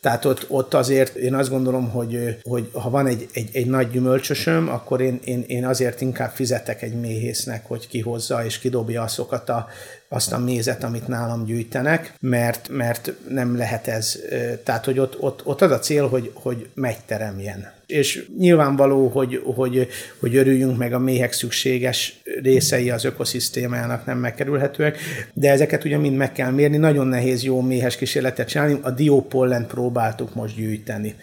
Tehát 0.00 0.24
ott, 0.24 0.44
ott 0.48 0.74
azért 0.74 1.14
én 1.14 1.34
azt 1.34 1.50
gondolom, 1.50 1.90
hogy, 1.90 2.38
hogy 2.42 2.70
ha 2.72 2.90
van 2.90 3.06
egy, 3.06 3.28
egy, 3.32 3.48
egy 3.52 3.66
nagy 3.66 3.90
gyümölcsösöm, 3.90 4.68
akkor 4.68 5.00
én, 5.00 5.20
én, 5.24 5.44
én 5.46 5.66
azért 5.66 6.00
inkább 6.00 6.30
fizetek 6.30 6.82
egy 6.82 7.00
méhésznek, 7.00 7.66
hogy 7.66 7.88
kihozza 7.88 8.44
és 8.44 8.58
kidobja 8.58 9.02
azokat 9.02 9.48
a 9.48 9.66
azt 10.08 10.32
a 10.32 10.38
mézet, 10.38 10.84
amit 10.84 11.08
nálam 11.08 11.44
gyűjtenek, 11.44 12.12
mert, 12.20 12.68
mert 12.68 13.12
nem 13.28 13.56
lehet 13.56 13.86
ez, 13.86 14.18
tehát 14.64 14.84
hogy 14.84 14.98
ott, 14.98 15.20
ott, 15.20 15.46
ott 15.46 15.62
az 15.62 15.70
a 15.70 15.78
cél, 15.78 16.08
hogy, 16.08 16.30
hogy 16.34 16.68
megteremjen. 16.74 17.72
És 17.86 18.26
nyilvánvaló, 18.38 19.08
hogy, 19.08 19.42
hogy, 19.44 19.88
hogy 20.20 20.36
örüljünk 20.36 20.78
meg 20.78 20.92
a 20.92 20.98
méhek 20.98 21.32
szükséges 21.32 22.20
részei 22.42 22.90
az 22.90 23.04
ökoszisztémának 23.04 24.06
nem 24.06 24.18
megkerülhetőek, 24.18 24.98
de 25.32 25.50
ezeket 25.50 25.84
ugye 25.84 25.98
mind 25.98 26.16
meg 26.16 26.32
kell 26.32 26.50
mérni. 26.50 26.76
Nagyon 26.76 27.06
nehéz 27.06 27.42
jó 27.42 27.60
méhes 27.60 27.96
kísérletet 27.96 28.48
csinálni. 28.48 28.78
A 28.82 28.90
diópollent 28.90 29.66
próbáltuk 29.66 30.34
most 30.34 30.56
gyűjteni 30.56 31.14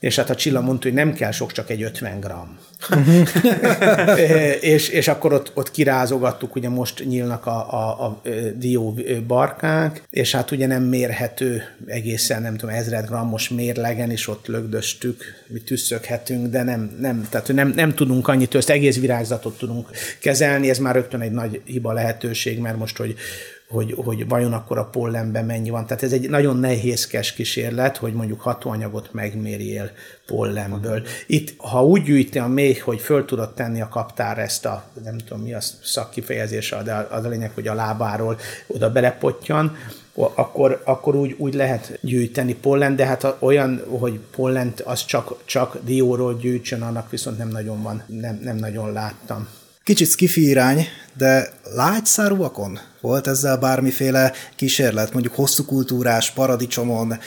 és 0.00 0.16
hát 0.16 0.30
a 0.30 0.34
Csilla 0.34 0.60
mondta, 0.60 0.88
hogy 0.88 0.96
nem 0.96 1.12
kell 1.12 1.30
sok, 1.30 1.52
csak 1.52 1.70
egy 1.70 1.82
50 1.82 2.20
gram. 2.20 2.58
és, 4.60 4.88
és 4.88 5.08
akkor 5.08 5.32
ott, 5.32 5.52
ott 5.54 5.70
kirázogattuk, 5.70 6.54
ugye 6.54 6.68
most 6.68 7.04
nyílnak 7.04 7.46
a, 7.46 7.72
a, 7.72 8.04
a 8.04 8.22
dió 8.54 8.98
barkák, 9.26 10.02
és 10.10 10.32
hát 10.32 10.50
ugye 10.50 10.66
nem 10.66 10.82
mérhető 10.82 11.62
egészen, 11.86 12.42
nem 12.42 12.56
tudom, 12.56 12.74
ezred 12.74 13.06
grammos 13.06 13.48
mérlegen 13.48 14.10
is 14.10 14.28
ott 14.28 14.46
lögdöstük, 14.46 15.24
mi 15.46 15.58
tüsszöghetünk, 15.58 16.46
de 16.46 16.62
nem, 16.62 16.96
nem, 17.00 17.26
tehát 17.30 17.52
nem, 17.52 17.72
nem 17.76 17.94
tudunk 17.94 18.28
annyit, 18.28 18.54
ezt 18.54 18.70
egész 18.70 18.98
virágzatot 19.00 19.58
tudunk 19.58 19.90
kezelni, 20.18 20.70
ez 20.70 20.78
már 20.78 20.94
rögtön 20.94 21.20
egy 21.20 21.32
nagy 21.32 21.60
hiba 21.64 21.92
lehetőség, 21.92 22.58
mert 22.58 22.78
most, 22.78 22.96
hogy 22.96 23.14
hogy, 23.68 23.94
hogy 24.04 24.28
vajon 24.28 24.52
akkor 24.52 24.78
a 24.78 24.84
pollenben 24.84 25.44
mennyi 25.44 25.70
van. 25.70 25.86
Tehát 25.86 26.02
ez 26.02 26.12
egy 26.12 26.30
nagyon 26.30 26.56
nehézkes 26.56 27.32
kísérlet, 27.32 27.96
hogy 27.96 28.12
mondjuk 28.12 28.40
hatóanyagot 28.40 29.12
megmérjél 29.12 29.90
pollenből. 30.26 31.02
Itt, 31.26 31.54
ha 31.56 31.84
úgy 31.84 32.02
gyűjti 32.02 32.38
a 32.38 32.46
méh, 32.46 32.78
hogy 32.78 33.00
föl 33.00 33.24
tudod 33.24 33.54
tenni 33.54 33.80
a 33.80 33.88
kaptár 33.88 34.38
ezt 34.38 34.66
a, 34.66 34.84
nem 35.04 35.18
tudom 35.18 35.42
mi 35.42 35.54
a 35.54 35.60
szakkifejezése, 35.82 36.82
de 36.82 36.94
az 36.94 37.24
a 37.24 37.28
lényeg, 37.28 37.50
hogy 37.54 37.68
a 37.68 37.74
lábáról 37.74 38.38
oda 38.66 38.92
belepottyan, 38.92 39.76
akkor, 40.34 40.82
akkor 40.84 41.14
úgy, 41.16 41.34
úgy 41.38 41.54
lehet 41.54 41.98
gyűjteni 42.00 42.54
pollen, 42.54 42.96
de 42.96 43.06
hát 43.06 43.36
olyan, 43.38 43.82
hogy 43.88 44.20
pollent 44.36 44.80
az 44.80 45.04
csak, 45.04 45.34
csak 45.44 45.78
dióról 45.84 46.38
gyűjtsön, 46.38 46.82
annak 46.82 47.10
viszont 47.10 47.38
nem 47.38 47.48
nagyon 47.48 47.82
van, 47.82 48.02
nem, 48.06 48.40
nem 48.42 48.56
nagyon 48.56 48.92
láttam. 48.92 49.48
Kicsit 49.84 50.08
skifi 50.08 50.48
irány, 50.48 50.86
de 51.16 51.52
lágyszárúakon 51.62 52.78
volt 53.06 53.26
ezzel 53.26 53.56
bármiféle 53.56 54.32
kísérlet, 54.56 55.12
mondjuk 55.12 55.34
hosszú 55.34 55.64
kultúrás, 55.64 56.30
paradicsomon, 56.30 57.18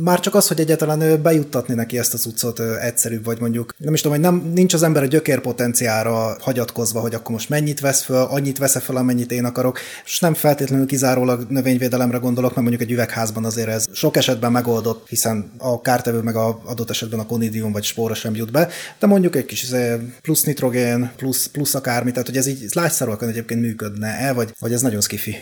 már 0.00 0.20
csak 0.20 0.34
az, 0.34 0.48
hogy 0.48 0.60
egyáltalán 0.60 1.22
bejuttatni 1.22 1.74
neki 1.74 1.98
ezt 1.98 2.14
az 2.14 2.26
utcot 2.26 2.60
egyszerűbb, 2.60 3.24
vagy 3.24 3.40
mondjuk 3.40 3.74
nem 3.78 3.94
is 3.94 4.00
tudom, 4.00 4.16
hogy 4.16 4.26
nem, 4.26 4.52
nincs 4.54 4.74
az 4.74 4.82
ember 4.82 5.02
a 5.02 5.06
gyökérpotenciára 5.06 6.36
hagyatkozva, 6.40 7.00
hogy 7.00 7.14
akkor 7.14 7.30
most 7.30 7.48
mennyit 7.48 7.80
vesz 7.80 8.02
föl, 8.02 8.22
annyit 8.22 8.58
vesz 8.58 8.78
fel, 8.78 8.96
amennyit 8.96 9.32
én 9.32 9.44
akarok, 9.44 9.78
és 10.04 10.20
nem 10.20 10.34
feltétlenül 10.34 10.86
kizárólag 10.86 11.46
növényvédelemre 11.48 12.18
gondolok, 12.18 12.54
mert 12.54 12.68
mondjuk 12.68 12.88
egy 12.88 12.94
üvegházban 12.94 13.44
azért 13.44 13.68
ez 13.68 13.86
sok 13.92 14.16
esetben 14.16 14.52
megoldott, 14.52 15.08
hiszen 15.08 15.52
a 15.58 15.80
kártevő 15.80 16.20
meg 16.20 16.36
a 16.36 16.60
adott 16.64 16.90
esetben 16.90 17.18
a 17.18 17.26
konidium 17.26 17.72
vagy 17.72 17.84
spóra 17.84 18.14
sem 18.14 18.34
jut 18.34 18.52
be, 18.52 18.68
de 18.98 19.06
mondjuk 19.06 19.36
egy 19.36 19.46
kis 19.46 19.62
izé, 19.62 19.96
plusz 20.20 20.42
nitrogén, 20.42 21.10
plusz, 21.16 21.46
plusz 21.46 21.74
akármi, 21.74 22.10
tehát 22.10 22.26
hogy 22.26 22.36
ez 22.36 22.46
így 22.46 22.66
lágyszerűen 22.72 23.18
egyébként 23.20 23.60
működne-e, 23.60 24.32
vagy, 24.32 24.52
vagy 24.58 24.72
ez 24.72 24.82
nagyon 24.82 25.00
skifi. 25.00 25.36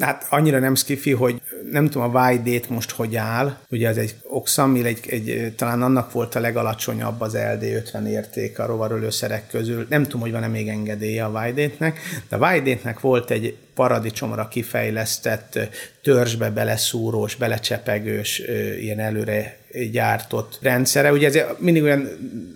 Hát 0.00 0.26
annyira 0.30 0.58
nem 0.58 0.74
skifi, 0.74 1.12
hogy 1.12 1.40
nem 1.70 1.88
tudom 1.88 2.16
a 2.16 2.30
YD-t 2.30 2.68
most 2.68 2.90
hogy 2.90 3.16
áll, 3.16 3.56
ugye 3.70 3.88
ez 3.88 3.96
egy 3.96 4.14
oxamil, 4.22 4.86
egy, 4.86 5.00
egy, 5.08 5.52
talán 5.56 5.82
annak 5.82 6.12
volt 6.12 6.34
a 6.34 6.40
legalacsonyabb 6.40 7.20
az 7.20 7.36
LD50 7.36 8.06
érték 8.06 8.58
a 8.58 8.66
rovarölőszerek 8.66 9.48
közül. 9.48 9.86
Nem 9.88 10.02
tudom, 10.02 10.20
hogy 10.20 10.30
van-e 10.30 10.46
még 10.46 10.68
engedélye 10.68 11.24
a 11.24 11.46
YD-nek, 11.46 12.00
de 12.28 12.36
a 12.36 12.54
YD-nek 12.54 13.00
volt 13.00 13.30
egy 13.30 13.56
paradicsomra 13.74 14.48
kifejlesztett 14.48 15.58
törzsbe 16.02 16.50
beleszúrós, 16.50 17.34
belecsepegős, 17.34 18.42
ilyen 18.80 19.00
előre 19.00 19.58
gyártott 19.92 20.58
rendszere. 20.62 21.12
Ugye 21.12 21.26
ez 21.26 21.38
mindig 21.58 21.82
olyan 21.82 22.08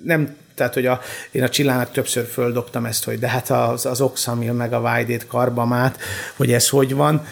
nem 0.05 0.37
tehát, 0.61 0.74
hogy 0.74 0.86
a, 0.86 1.00
én 1.30 1.42
a 1.42 1.48
Csillának 1.48 1.92
többször 1.92 2.26
földobtam 2.26 2.84
ezt, 2.84 3.04
hogy 3.04 3.18
de 3.18 3.28
hát 3.28 3.50
az, 3.50 3.86
az 3.86 4.00
Oxamil 4.00 4.52
meg 4.52 4.72
a 4.72 4.80
Vájdét 4.80 5.26
karbamát, 5.26 5.98
hogy 6.36 6.52
ez 6.52 6.68
hogy 6.68 6.94
van, 6.94 7.26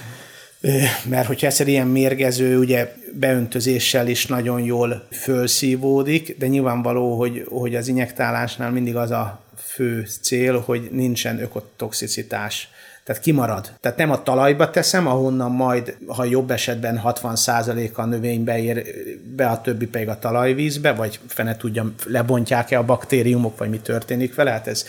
mert 1.04 1.26
hogyha 1.26 1.46
egyszer 1.46 1.68
ilyen 1.68 1.86
mérgező, 1.86 2.58
ugye 2.58 2.94
beöntözéssel 3.12 4.08
is 4.08 4.26
nagyon 4.26 4.60
jól 4.60 5.06
fölszívódik, 5.10 6.38
de 6.38 6.46
nyilvánvaló, 6.46 7.18
hogy, 7.18 7.44
hogy 7.48 7.74
az 7.74 7.88
injektálásnál 7.88 8.70
mindig 8.70 8.96
az 8.96 9.10
a 9.10 9.40
fő 9.56 10.06
cél, 10.22 10.60
hogy 10.60 10.88
nincsen 10.92 11.40
ökotoxicitás 11.40 12.68
Tehát 13.09 13.22
kimarad. 13.22 13.70
Tehát 13.80 13.98
nem 13.98 14.11
a 14.11 14.22
talajba 14.22 14.70
teszem, 14.70 15.06
ahonnan 15.06 15.50
majd, 15.50 15.96
ha 16.06 16.24
jobb 16.24 16.50
esetben 16.50 17.00
60% 17.04 17.94
a 17.94 18.04
növénybe 18.04 18.59
ér 18.59 18.84
be, 19.36 19.46
a 19.46 19.61
többi 19.61 19.86
pedig 19.86 20.09
a 20.09 20.18
talajvízbe, 20.18 20.92
vagy 20.92 21.20
fene 21.26 21.56
tudja, 21.56 21.92
lebontják-e 22.04 22.78
a 22.78 22.84
baktériumok, 22.84 23.59
vagy 23.59 23.70
mi 23.70 23.78
történik 23.78 24.34
vele. 24.34 24.50
Hát 24.50 24.66
ez, 24.66 24.84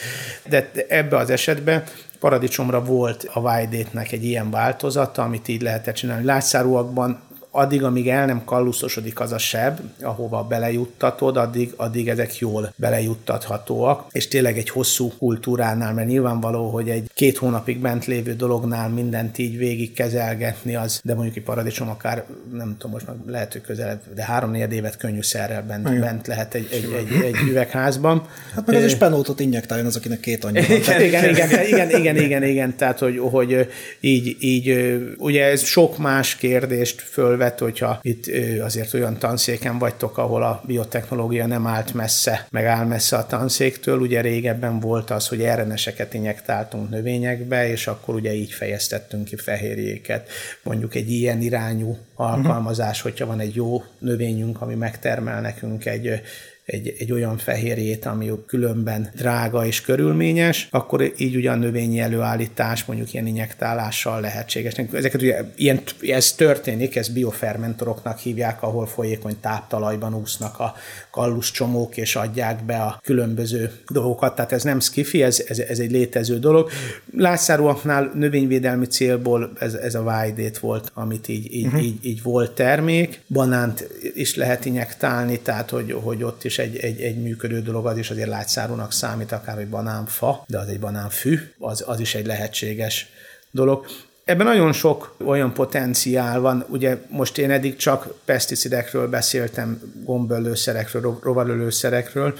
de 0.49 0.71
ebbe 0.87 1.17
az 1.17 1.29
esetben 1.29 1.83
paradicsomra 2.19 2.83
volt 2.83 3.29
a 3.33 3.41
Vájdétnek 3.41 4.11
egy 4.11 4.23
ilyen 4.23 4.51
változata, 4.51 5.21
amit 5.23 5.47
így 5.47 5.61
lehetett 5.61 5.95
csinálni. 5.95 6.25
Látszárúakban 6.25 7.19
addig, 7.51 7.83
amíg 7.83 8.09
el 8.09 8.25
nem 8.25 8.43
kalluszosodik 8.45 9.19
az 9.19 9.31
a 9.31 9.37
seb, 9.37 9.79
ahova 10.01 10.43
belejuttatod, 10.43 11.37
addig, 11.37 11.73
addig 11.75 12.07
ezek 12.07 12.37
jól 12.37 12.73
belejuttathatóak, 12.75 14.05
és 14.11 14.27
tényleg 14.27 14.57
egy 14.57 14.69
hosszú 14.69 15.11
kultúránál, 15.17 15.93
mert 15.93 16.07
nyilvánvaló, 16.07 16.69
hogy 16.69 16.89
egy 16.89 17.09
két 17.13 17.37
hónapig 17.37 17.79
bent 17.79 18.05
lévő 18.05 18.33
dolognál 18.33 18.89
mindent 18.89 19.37
így 19.37 19.57
végig 19.57 19.93
kezelgetni, 19.93 20.75
az, 20.75 21.01
de 21.03 21.13
mondjuk 21.13 21.35
egy 21.35 21.43
paradicsom 21.43 21.89
akár, 21.89 22.25
nem 22.53 22.75
tudom, 22.77 22.91
most 22.91 23.07
már 23.07 23.15
lehet, 23.27 23.51
hogy 23.51 23.61
közelebb, 23.61 24.01
de 24.15 24.23
három 24.23 24.51
négy 24.51 24.73
évet 24.73 24.97
könnyű 24.97 25.21
szerrel 25.21 25.63
bent, 25.63 25.99
bent 25.99 26.27
lehet 26.27 26.53
egy, 26.53 26.67
egy, 26.71 26.93
egy, 26.97 27.23
egy 27.23 27.35
üvegházban. 27.49 28.27
Hát 28.55 28.65
meg 28.65 28.75
az 28.75 28.83
is 28.83 28.95
penótot 28.95 29.39
injektáljon 29.39 29.87
az, 29.87 29.95
akinek 29.95 30.19
két 30.19 30.43
anyja 30.43 30.63
van. 30.67 30.77
igen, 30.77 31.01
igen, 31.01 31.29
igen, 31.29 31.65
igen, 31.65 31.89
igen, 31.89 32.15
igen, 32.17 32.43
igen, 32.43 32.77
tehát 32.77 32.99
hogy, 32.99 33.17
hogy 33.17 33.69
így, 33.99 34.37
így, 34.39 34.97
ugye 35.17 35.45
ez 35.45 35.63
sok 35.63 35.97
más 35.97 36.35
kérdést 36.35 37.01
fölvet, 37.39 37.59
vet, 37.59 37.59
hogyha 37.59 37.99
itt 38.01 38.25
azért 38.61 38.93
olyan 38.93 39.17
tanszéken 39.17 39.77
vagytok, 39.77 40.17
ahol 40.17 40.43
a 40.43 40.61
biotechnológia 40.65 41.45
nem 41.45 41.67
állt 41.67 41.93
messze, 41.93 42.47
meg 42.49 42.65
áll 42.65 42.85
messze 42.85 43.17
a 43.17 43.25
tanszéktől. 43.25 43.99
Ugye 43.99 44.21
régebben 44.21 44.79
volt 44.79 45.09
az, 45.09 45.27
hogy 45.27 45.45
RNS-eket 45.45 46.13
injektáltunk 46.13 46.89
növényekbe, 46.89 47.69
és 47.69 47.87
akkor 47.87 48.15
ugye 48.15 48.33
így 48.33 48.51
fejeztettünk 48.51 49.25
ki 49.25 49.35
fehérjéket. 49.35 50.29
Mondjuk 50.63 50.95
egy 50.95 51.11
ilyen 51.11 51.41
irányú 51.41 51.97
alkalmazás, 52.15 53.01
hogyha 53.01 53.25
van 53.25 53.39
egy 53.39 53.55
jó 53.55 53.83
növényünk, 53.99 54.61
ami 54.61 54.75
megtermel 54.75 55.41
nekünk 55.41 55.85
egy 55.85 56.21
egy, 56.69 56.95
egy 56.99 57.11
olyan 57.11 57.37
fehérjét, 57.37 58.05
ami 58.05 58.31
különben 58.45 59.09
drága 59.15 59.65
és 59.65 59.81
körülményes, 59.81 60.67
akkor 60.71 61.11
így 61.17 61.35
ugyan 61.35 61.59
növényi 61.59 61.99
előállítás, 61.99 62.85
mondjuk 62.85 63.13
ilyen 63.13 63.27
injektálással 63.27 64.21
lehetséges. 64.21 64.73
Ezeket 64.91 65.21
ugye, 65.21 65.43
ilyen, 65.55 65.81
ez 66.01 66.31
történik, 66.31 66.95
ez 66.95 67.07
biofermentoroknak 67.07 68.19
hívják, 68.19 68.63
ahol 68.63 68.87
folyékony 68.87 69.39
táptalajban 69.41 70.15
úsznak 70.15 70.59
a 70.59 70.75
kallus 71.11 71.51
csomók, 71.51 71.97
és 71.97 72.15
adják 72.15 72.65
be 72.65 72.77
a 72.81 72.99
különböző 73.03 73.71
dolgokat. 73.87 74.35
Tehát 74.35 74.51
ez 74.51 74.63
nem 74.63 74.79
skifi, 74.79 75.23
ez, 75.23 75.43
ez, 75.47 75.59
ez 75.59 75.79
egy 75.79 75.91
létező 75.91 76.39
dolog. 76.39 76.69
Látszárúaknál 77.15 78.11
növényvédelmi 78.13 78.85
célból 78.85 79.51
ez, 79.59 79.73
ez 79.73 79.95
a 79.95 80.03
vájdét 80.03 80.57
volt, 80.57 80.91
amit 80.93 81.27
így, 81.27 81.53
így, 81.53 81.65
uh-huh. 81.65 81.83
így, 81.83 82.05
így 82.05 82.21
volt 82.21 82.51
termék. 82.51 83.21
Banánt 83.27 83.87
is 84.13 84.35
lehet 84.35 84.65
injektálni, 84.65 85.39
tehát 85.39 85.69
hogy, 85.69 85.91
hogy 85.91 86.23
ott 86.23 86.43
is 86.43 86.58
egy, 86.59 86.77
egy, 86.77 87.01
egy 87.01 87.21
működő 87.21 87.61
dolog, 87.61 87.85
az 87.85 87.97
is 87.97 88.09
azért 88.09 88.27
látszárúnak 88.27 88.91
számít, 88.91 89.31
akár 89.31 89.57
egy 89.57 89.69
banánfa, 89.69 90.43
de 90.47 90.59
az 90.59 90.67
egy 90.67 90.79
banánfű, 90.79 91.39
az, 91.59 91.83
az 91.87 91.99
is 91.99 92.15
egy 92.15 92.25
lehetséges 92.25 93.07
dolog. 93.51 93.85
Ebben 94.23 94.45
nagyon 94.45 94.73
sok 94.73 95.15
olyan 95.25 95.53
potenciál 95.53 96.39
van, 96.39 96.65
ugye 96.67 96.97
most 97.09 97.37
én 97.37 97.51
eddig 97.51 97.75
csak 97.75 98.13
peszticidekről 98.25 99.09
beszéltem, 99.09 99.81
gombölőszerekről, 100.03 101.19
rovarölőszerekről, 101.23 102.33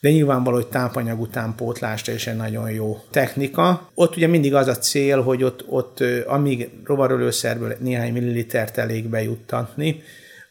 de 0.00 0.10
nyilvánvaló, 0.10 0.56
hogy 0.56 0.66
tápanyag 0.66 1.20
utánpótlásra 1.20 2.12
is 2.12 2.26
egy 2.26 2.36
nagyon 2.36 2.70
jó 2.70 3.04
technika. 3.10 3.90
Ott 3.94 4.16
ugye 4.16 4.26
mindig 4.26 4.54
az 4.54 4.66
a 4.66 4.78
cél, 4.78 5.22
hogy 5.22 5.42
ott, 5.42 5.64
ott 5.68 6.04
amíg 6.26 6.70
rovarölőszerből 6.84 7.76
néhány 7.80 8.12
millilitert 8.12 8.78
elég 8.78 9.08
bejuttatni, 9.08 10.02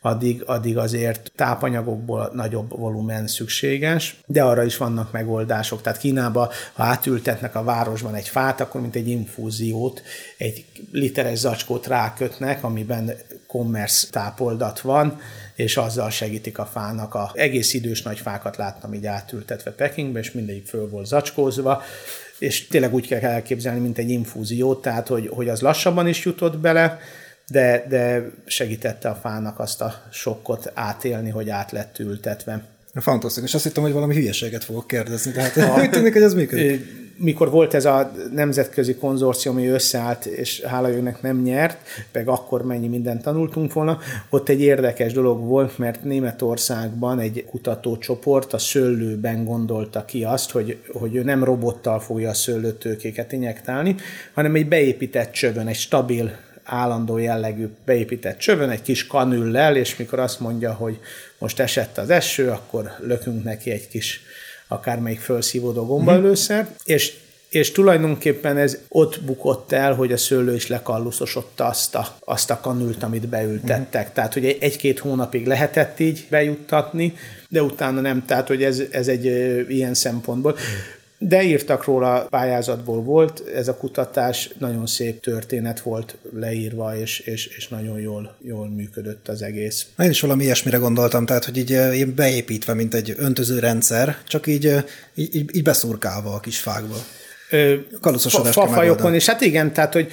addig, 0.01 0.43
addig 0.45 0.77
azért 0.77 1.31
tápanyagokból 1.35 2.31
nagyobb 2.33 2.77
volumen 2.77 3.27
szükséges, 3.27 4.15
de 4.25 4.43
arra 4.43 4.63
is 4.63 4.77
vannak 4.77 5.11
megoldások. 5.11 5.81
Tehát 5.81 5.99
Kínába, 5.99 6.51
ha 6.73 6.83
átültetnek 6.83 7.55
a 7.55 7.63
városban 7.63 8.15
egy 8.15 8.27
fát, 8.27 8.61
akkor 8.61 8.81
mint 8.81 8.95
egy 8.95 9.07
infúziót, 9.07 10.01
egy 10.37 10.65
literes 10.91 11.37
zacskót 11.37 11.87
rákötnek, 11.87 12.63
amiben 12.63 13.11
commerce 13.47 14.07
tápoldat 14.09 14.81
van, 14.81 15.19
és 15.55 15.77
azzal 15.77 16.09
segítik 16.09 16.57
a 16.57 16.65
fának. 16.65 17.13
A 17.13 17.31
egész 17.33 17.73
idős 17.73 18.01
nagy 18.01 18.19
fákat 18.19 18.57
láttam 18.57 18.93
így 18.93 19.05
átültetve 19.05 19.71
Pekingbe, 19.71 20.19
és 20.19 20.31
mindegyik 20.31 20.65
föl 20.65 20.89
volt 20.89 21.05
zacskózva, 21.05 21.81
és 22.39 22.67
tényleg 22.67 22.93
úgy 22.93 23.07
kell 23.07 23.19
elképzelni, 23.19 23.79
mint 23.79 23.97
egy 23.97 24.09
infúziót, 24.09 24.81
tehát 24.81 25.07
hogy, 25.07 25.27
hogy 25.27 25.49
az 25.49 25.61
lassabban 25.61 26.07
is 26.07 26.25
jutott 26.25 26.57
bele, 26.57 26.99
de, 27.49 27.85
de 27.89 28.31
segítette 28.45 29.09
a 29.09 29.15
fának 29.15 29.59
azt 29.59 29.81
a 29.81 29.93
sokkot 30.11 30.71
átélni, 30.73 31.29
hogy 31.29 31.49
át 31.49 31.71
lett 31.71 31.99
ültetve. 31.99 32.63
Fantasztikus. 32.93 33.53
Azt 33.53 33.63
hittem, 33.63 33.83
hogy 33.83 33.91
valami 33.91 34.15
hülyeséget 34.15 34.63
fogok 34.63 34.87
kérdezni, 34.87 35.31
tehát 35.31 35.79
úgy 35.81 35.89
tűnik, 35.89 36.13
hogy 36.13 36.21
ez 36.21 36.33
működik. 36.33 37.05
Mikor 37.19 37.49
volt 37.49 37.73
ez 37.73 37.85
a 37.85 38.11
nemzetközi 38.33 38.95
konzorcium, 38.95 39.55
ami 39.55 39.67
összeállt, 39.67 40.25
és 40.25 40.61
hála 40.61 40.87
jönnek 40.87 41.21
nem 41.21 41.41
nyert, 41.41 41.77
meg 42.11 42.27
akkor 42.27 42.63
mennyi 42.63 42.87
mindent 42.87 43.21
tanultunk 43.21 43.73
volna, 43.73 43.99
ott 44.29 44.49
egy 44.49 44.61
érdekes 44.61 45.13
dolog 45.13 45.45
volt, 45.45 45.77
mert 45.77 46.03
Németországban 46.03 47.19
egy 47.19 47.45
kutatócsoport 47.49 48.53
a 48.53 48.57
szőlőben 48.57 49.45
gondolta 49.45 50.05
ki 50.05 50.23
azt, 50.23 50.51
hogy, 50.51 50.77
hogy 50.93 51.15
ő 51.15 51.23
nem 51.23 51.43
robottal 51.43 51.99
fogja 51.99 52.29
a 52.29 52.33
szőlőtőkéket 52.33 53.31
injektálni, 53.31 53.95
hanem 54.33 54.55
egy 54.55 54.67
beépített 54.67 55.31
csövön, 55.31 55.67
egy 55.67 55.75
stabil 55.75 56.31
állandó 56.67 57.17
jellegű 57.17 57.67
beépített 57.85 58.37
csövön, 58.37 58.69
egy 58.69 58.81
kis 58.81 59.07
kanüllel, 59.07 59.75
és 59.75 59.95
mikor 59.95 60.19
azt 60.19 60.39
mondja, 60.39 60.73
hogy 60.73 60.99
most 61.37 61.59
esett 61.59 61.97
az 61.97 62.09
eső, 62.09 62.49
akkor 62.49 62.91
lökünk 62.99 63.43
neki 63.43 63.71
egy 63.71 63.87
kis 63.87 64.21
akármelyik 64.67 65.19
felszívódó 65.19 65.85
gombaölőszer, 65.85 66.61
mm-hmm. 66.63 66.73
és 66.83 67.13
és 67.49 67.71
tulajdonképpen 67.71 68.57
ez 68.57 68.77
ott 68.87 69.21
bukott 69.21 69.71
el, 69.71 69.93
hogy 69.93 70.11
a 70.11 70.17
szőlő 70.17 70.55
is 70.55 70.67
lekalluszosodta 70.67 71.65
azt 71.65 71.95
a, 71.95 72.17
azt 72.19 72.49
a 72.49 72.59
kanült, 72.59 73.03
amit 73.03 73.27
beültettek. 73.27 74.07
Mm. 74.07 74.13
Tehát, 74.13 74.33
hogy 74.33 74.57
egy-két 74.59 74.99
hónapig 74.99 75.45
lehetett 75.45 75.99
így 75.99 76.25
bejuttatni, 76.29 77.13
de 77.49 77.61
utána 77.61 78.01
nem. 78.01 78.25
Tehát, 78.25 78.47
hogy 78.47 78.63
ez, 78.63 78.81
ez 78.91 79.07
egy 79.07 79.25
ilyen 79.69 79.93
szempontból. 79.93 80.51
Mm 80.51 80.96
de 81.17 81.43
írtak 81.43 81.83
róla, 81.85 82.27
pályázatból 82.29 83.01
volt, 83.01 83.43
ez 83.55 83.67
a 83.67 83.77
kutatás 83.77 84.49
nagyon 84.57 84.87
szép 84.87 85.21
történet 85.21 85.79
volt 85.79 86.17
leírva, 86.33 86.97
és, 86.97 87.19
és, 87.19 87.45
és 87.45 87.67
nagyon 87.67 87.99
jól, 87.99 88.35
jól 88.41 88.69
működött 88.69 89.27
az 89.27 89.41
egész. 89.41 89.85
Én 89.99 90.09
is 90.09 90.21
valami 90.21 90.43
ilyesmire 90.43 90.77
gondoltam, 90.77 91.25
tehát, 91.25 91.45
hogy 91.45 91.57
így, 91.57 91.77
így 91.93 92.07
beépítve, 92.07 92.73
mint 92.73 92.93
egy 92.93 93.13
öntöző 93.17 93.59
rendszer, 93.59 94.17
csak 94.27 94.47
így, 94.47 94.73
így, 95.15 95.35
így 95.35 95.63
beszurkálva 95.63 96.33
a 96.33 96.39
kis 96.39 96.59
fákba 96.59 96.95
fafajokon, 98.51 99.13
és 99.13 99.25
hát 99.25 99.41
igen, 99.41 99.73
tehát, 99.73 99.93
hogy 99.93 100.07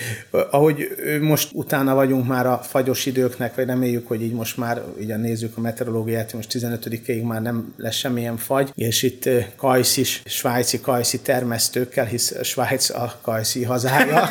ahogy 0.50 0.88
most 1.20 1.48
utána 1.52 1.94
vagyunk 1.94 2.26
már 2.26 2.46
a 2.46 2.60
fagyos 2.62 3.06
időknek, 3.06 3.54
vagy 3.54 3.66
reméljük, 3.66 4.08
hogy 4.08 4.22
így 4.22 4.32
most 4.32 4.56
már, 4.56 4.82
ugye 5.00 5.16
nézzük 5.16 5.56
a 5.56 5.60
meteorológiát, 5.60 6.32
most 6.32 6.50
15-ig 6.52 7.22
már 7.22 7.42
nem 7.42 7.74
lesz 7.76 7.94
semmilyen 7.94 8.36
fagy, 8.36 8.70
és 8.74 9.02
itt 9.02 9.28
kajszis, 9.56 10.22
svájci 10.24 10.80
kajszi 10.80 11.20
termesztőkkel, 11.20 12.04
hisz 12.04 12.34
Svájc 12.42 12.90
a 12.90 13.18
kajszi 13.22 13.64
hazája. 13.64 14.30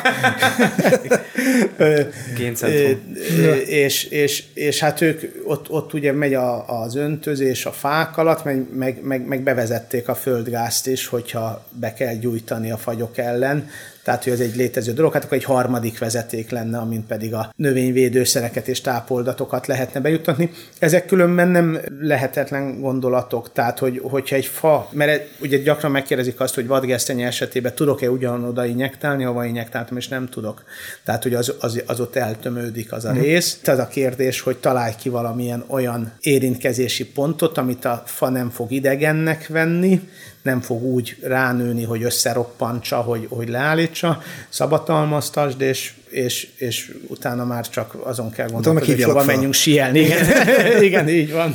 és, 3.66 4.04
és, 4.04 4.44
és, 4.54 4.78
hát 4.80 5.00
ők, 5.00 5.22
ott, 5.44 5.70
ott 5.70 5.92
ugye 5.92 6.12
megy 6.12 6.34
a, 6.34 6.82
az 6.82 6.96
öntözés 6.96 7.66
a 7.66 7.72
fák 7.72 8.16
alatt, 8.16 8.44
meg, 8.44 8.66
meg, 8.72 8.98
meg, 9.02 9.26
meg 9.26 9.42
bevezették 9.42 10.08
a 10.08 10.14
földgázt 10.14 10.86
is, 10.86 11.06
hogyha 11.06 11.66
be 11.70 11.92
kell 11.92 12.14
gyújtani 12.14 12.70
a 12.70 12.76
fagy 12.76 12.93
fagyok 12.94 13.18
ellen, 13.18 13.68
tehát 14.04 14.24
hogy 14.24 14.32
ez 14.32 14.40
egy 14.40 14.56
létező 14.56 14.92
dolog, 14.92 15.12
hát 15.12 15.24
akkor 15.24 15.36
egy 15.36 15.44
harmadik 15.44 15.98
vezeték 15.98 16.50
lenne, 16.50 16.78
amint 16.78 17.06
pedig 17.06 17.34
a 17.34 17.52
növényvédőszereket 17.56 18.68
és 18.68 18.80
tápoldatokat 18.80 19.66
lehetne 19.66 20.00
bejuttatni. 20.00 20.50
Ezek 20.78 21.06
különben 21.06 21.48
nem 21.48 21.80
lehetetlen 22.00 22.80
gondolatok, 22.80 23.52
tehát 23.52 23.78
hogy, 23.78 24.00
hogyha 24.02 24.36
egy 24.36 24.46
fa, 24.46 24.88
mert 24.92 25.28
ugye 25.40 25.58
gyakran 25.58 25.90
megkérdezik 25.90 26.40
azt, 26.40 26.54
hogy 26.54 26.66
vadgesztenye 26.66 27.26
esetében 27.26 27.74
tudok-e 27.74 28.10
ugyanoda 28.10 28.64
injektálni, 28.64 29.24
ahova 29.24 29.44
injektáltam, 29.44 29.96
és 29.96 30.08
nem 30.08 30.28
tudok. 30.28 30.64
Tehát, 31.04 31.22
hogy 31.22 31.34
az, 31.34 31.54
az, 31.60 31.82
az 31.86 32.00
ott 32.00 32.16
eltömődik 32.16 32.92
az 32.92 33.04
a 33.04 33.12
mm. 33.12 33.20
rész. 33.20 33.58
Tehát 33.62 33.80
a 33.80 33.88
kérdés, 33.88 34.40
hogy 34.40 34.56
találj 34.56 34.92
ki 34.98 35.08
valamilyen 35.08 35.64
olyan 35.66 36.12
érintkezési 36.20 37.06
pontot, 37.06 37.58
amit 37.58 37.84
a 37.84 38.02
fa 38.06 38.28
nem 38.28 38.50
fog 38.50 38.70
idegennek 38.70 39.46
venni, 39.46 40.00
nem 40.44 40.60
fog 40.60 40.82
úgy 40.82 41.16
ránőni, 41.22 41.84
hogy 41.84 42.02
összeroppantsa, 42.02 42.96
hogy, 42.96 43.26
hogy 43.28 43.48
leállítsa, 43.48 44.22
szabadalmaztasd, 44.48 45.60
és, 45.60 45.92
és, 46.08 46.48
és 46.56 46.92
utána 47.06 47.44
már 47.44 47.68
csak 47.68 47.94
azon 48.02 48.30
kell 48.30 48.48
gondolkodni, 48.48 48.92
hogy 48.94 49.02
hova 49.02 49.24
menjünk 49.24 49.54
sielni. 49.54 49.98
Igen, 50.00 50.82
igen, 50.88 51.08
így 51.08 51.32
van. 51.32 51.54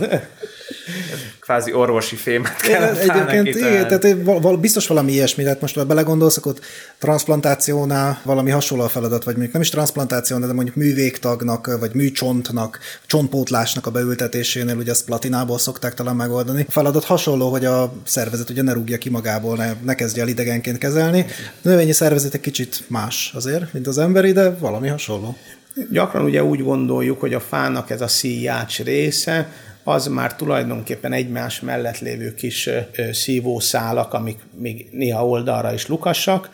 Kvázi 1.49 1.73
orvosi 1.73 2.15
fémet 2.15 2.55
kellett 2.55 2.97
Egyébként 2.97 3.47
igen, 3.47 3.87
tehát 3.87 4.15
val- 4.23 4.59
biztos 4.59 4.87
valami 4.87 5.11
ilyesmi, 5.11 5.43
tehát 5.43 5.61
most 5.61 5.87
belegondolsz, 5.87 6.37
akkor 6.37 6.53
transplantációnál 6.97 8.19
valami 8.23 8.49
hasonló 8.49 8.83
a 8.83 8.87
feladat, 8.87 9.23
vagy 9.23 9.33
mondjuk 9.33 9.53
nem 9.53 9.61
is 9.61 9.69
transplantációnál, 9.69 10.47
de 10.47 10.53
mondjuk 10.53 10.75
művégtagnak, 10.75 11.77
vagy 11.79 11.93
műcsontnak, 11.93 12.79
csontpótlásnak 13.05 13.85
a 13.85 13.91
beültetésénél, 13.91 14.75
ugye 14.75 14.91
ezt 14.91 15.05
platinából 15.05 15.57
szokták 15.57 15.93
talán 15.93 16.15
megoldani. 16.15 16.65
A 16.67 16.71
feladat 16.71 17.03
hasonló, 17.03 17.49
hogy 17.49 17.65
a 17.65 17.93
szervezet 18.03 18.49
ugye 18.49 18.61
ne 18.61 18.73
rúgja 18.73 18.97
ki 18.97 19.09
magából, 19.09 19.55
ne, 19.55 19.73
ne 19.83 19.95
kezdje 19.95 20.21
el 20.21 20.27
idegenként 20.27 20.77
kezelni. 20.77 21.25
A 21.63 21.67
növényi 21.67 21.91
szervezet 21.91 22.33
egy 22.33 22.41
kicsit 22.41 22.83
más 22.87 23.31
azért, 23.35 23.73
mint 23.73 23.87
az 23.87 23.97
emberi, 23.97 24.31
de 24.31 24.49
valami 24.49 24.87
hasonló. 24.87 25.35
Gyakran 25.91 26.23
ugye 26.23 26.43
úgy 26.43 26.63
gondoljuk, 26.63 27.19
hogy 27.19 27.33
a 27.33 27.39
fának 27.39 27.89
ez 27.89 28.01
a 28.01 28.07
szíjács 28.07 28.83
része, 28.83 29.49
az 29.89 30.07
már 30.07 30.35
tulajdonképpen 30.35 31.13
egymás 31.13 31.59
mellett 31.59 31.99
lévő 31.99 32.33
kis 32.33 32.69
szívószálak, 33.11 34.13
amik 34.13 34.39
még 34.57 34.87
néha 34.91 35.27
oldalra 35.27 35.73
is 35.73 35.87
lukassak, 35.87 36.49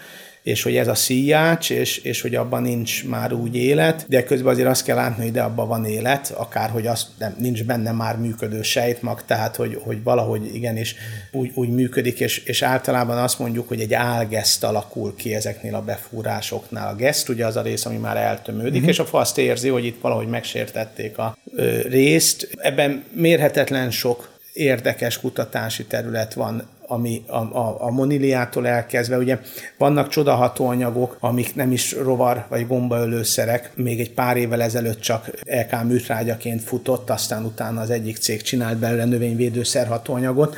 és 0.46 0.64
hogy 0.64 0.76
ez 0.76 0.88
a 0.88 0.96
szíjács, 0.96 1.70
és, 1.70 1.98
és 1.98 2.22
hogy 2.22 2.36
abban 2.36 2.62
nincs 2.62 3.06
már 3.06 3.34
úgy 3.34 3.56
élet, 3.56 4.06
de 4.10 4.24
közben 4.24 4.54
azért 4.54 4.68
azt 4.68 4.84
kell 4.84 4.96
látni, 4.96 5.24
hogy 5.24 5.32
de 5.32 5.42
abban 5.42 5.68
van 5.68 5.86
élet, 5.86 6.34
akár 6.38 6.70
hogy 6.70 6.88
az 6.88 7.08
nem, 7.18 7.36
nincs 7.40 7.64
benne 7.64 7.92
már 7.92 8.18
működő 8.18 8.62
sejtmag, 8.62 9.24
tehát 9.26 9.56
hogy, 9.56 9.80
hogy 9.84 10.04
valahogy 10.04 10.56
igenis 10.56 10.96
úgy, 11.32 11.52
úgy 11.54 11.70
működik, 11.70 12.20
és, 12.20 12.38
és 12.38 12.62
általában 12.62 13.18
azt 13.18 13.40
mondjuk, 13.40 13.68
hogy 13.68 13.82
egy 13.82 13.94
álgeszt 13.94 14.64
alakul 14.64 15.16
ki 15.16 15.34
ezeknél 15.34 15.76
a 15.76 15.82
befúrásoknál. 15.82 16.88
A 16.88 16.96
geszt 16.96 17.30
ugye 17.30 17.46
az 17.46 17.56
a 17.56 17.62
rész, 17.62 17.86
ami 17.86 17.98
már 17.98 18.18
eltömődik, 18.18 18.74
uh-huh. 18.74 18.90
és 18.90 19.00
a 19.00 19.06
faszt 19.06 19.38
érzi, 19.38 19.70
hogy 19.70 19.86
itt 19.86 20.02
valahogy 20.02 20.28
megsértették 20.28 21.18
a 21.18 21.38
ö, 21.56 21.82
részt. 21.82 22.50
Ebben 22.58 23.04
mérhetetlen 23.14 23.92
sok 23.92 24.34
érdekes 24.54 25.20
kutatási 25.20 25.86
terület 25.86 26.34
van 26.34 26.68
ami 26.88 27.24
a, 27.28 27.38
a, 27.38 27.76
a 27.80 27.92
moniliától 27.92 28.68
elkezdve, 28.68 29.18
ugye 29.18 29.40
vannak 29.78 30.08
csodaható 30.08 30.68
anyagok, 30.68 31.18
amik 31.20 31.56
nem 31.56 31.72
is 31.72 31.92
rovar 31.92 32.46
vagy 32.50 32.68
gombaölőszerek, 32.68 33.72
még 33.76 34.00
egy 34.00 34.14
pár 34.14 34.38
évvel 34.38 34.62
ezelőtt 34.62 35.00
csak 35.00 35.30
LK 35.44 35.84
műtrágyaként 35.84 36.62
futott, 36.62 37.10
aztán 37.10 37.46
utána 37.46 37.82
az 37.82 37.90
egyik 37.90 38.18
cég 38.18 38.42
csinált 38.42 38.78
belőle 38.78 39.06
növényvédőszer 39.06 39.88
hatóanyagot, 39.88 40.56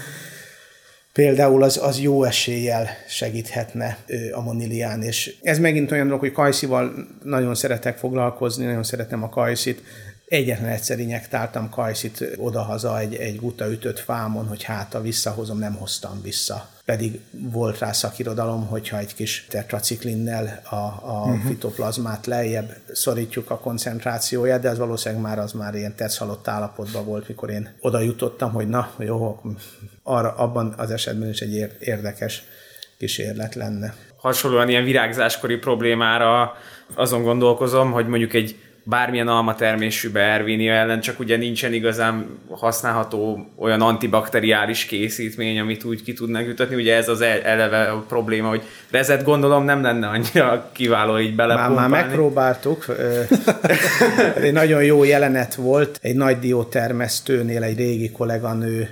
például 1.18 1.64
az, 1.64 1.80
az 1.84 2.00
jó 2.00 2.24
eséllyel 2.24 2.88
segíthetne 3.08 3.98
a 4.32 4.42
monilián, 4.42 5.02
és 5.02 5.36
ez 5.42 5.60
megint 5.60 5.92
olyan 5.92 6.06
dolog, 6.06 6.20
hogy 6.20 6.32
kajszival 6.32 6.94
nagyon 7.24 7.56
szeretek 7.56 7.98
foglalkozni, 7.98 8.66
nagyon 8.66 8.84
szeretem 8.84 9.24
a 9.24 9.30
kajszit, 9.30 9.82
Egyetlen 10.28 10.70
egyszer 10.70 11.00
injektáltam 11.00 11.70
kajszit 11.70 12.26
odahaza 12.38 13.00
egy, 13.00 13.16
egy 13.16 13.40
guta 13.40 13.72
ütött 13.72 14.00
fámon, 14.00 14.48
hogy 14.48 14.64
hát 14.64 14.94
a 14.94 15.02
visszahozom, 15.02 15.60
nem 15.60 15.76
hoztam 15.76 16.22
vissza. 16.22 16.70
Pedig 16.86 17.20
volt 17.32 17.80
rá 17.80 17.92
szakirodalom, 17.92 18.66
hogyha 18.66 18.98
egy 18.98 19.16
kis 19.16 19.46
tetraciklinnel 19.50 20.62
a, 20.70 20.76
a 20.76 21.24
uh-huh. 21.26 21.48
fitoplazmát 21.48 22.26
lejjebb 22.26 22.76
szorítjuk 22.92 23.50
a 23.50 23.58
koncentrációját, 23.58 24.62
de 24.62 24.70
az 24.70 24.78
valószínűleg 24.78 25.24
már 25.24 25.40
az 25.40 25.52
már 25.52 25.76
ilyen 25.76 25.96
tetszhalott 25.96 26.48
állapotban 26.48 27.06
volt, 27.06 27.28
mikor 27.28 27.50
én 27.50 27.74
oda 27.80 28.00
jutottam, 28.00 28.52
hogy 28.52 28.68
na, 28.68 28.92
jó, 28.98 29.42
arra, 30.04 30.32
abban 30.34 30.74
az 30.78 30.92
esetben 30.92 31.30
is 31.30 31.40
egy 31.40 31.74
érdekes 31.80 32.44
kísérlet 32.98 33.56
lenne. 33.56 33.96
Hasonlóan 34.16 34.70
ilyen 34.70 34.84
virágzáskori 34.84 35.56
problémára 35.56 36.54
azon 36.96 37.24
gondolkozom, 37.24 37.92
hogy 37.92 38.08
mondjuk 38.08 38.34
egy 38.34 38.67
bármilyen 38.90 39.28
alma 39.28 39.56
termésűbe 39.56 40.20
Ervinia 40.20 40.74
ellen, 40.74 41.00
csak 41.00 41.20
ugye 41.20 41.38
nincsen 41.38 41.74
igazán 41.74 42.40
használható 42.50 43.52
olyan 43.58 43.82
antibakteriális 43.82 44.86
készítmény, 44.86 45.60
amit 45.60 45.84
úgy 45.84 46.04
ki 46.04 46.14
tudnak 46.14 46.46
jutatni. 46.46 46.76
Ugye 46.76 46.96
ez 46.96 47.10
az 47.10 47.22
eleve 47.22 47.84
a 47.84 47.98
probléma, 48.08 48.48
hogy 48.48 48.64
rezet 48.92 49.24
gondolom 49.24 49.64
nem 49.64 49.82
lenne 49.82 50.08
annyira 50.08 50.70
kiváló 50.72 51.20
így 51.20 51.36
belepumpálni. 51.36 51.76
Már, 51.76 51.90
már 51.90 52.06
megpróbáltuk. 52.06 52.86
egy 54.42 54.54
nagyon 54.54 54.84
jó 54.84 55.04
jelenet 55.04 55.56
volt. 55.56 56.00
Egy 56.02 56.16
nagy 56.16 56.40
diótermesztőnél 56.40 57.64
egy 57.64 57.78
régi 57.78 58.12
kolléganő 58.12 58.90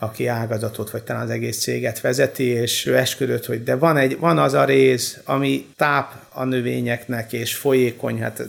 aki 0.00 0.26
ágazatot, 0.26 0.90
vagy 0.90 1.02
talán 1.02 1.22
az 1.22 1.30
egész 1.30 1.58
céget 1.58 2.00
vezeti, 2.00 2.44
és 2.44 2.86
ő 2.86 2.96
esküdött, 2.96 3.46
hogy 3.46 3.62
de 3.62 3.76
van, 3.76 3.96
egy, 3.96 4.18
van 4.18 4.38
az 4.38 4.52
a 4.52 4.64
rész, 4.64 5.18
ami 5.24 5.66
táp 5.76 6.12
a 6.38 6.44
növényeknek, 6.44 7.32
és 7.32 7.54
folyékony, 7.54 8.20
hát... 8.20 8.42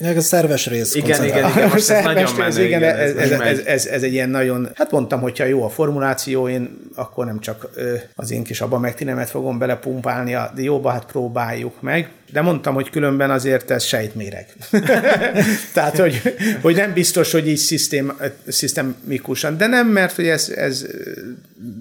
Ez 0.00 0.16
a 0.16 0.20
szerves 0.20 0.66
rész. 0.66 0.94
Igen, 0.94 1.24
igen, 1.24 1.50
igen, 1.50 1.68
most 1.68 1.90
ez 1.90 2.04
nagyon 2.14 2.34
menő, 2.36 2.64
igen, 2.64 2.80
igen, 2.80 2.96
ez, 2.96 3.14
ez, 3.14 3.30
ez, 3.30 3.58
ez, 3.58 3.86
ez, 3.86 4.02
egy 4.02 4.12
ilyen 4.12 4.28
nagyon, 4.28 4.70
hát 4.74 4.90
mondtam, 4.90 5.20
hogyha 5.20 5.44
jó 5.44 5.64
a 5.64 5.68
formuláció, 5.68 6.48
én 6.48 6.78
akkor 6.94 7.26
nem 7.26 7.40
csak 7.40 7.68
az 8.14 8.30
én 8.30 8.42
kis 8.42 8.60
abba 8.60 8.78
megtinemet 8.78 9.30
fogom 9.30 9.58
belepumpálni 9.58 10.34
a 10.34 10.52
dióba, 10.54 10.90
hát 10.90 11.04
próbáljuk 11.04 11.82
meg. 11.82 12.10
De 12.32 12.40
mondtam, 12.40 12.74
hogy 12.74 12.90
különben 12.90 13.30
azért 13.30 13.70
ez 13.70 13.84
sejtméreg. 13.84 14.46
Tehát, 15.74 15.98
hogy, 15.98 16.22
hogy 16.62 16.74
nem 16.76 16.92
biztos, 16.92 17.32
hogy 17.32 17.48
így 17.48 17.56
szisztém, 17.56 18.12
szisztemikusan, 18.48 19.56
de 19.56 19.66
nem, 19.66 19.88
mert 19.88 20.16
hogy 20.16 20.26
ez, 20.26 20.48
ez 20.48 20.86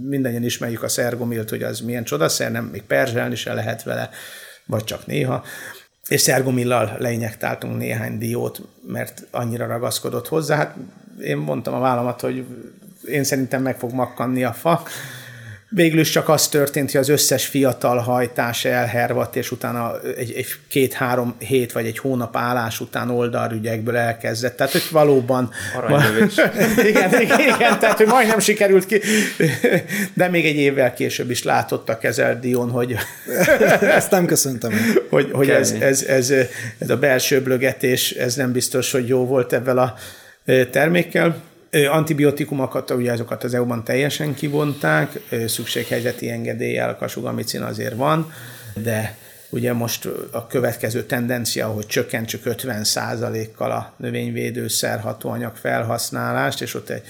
mindannyian 0.10 0.44
ismerjük 0.44 0.84
a 0.84 0.88
szergomilt, 0.88 1.50
hogy 1.50 1.64
az 1.64 1.80
milyen 1.80 2.04
csodaszer, 2.04 2.52
nem, 2.52 2.66
még 2.72 2.82
perzselni 2.82 3.36
se 3.36 3.54
lehet 3.54 3.84
vele 3.84 4.10
vagy 4.66 4.84
csak 4.84 5.06
néha, 5.06 5.44
és 6.08 6.22
szergomillal 6.22 6.96
leinyektáltunk 7.00 7.78
néhány 7.78 8.18
diót, 8.18 8.62
mert 8.88 9.28
annyira 9.32 9.68
ragaszkodott 9.68 10.28
hozzá. 10.28 10.56
Hát 10.56 10.76
én 11.22 11.38
mondtam 11.38 11.74
a 11.74 11.80
vállamat, 11.80 12.22
hogy 12.22 12.46
én 13.08 13.24
szerintem 13.24 13.62
meg 13.62 13.78
fog 13.78 13.92
makkanni 13.92 14.44
a 14.44 14.54
fa, 14.54 14.84
Végül 15.70 16.00
is 16.00 16.10
csak 16.10 16.30
az 16.30 16.48
történt, 16.48 16.92
hogy 16.92 17.00
az 17.00 17.10
összes 17.10 17.46
fiatal 17.46 17.98
hajtás 17.98 18.66
elhervadt, 18.66 19.36
és 19.36 19.52
utána 19.52 20.00
egy, 20.18 20.34
egy 20.36 20.48
két-három 20.68 21.36
hét 21.40 21.72
vagy 21.72 21.86
egy 21.86 21.98
hónap 21.98 22.38
állás 22.38 22.80
után 22.80 23.10
oldalrügyekből 23.10 23.96
elkezdett. 23.98 24.58
Tehát, 24.58 24.72
hogy 24.72 24.84
valóban... 24.92 25.52
igen, 26.90 27.22
igen, 27.22 27.40
igen, 27.40 27.80
tehát, 27.80 27.98
hogy 27.98 28.08
majdnem 28.08 28.40
sikerült 28.40 28.86
ki, 28.86 29.02
de 30.14 30.30
még 30.30 30.46
egy 30.46 30.56
évvel 30.56 30.94
később 30.94 31.30
is 31.30 31.44
látott 31.44 31.90
a 31.90 31.98
kezelt 31.98 32.40
Dion, 32.40 32.70
hogy... 32.70 32.96
Ezt 33.82 34.12
nem 34.12 34.26
köszöntem. 34.26 34.72
hogy, 35.10 35.30
hogy 35.32 35.50
ez, 35.50 35.72
ez, 35.72 36.04
ez, 36.04 36.34
ez, 36.78 36.90
a 36.90 36.98
belső 36.98 37.42
blögetés, 37.42 38.12
ez 38.12 38.36
nem 38.36 38.52
biztos, 38.52 38.92
hogy 38.92 39.08
jó 39.08 39.26
volt 39.26 39.54
ebben 39.54 39.78
a 39.78 39.94
termékkel. 40.72 41.42
Antibiotikumokat, 41.90 42.92
ugye 42.92 43.12
azokat 43.12 43.44
az 43.44 43.54
EU-ban 43.54 43.84
teljesen 43.84 44.34
kivonták, 44.34 45.20
szükséghelyzeti 45.48 46.30
engedéllyel 46.30 46.90
a 46.90 46.96
kasugamicin 46.96 47.62
azért 47.62 47.96
van, 47.96 48.32
de 48.74 49.18
ugye 49.50 49.74
most 49.74 50.10
a 50.32 50.48
következő 50.48 51.04
tendencia, 51.04 51.68
hogy 51.68 51.86
csökkentsük 51.86 52.42
50%-kal 52.46 53.72
a 53.72 53.94
növényvédőszer 53.98 55.00
hatóanyag 55.00 55.56
felhasználást, 55.56 56.62
és 56.62 56.74
ott 56.74 56.90
egy 56.90 57.04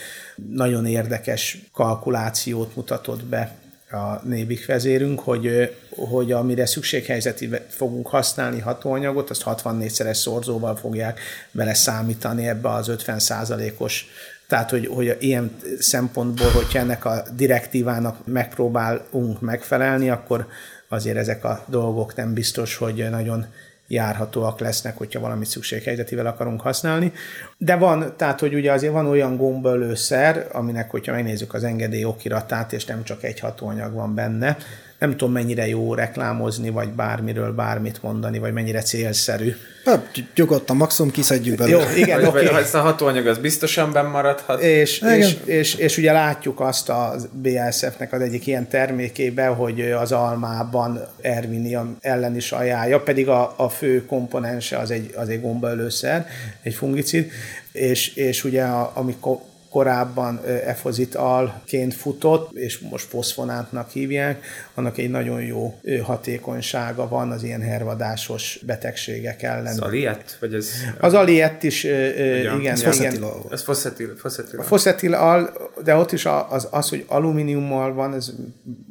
nagyon 0.51 0.85
érdekes 0.85 1.57
kalkulációt 1.73 2.75
mutatott 2.75 3.23
be 3.23 3.55
a 3.91 4.21
Nébik 4.23 4.65
vezérünk, 4.65 5.19
hogy, 5.19 5.75
hogy 5.89 6.31
amire 6.31 6.65
szükséghelyzeti 6.65 7.49
fogunk 7.69 8.07
használni 8.07 8.59
hatóanyagot, 8.59 9.29
azt 9.29 9.43
64-szeres 9.45 10.13
szorzóval 10.13 10.75
fogják 10.75 11.19
vele 11.51 11.73
számítani 11.73 12.47
ebbe 12.47 12.69
az 12.69 12.91
50%-os 12.97 14.05
tehát, 14.47 14.69
hogy, 14.69 14.87
hogy 14.87 15.17
ilyen 15.19 15.55
szempontból, 15.79 16.49
hogyha 16.49 16.79
ennek 16.79 17.05
a 17.05 17.23
direktívának 17.35 18.17
megpróbálunk 18.25 19.41
megfelelni, 19.41 20.09
akkor 20.09 20.47
azért 20.87 21.17
ezek 21.17 21.43
a 21.43 21.63
dolgok 21.67 22.15
nem 22.15 22.33
biztos, 22.33 22.75
hogy 22.75 23.09
nagyon 23.09 23.45
járhatóak 23.87 24.59
lesznek, 24.59 24.97
hogyha 24.97 25.19
valami 25.19 25.45
szükséghelyzetivel 25.45 26.25
akarunk 26.25 26.61
használni. 26.61 27.13
De 27.57 27.75
van, 27.75 28.13
tehát, 28.17 28.39
hogy 28.39 28.53
ugye 28.53 28.71
azért 28.71 28.93
van 28.93 29.05
olyan 29.05 29.37
gombaölőszer, 29.37 30.47
aminek, 30.51 30.91
hogyha 30.91 31.11
megnézzük 31.11 31.53
az 31.53 31.63
engedély 31.63 32.03
okiratát, 32.03 32.73
és 32.73 32.85
nem 32.85 33.03
csak 33.03 33.23
egy 33.23 33.39
hatóanyag 33.39 33.93
van 33.93 34.15
benne, 34.15 34.57
nem 34.99 35.11
tudom 35.11 35.31
mennyire 35.31 35.67
jó 35.67 35.93
reklámozni, 35.93 36.69
vagy 36.69 36.89
bármiről 36.89 37.51
bármit 37.51 38.03
mondani, 38.03 38.39
vagy 38.39 38.53
mennyire 38.53 38.81
célszerű. 38.81 39.55
Hát, 39.85 40.23
nyugodtan, 40.35 40.75
maximum 40.75 41.11
kiszedjük 41.11 41.57
belőle. 41.57 41.83
Jó, 41.83 41.97
igen, 41.97 42.25
oké. 42.25 42.47
Okay. 42.47 42.63
Ha 42.63 42.77
a 42.77 42.81
hatóanyag 42.81 43.27
az 43.27 43.37
biztosan 43.37 44.05
maradhat. 44.05 44.61
És, 44.61 45.01
és, 45.01 45.37
és, 45.45 45.75
és, 45.75 45.97
ugye 45.97 46.11
látjuk 46.11 46.59
azt 46.59 46.89
a 46.89 47.15
BASF-nek 47.31 48.13
az 48.13 48.21
egyik 48.21 48.47
ilyen 48.47 48.67
termékében, 48.67 49.53
hogy 49.53 49.81
az 49.81 50.11
almában 50.11 51.07
Ervinium 51.21 51.97
ellen 52.01 52.35
is 52.35 52.51
ajánlja, 52.51 52.99
pedig 52.99 53.27
a, 53.27 53.53
a 53.57 53.69
fő 53.69 54.05
komponense 54.05 54.77
az 54.77 54.91
egy, 54.91 55.13
az 55.15 55.29
egy 55.29 55.41
gombaölőszer, 55.41 56.27
egy 56.61 56.73
fungicid, 56.73 57.31
és, 57.71 58.15
és 58.15 58.43
ugye 58.43 58.63
a, 58.63 58.91
amikor 58.93 59.37
korábban 59.75 60.39
efozitalként 60.65 61.93
futott, 61.93 62.53
és 62.53 62.79
most 62.79 63.05
foszfonátnak 63.05 63.89
hívják, 63.89 64.45
annak 64.73 64.97
egy 64.97 65.09
nagyon 65.09 65.41
jó 65.41 65.79
hatékonysága 66.03 67.07
van 67.07 67.31
az 67.31 67.43
ilyen 67.43 67.61
hervadásos 67.61 68.59
betegségek 68.65 69.43
ellen. 69.43 69.65
Az 69.65 69.79
aliett? 69.79 70.37
Vagy 70.39 70.53
ez... 70.53 70.69
Az 70.99 71.13
aliett 71.13 71.63
is, 71.63 71.83
igen. 71.83 72.59
igen, 72.59 72.73
ez 72.73 72.99
igen. 72.99 73.23
Ez 73.51 73.63
foszetil, 73.63 74.15
foszetil. 74.17 74.59
A 74.59 74.63
foszetil 74.63 75.13
al, 75.13 75.53
de 75.83 75.95
ott 75.95 76.11
is 76.11 76.25
az, 76.49 76.67
az, 76.71 76.89
hogy 76.89 77.05
alumíniummal 77.07 77.93
van, 77.93 78.13
ez 78.13 78.31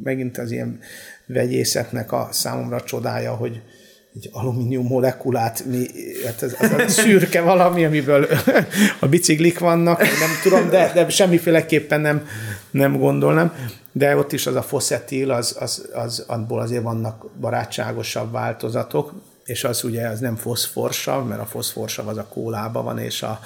megint 0.03 0.39
az 0.39 0.51
ilyen 0.51 0.81
vegyészetnek 1.27 2.13
a 2.13 2.29
számomra 2.31 2.81
csodája, 2.83 3.35
hogy 3.35 3.61
egy 4.15 4.31
alumínium 4.33 4.87
molekulát, 4.87 5.65
mi, 5.65 5.87
hát 6.25 6.43
ez, 6.43 6.57
ez 6.59 6.73
a 6.73 6.89
szürke 7.03 7.41
valami, 7.41 7.85
amiből 7.85 8.27
a 9.01 9.07
biciklik 9.07 9.59
vannak, 9.59 9.99
nem 9.99 10.31
tudom, 10.43 10.71
de, 10.71 10.91
de 10.95 11.09
semmiféleképpen 11.09 12.01
nem, 12.01 12.29
nem 12.71 12.99
gondolnám. 12.99 13.55
De 13.93 14.17
ott 14.17 14.33
is 14.33 14.47
az 14.47 14.55
a 14.55 14.63
foszetil, 14.63 15.31
az, 15.31 15.57
az, 15.61 15.89
az, 15.93 16.25
abból 16.27 16.61
azért 16.61 16.83
vannak 16.83 17.27
barátságosabb 17.41 18.33
változatok, 18.33 19.13
és 19.45 19.65
az 19.65 19.85
ugye 19.85 20.09
az 20.09 20.21
nem 20.21 20.37
foszforsav, 20.37 21.27
mert 21.27 21.41
a 21.41 21.47
foszforsav 21.47 22.09
az 22.09 22.17
a 22.17 22.27
kólában 22.29 22.85
van, 22.85 22.99
és 22.99 23.23
a 23.23 23.41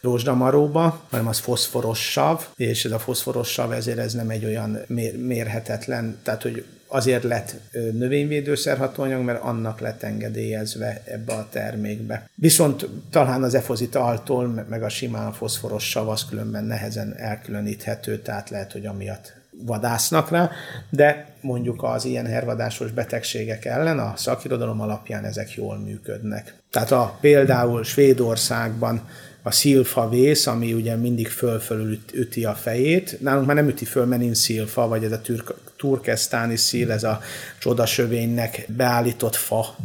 rózsdamaróba, 0.00 1.00
hanem 1.10 1.26
az 1.26 1.38
foszforossav, 1.38 2.46
és 2.56 2.84
ez 2.84 2.92
a 2.92 2.98
foszforossav 2.98 3.72
ezért 3.72 3.98
ez 3.98 4.12
nem 4.12 4.30
egy 4.30 4.44
olyan 4.44 4.78
mér, 4.86 5.18
mérhetetlen, 5.18 6.18
tehát 6.22 6.42
hogy 6.42 6.64
azért 6.86 7.22
lett 7.22 7.54
növényvédőszerhatóanyag, 7.72 9.22
mert 9.22 9.42
annak 9.42 9.80
lett 9.80 10.02
engedélyezve 10.02 11.02
ebbe 11.04 11.32
a 11.32 11.48
termékbe. 11.50 12.28
Viszont 12.34 12.88
talán 13.10 13.42
az 13.42 13.54
efozitaltól, 13.54 14.64
meg 14.68 14.82
a 14.82 14.88
simán 14.88 15.32
foszforos 15.32 15.90
sav 15.90 16.08
az 16.08 16.24
különben 16.24 16.64
nehezen 16.64 17.14
elkülöníthető, 17.16 18.18
tehát 18.18 18.50
lehet, 18.50 18.72
hogy 18.72 18.86
amiatt 18.86 19.32
vadásznak 19.62 20.30
rá, 20.30 20.50
de 20.90 21.26
mondjuk 21.40 21.82
az 21.82 22.04
ilyen 22.04 22.26
hervadásos 22.26 22.90
betegségek 22.90 23.64
ellen 23.64 23.98
a 23.98 24.12
szakirodalom 24.16 24.80
alapján 24.80 25.24
ezek 25.24 25.54
jól 25.54 25.78
működnek. 25.78 26.54
Tehát 26.70 26.90
a, 26.90 27.18
például 27.20 27.84
Svédországban 27.84 29.08
a 29.42 29.50
szilfa 29.50 30.08
vész, 30.08 30.46
ami 30.46 30.72
ugye 30.72 30.96
mindig 30.96 31.28
fölfölül 31.28 31.98
üti 32.12 32.44
a 32.44 32.54
fejét. 32.54 33.20
Nálunk 33.20 33.46
már 33.46 33.56
nem 33.56 33.68
üti 33.68 33.84
föl, 33.84 34.04
mert 34.04 34.20
nincs 34.20 34.36
szilfa, 34.36 34.88
vagy 34.88 35.04
ez 35.04 35.12
a 35.12 35.20
türk, 35.20 35.54
turkesztáni 35.84 36.56
szíl, 36.56 36.92
ez 36.92 37.02
a 37.04 37.20
csodasövénynek 37.58 38.64
beállított 38.66 39.36
fa. 39.36 39.76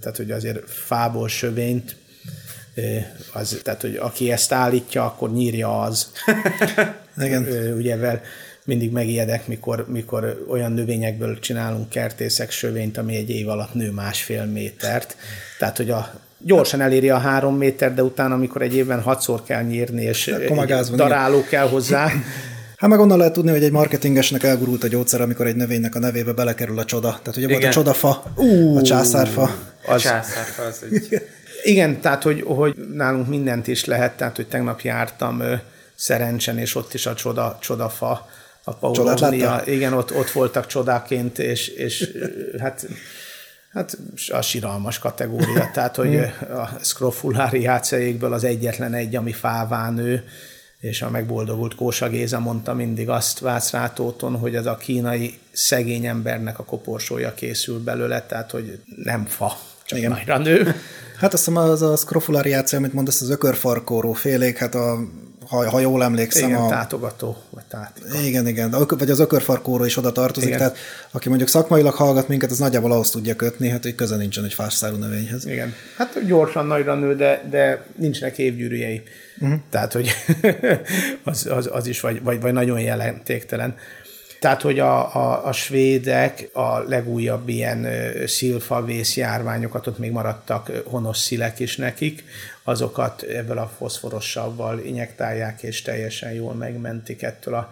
Tehát, 0.00 0.16
hogy 0.16 0.30
azért 0.30 0.70
fából 0.70 1.28
sövényt 1.28 1.96
az, 3.32 3.60
tehát, 3.62 3.80
hogy 3.80 3.96
aki 3.96 4.32
ezt 4.32 4.52
állítja, 4.52 5.04
akkor 5.04 5.32
nyírja 5.32 5.80
az. 5.80 6.10
Igen. 7.26 7.46
Ugye 7.76 7.96
vel 7.96 8.20
mindig 8.64 8.92
megijedek, 8.92 9.46
mikor, 9.46 9.86
mikor 9.88 10.44
olyan 10.48 10.72
növényekből 10.72 11.38
csinálunk 11.38 11.88
kertészek 11.88 12.50
sövényt, 12.50 12.98
ami 12.98 13.16
egy 13.16 13.30
év 13.30 13.48
alatt 13.48 13.74
nő 13.74 13.90
másfél 13.90 14.44
métert. 14.44 15.16
Tehát, 15.58 15.76
hogy 15.76 15.90
a 15.90 16.20
gyorsan 16.38 16.80
eléri 16.80 17.10
a 17.10 17.18
három 17.18 17.56
méter, 17.56 17.94
de 17.94 18.02
utána, 18.02 18.34
amikor 18.34 18.62
egy 18.62 18.74
évben 18.74 19.00
hatszor 19.02 19.42
kell 19.42 19.62
nyírni, 19.62 20.02
és 20.02 20.34
daráló 20.94 21.44
kell 21.44 21.68
hozzá. 21.68 22.10
Hát 22.76 22.90
meg 22.90 23.00
onnan 23.00 23.18
lehet 23.18 23.32
tudni, 23.32 23.50
hogy 23.50 23.64
egy 23.64 23.72
marketingesnek 23.72 24.42
elgurult 24.42 24.84
a 24.84 24.88
gyógyszer, 24.88 25.20
amikor 25.20 25.46
egy 25.46 25.56
növénynek 25.56 25.94
a 25.94 25.98
nevébe 25.98 26.32
belekerül 26.32 26.78
a 26.78 26.84
csoda. 26.84 27.08
Tehát 27.08 27.36
ugye 27.36 27.46
Igen. 27.46 27.60
volt 27.60 27.64
a 27.64 27.74
csodafa, 27.74 28.22
uh, 28.34 28.76
a 28.76 28.82
császárfa. 28.82 29.42
Az, 29.86 29.94
a 29.94 29.98
császárfa 29.98 30.62
az 30.62 30.84
egy... 30.90 31.22
Igen, 31.62 32.00
tehát 32.00 32.22
hogy, 32.22 32.42
hogy 32.46 32.74
nálunk 32.92 33.28
mindent 33.28 33.66
is 33.66 33.84
lehet, 33.84 34.16
tehát 34.16 34.36
hogy 34.36 34.46
tegnap 34.46 34.80
jártam 34.80 35.42
szerencsen, 35.94 36.58
és 36.58 36.74
ott 36.74 36.94
is 36.94 37.06
a 37.06 37.14
csoda, 37.14 37.58
csodafa, 37.60 38.28
a 38.64 38.74
Paulonia, 38.74 39.62
igen, 39.66 39.92
ott, 39.92 40.14
ott 40.14 40.30
voltak 40.30 40.66
csodáként, 40.66 41.38
és, 41.38 41.68
és 41.68 42.10
hát 42.58 42.86
Hát 43.72 43.98
a 44.28 44.42
siralmas 44.42 44.98
kategória, 44.98 45.70
tehát 45.72 45.96
hogy 45.96 46.14
hmm. 46.14 46.56
a 46.56 46.68
scrofuláriáceékből 46.82 48.32
az 48.32 48.44
egyetlen 48.44 48.94
egy, 48.94 49.16
ami 49.16 49.32
fáván 49.32 49.94
nő, 49.94 50.24
és 50.80 51.02
a 51.02 51.10
megboldogult 51.10 51.74
Kósa 51.74 52.08
Géza 52.08 52.38
mondta 52.38 52.74
mindig 52.74 53.08
azt 53.08 53.38
Vácz 53.38 53.70
Rátóton, 53.70 54.36
hogy 54.36 54.56
az 54.56 54.66
a 54.66 54.76
kínai 54.76 55.38
szegény 55.52 56.06
embernek 56.06 56.58
a 56.58 56.64
koporsója 56.64 57.34
készül 57.34 57.82
belőle, 57.82 58.22
tehát 58.22 58.50
hogy 58.50 58.78
nem 59.04 59.24
fa, 59.24 59.58
csak 59.84 59.98
Igen. 59.98 60.10
nagyra 60.10 60.38
nő. 60.38 60.74
Hát 61.18 61.32
azt 61.32 61.44
hiszem 61.44 61.56
az 61.62 61.82
a 61.82 61.96
scrofulariáció, 61.96 62.78
amit 62.78 62.92
mondasz, 62.92 63.20
az 63.20 63.30
ökörfarkóró 63.30 64.12
félék, 64.12 64.56
hát 64.56 64.74
a 64.74 64.98
ha, 65.48 65.70
ha 65.70 65.80
jól 65.80 66.02
emlékszem. 66.02 66.48
Igen, 66.48 66.60
a... 66.60 66.68
tátogató, 66.68 67.36
vagy 67.50 67.64
tátika. 67.64 68.20
Igen, 68.20 68.46
igen, 68.46 68.74
vagy 68.88 69.10
az 69.10 69.18
ökörfarkóra 69.18 69.86
is 69.86 69.96
oda 69.96 70.12
tartozik, 70.12 70.48
igen. 70.48 70.60
tehát 70.60 70.76
aki 71.10 71.28
mondjuk 71.28 71.48
szakmailag 71.48 71.94
hallgat 71.94 72.28
minket, 72.28 72.50
az 72.50 72.58
nagyjából 72.58 72.92
ahhoz 72.92 73.10
tudja 73.10 73.36
kötni, 73.36 73.68
hát 73.68 73.82
hogy 73.82 73.94
köze 73.94 74.16
nincsen 74.16 74.44
egy 74.44 74.54
fásszárú 74.54 74.96
növényhez. 74.96 75.46
Igen, 75.46 75.74
hát 75.96 76.26
gyorsan 76.26 76.66
nagyra 76.66 76.94
nő, 76.94 77.16
de, 77.16 77.46
de 77.50 77.86
nincsenek 77.96 78.38
évgyűrűjei. 78.38 79.02
Uh-huh. 79.38 79.58
Tehát, 79.70 79.92
hogy 79.92 80.10
az, 81.24 81.46
az, 81.46 81.68
az 81.72 81.86
is 81.86 82.00
vagy, 82.00 82.22
vagy, 82.22 82.40
vagy 82.40 82.52
nagyon 82.52 82.80
jelentéktelen. 82.80 83.76
Tehát, 84.40 84.62
hogy 84.62 84.78
a, 84.78 85.14
a, 85.14 85.46
a 85.46 85.52
svédek 85.52 86.48
a 86.52 86.78
legújabb 86.78 87.48
ilyen 87.48 87.86
szilfavész 88.26 89.16
járványokat, 89.16 89.86
ott 89.86 89.98
még 89.98 90.10
maradtak 90.10 90.70
honos 90.84 91.18
szilek 91.18 91.58
is 91.58 91.76
nekik, 91.76 92.24
azokat 92.62 93.22
ebből 93.22 93.58
a 93.58 93.72
foszforossavval 93.76 94.78
injektálják, 94.78 95.62
és 95.62 95.82
teljesen 95.82 96.32
jól 96.32 96.54
megmentik 96.54 97.22
ettől 97.22 97.54
a 97.54 97.70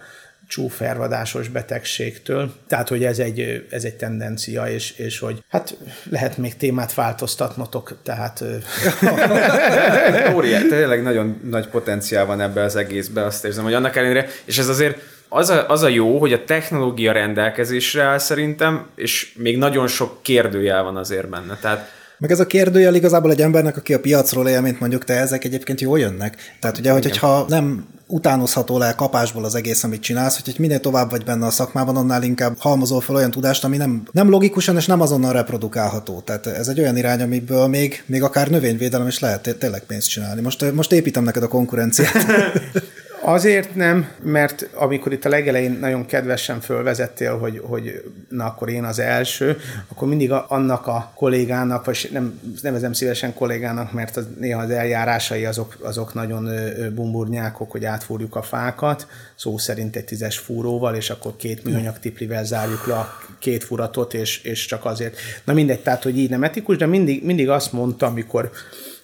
csúfervadásos 0.55 1.49
betegségtől. 1.49 2.53
Tehát, 2.67 2.89
hogy 2.89 3.05
ez 3.05 3.19
egy, 3.19 3.67
ez 3.71 3.85
egy 3.85 3.95
tendencia, 3.95 4.69
és, 4.69 4.91
és 4.99 5.19
hogy 5.19 5.45
hát 5.49 5.77
lehet 6.11 6.39
még 6.39 6.57
témát 6.57 6.95
változtatnotok, 6.95 7.97
tehát... 8.03 8.45
Óriás, 10.35 10.63
tényleg 10.69 11.03
nagyon 11.03 11.41
nagy 11.51 11.69
potenciál 11.69 12.27
van 12.27 12.41
ebbe 12.41 12.63
az 12.63 12.77
egészbe, 12.77 13.25
azt 13.25 13.45
érzem, 13.45 13.65
hogy 13.65 13.75
annak 13.75 13.97
ellenére, 13.97 14.27
és 14.45 14.59
ez 14.59 14.69
azért 14.69 14.99
az 15.29 15.51
a, 15.51 15.69
az 15.69 15.83
a 15.83 15.89
jó, 15.89 16.19
hogy 16.19 16.33
a 16.33 16.45
technológia 16.45 17.13
rendelkezésre 17.13 18.03
áll 18.03 18.19
szerintem, 18.19 18.87
és 18.95 19.35
még 19.37 19.59
nagyon 19.59 19.87
sok 19.87 20.23
kérdőjel 20.23 20.83
van 20.83 20.97
azért 20.97 21.29
benne. 21.29 21.59
Tehát 21.61 21.93
meg 22.19 22.31
ez 22.31 22.41
a 22.41 22.47
kérdőjel 22.47 22.95
igazából 22.95 23.31
egy 23.31 23.41
embernek, 23.41 23.77
aki 23.77 23.95
a 23.95 24.01
piacról 24.01 24.49
él, 24.49 24.61
mint 24.61 24.81
mondjuk 24.81 25.05
te, 25.05 25.15
ezek 25.15 25.45
egyébként 25.45 25.81
jól 25.81 25.99
jönnek. 25.99 26.57
Tehát 26.61 26.79
ugye, 26.79 26.93
hogy, 26.93 27.03
hogyha 27.03 27.45
nem 27.49 27.87
utánozható 28.07 28.79
le 28.79 28.95
kapásból 28.95 29.45
az 29.45 29.55
egész, 29.55 29.85
amit 29.85 30.03
csinálsz, 30.03 30.45
hogy 30.45 30.55
minél 30.59 30.81
tovább 30.81 31.11
vagy 31.11 31.25
benne 31.25 31.47
a 31.47 31.51
szakmában, 31.51 31.97
annál 31.97 32.23
inkább 32.23 32.59
halmozol 32.59 33.01
fel 33.01 33.15
olyan 33.15 33.31
tudást, 33.31 33.65
ami 33.65 33.77
nem, 33.77 34.03
nem 34.13 34.31
logikusan 34.31 34.77
és 34.77 34.87
nem 34.87 35.01
azonnal 35.01 35.33
reprodukálható. 35.33 36.21
Tehát 36.21 36.47
ez 36.47 36.69
egy 36.69 36.81
olyan 36.81 36.97
irány, 36.97 37.23
amiből 37.23 37.67
még, 37.67 38.03
még 38.07 38.23
akár 38.23 38.49
növényvédelem 38.49 39.07
is 39.07 39.19
lehet 39.19 39.57
tényleg 39.59 39.85
pénzt 39.85 40.09
csinálni. 40.09 40.41
Most, 40.41 40.73
most 40.73 40.93
építem 40.93 41.25
neked 41.25 41.43
a 41.43 41.49
konkurenciát. 41.49 42.13
Azért 43.27 43.75
nem, 43.75 44.09
mert 44.23 44.69
amikor 44.75 45.13
itt 45.13 45.25
a 45.25 45.29
legelején 45.29 45.77
nagyon 45.81 46.07
kedvesen 46.07 46.61
fölvezettél, 46.61 47.39
hogy, 47.39 47.61
hogy 47.65 48.03
na 48.29 48.45
akkor 48.45 48.69
én 48.69 48.85
az 48.85 48.99
első, 48.99 49.57
akkor 49.89 50.09
mindig 50.09 50.33
a, 50.33 50.45
annak 50.49 50.87
a 50.87 51.13
kollégának, 51.15 51.85
vagy 51.85 52.09
nem 52.13 52.41
nevezem 52.63 52.93
szívesen 52.93 53.35
kollégának, 53.35 53.93
mert 53.93 54.17
az, 54.17 54.27
néha 54.39 54.63
az 54.63 54.71
eljárásai 54.71 55.45
azok, 55.45 55.77
azok 55.83 56.15
nagyon 56.15 56.49
bumburnyákok, 56.95 57.71
hogy 57.71 57.85
átfúrjuk 57.85 58.37
a 58.37 58.43
fákat, 58.43 59.07
szó 59.35 59.59
szerint 59.59 59.97
egy 59.97 60.05
tízes 60.05 60.39
fúróval, 60.39 60.95
és 60.95 61.11
akkor 61.11 61.37
két 61.37 61.65
műanyag 61.65 61.99
tiplivel 61.99 62.45
zárjuk 62.45 62.87
le 62.87 62.95
a 62.95 63.19
két 63.39 63.65
furatot, 63.65 64.15
és, 64.15 64.43
és 64.43 64.67
csak 64.67 64.85
azért. 64.85 65.17
Na 65.45 65.53
mindegy, 65.53 65.81
tehát, 65.81 66.03
hogy 66.03 66.19
így 66.19 66.31
nem 66.31 66.45
etikus, 66.45 66.77
de 66.77 66.87
mindig, 66.87 67.25
mindig 67.25 67.49
azt 67.49 67.73
mondta, 67.73 68.07
amikor 68.07 68.51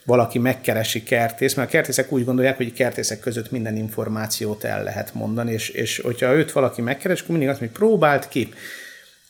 valaki 0.05 0.39
megkeresi 0.39 1.03
kertész, 1.03 1.55
mert 1.55 1.69
a 1.69 1.71
kertészek 1.71 2.13
úgy 2.13 2.25
gondolják, 2.25 2.57
hogy 2.57 2.71
a 2.75 2.77
kertészek 2.77 3.21
között 3.21 3.51
minden 3.51 3.77
információt 3.77 4.65
el 4.65 4.83
lehet 4.83 5.15
mondani, 5.15 5.53
és, 5.53 5.69
és 5.69 5.99
hogyha 5.99 6.35
őt 6.35 6.53
valaki 6.53 6.83
megkeres, 6.83 7.21
akkor 7.21 7.31
mindig 7.31 7.49
azt 7.49 7.61
mondja, 7.61 7.79
hogy 7.79 7.89
próbált 7.89 8.29
ki. 8.29 8.53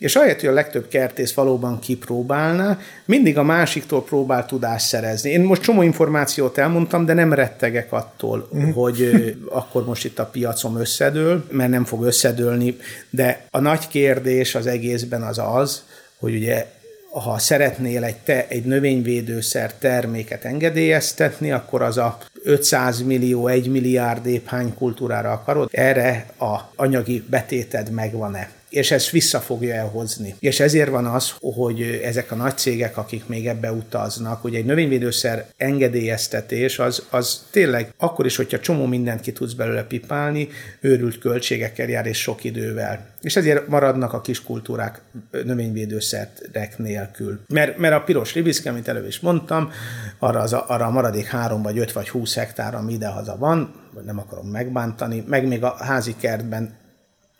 És 0.00 0.16
ahelyett, 0.16 0.40
hogy 0.40 0.48
a 0.48 0.52
legtöbb 0.52 0.88
kertész 0.88 1.34
valóban 1.34 1.78
kipróbálná, 1.78 2.78
mindig 3.04 3.38
a 3.38 3.42
másiktól 3.42 4.04
próbál 4.04 4.46
tudást 4.46 4.86
szerezni. 4.86 5.30
Én 5.30 5.40
most 5.40 5.62
csomó 5.62 5.82
információt 5.82 6.58
elmondtam, 6.58 7.04
de 7.04 7.12
nem 7.12 7.32
rettegek 7.32 7.92
attól, 7.92 8.48
uh-huh. 8.50 8.74
hogy 8.74 9.34
akkor 9.50 9.84
most 9.84 10.04
itt 10.04 10.18
a 10.18 10.26
piacom 10.26 10.76
összedől, 10.76 11.46
mert 11.50 11.70
nem 11.70 11.84
fog 11.84 12.04
összedőlni. 12.04 12.76
De 13.10 13.46
a 13.50 13.60
nagy 13.60 13.88
kérdés 13.88 14.54
az 14.54 14.66
egészben 14.66 15.22
az 15.22 15.38
az, 15.38 15.84
hogy 16.18 16.34
ugye 16.34 16.66
ha 17.10 17.38
szeretnél 17.38 18.04
egy, 18.04 18.16
te, 18.16 18.46
egy 18.48 18.64
növényvédőszer 18.64 19.74
terméket 19.74 20.44
engedélyeztetni, 20.44 21.52
akkor 21.52 21.82
az 21.82 21.96
a 21.96 22.18
500 22.42 23.02
millió, 23.02 23.46
1 23.46 23.68
milliárd 23.68 24.26
éphány 24.26 24.74
kultúrára 24.74 25.32
akarod, 25.32 25.68
erre 25.72 26.26
a 26.38 26.58
anyagi 26.76 27.24
betéted 27.30 27.90
megvan-e. 27.90 28.50
És 28.70 28.90
ezt 28.90 29.10
vissza 29.10 29.40
fogja 29.40 29.74
elhozni. 29.74 30.34
És 30.38 30.60
ezért 30.60 30.90
van 30.90 31.06
az, 31.06 31.32
hogy 31.40 32.00
ezek 32.04 32.32
a 32.32 32.34
nagy 32.34 32.56
cégek, 32.56 32.96
akik 32.96 33.26
még 33.26 33.46
ebbe 33.46 33.72
utaznak, 33.72 34.44
ugye 34.44 34.58
egy 34.58 34.64
növényvédőszer 34.64 35.46
engedélyeztetés, 35.56 36.78
az, 36.78 37.06
az 37.10 37.46
tényleg 37.50 37.92
akkor 37.96 38.26
is, 38.26 38.36
hogyha 38.36 38.60
csomó 38.60 38.86
mindent 38.86 39.20
ki 39.20 39.32
tudsz 39.32 39.52
belőle 39.52 39.82
pipálni, 39.84 40.48
őrült 40.80 41.18
költségekkel 41.18 41.88
jár 41.88 42.06
és 42.06 42.18
sok 42.18 42.44
idővel. 42.44 43.08
És 43.20 43.36
ezért 43.36 43.68
maradnak 43.68 44.12
a 44.12 44.20
kis 44.20 44.42
kultúrák 44.42 45.00
növényvédőszerek 45.30 46.74
nélkül. 46.76 47.40
Mert, 47.48 47.78
mert 47.78 47.94
a 47.94 48.00
piros 48.00 48.34
ribiszke, 48.34 48.70
amit 48.70 48.88
előbb 48.88 49.06
is 49.06 49.20
mondtam, 49.20 49.72
arra, 50.18 50.40
az 50.40 50.52
arra 50.52 50.86
a 50.86 50.90
maradék 50.90 51.26
három 51.26 51.62
vagy 51.62 51.78
öt 51.78 51.92
vagy 51.92 52.08
húsz 52.08 52.34
hektár, 52.34 52.74
ami 52.74 52.92
idehaza 52.92 53.36
van, 53.38 53.74
nem 54.04 54.18
akarom 54.18 54.46
megbántani, 54.46 55.24
meg 55.26 55.46
még 55.46 55.64
a 55.64 55.76
házi 55.78 56.14
kertben 56.18 56.78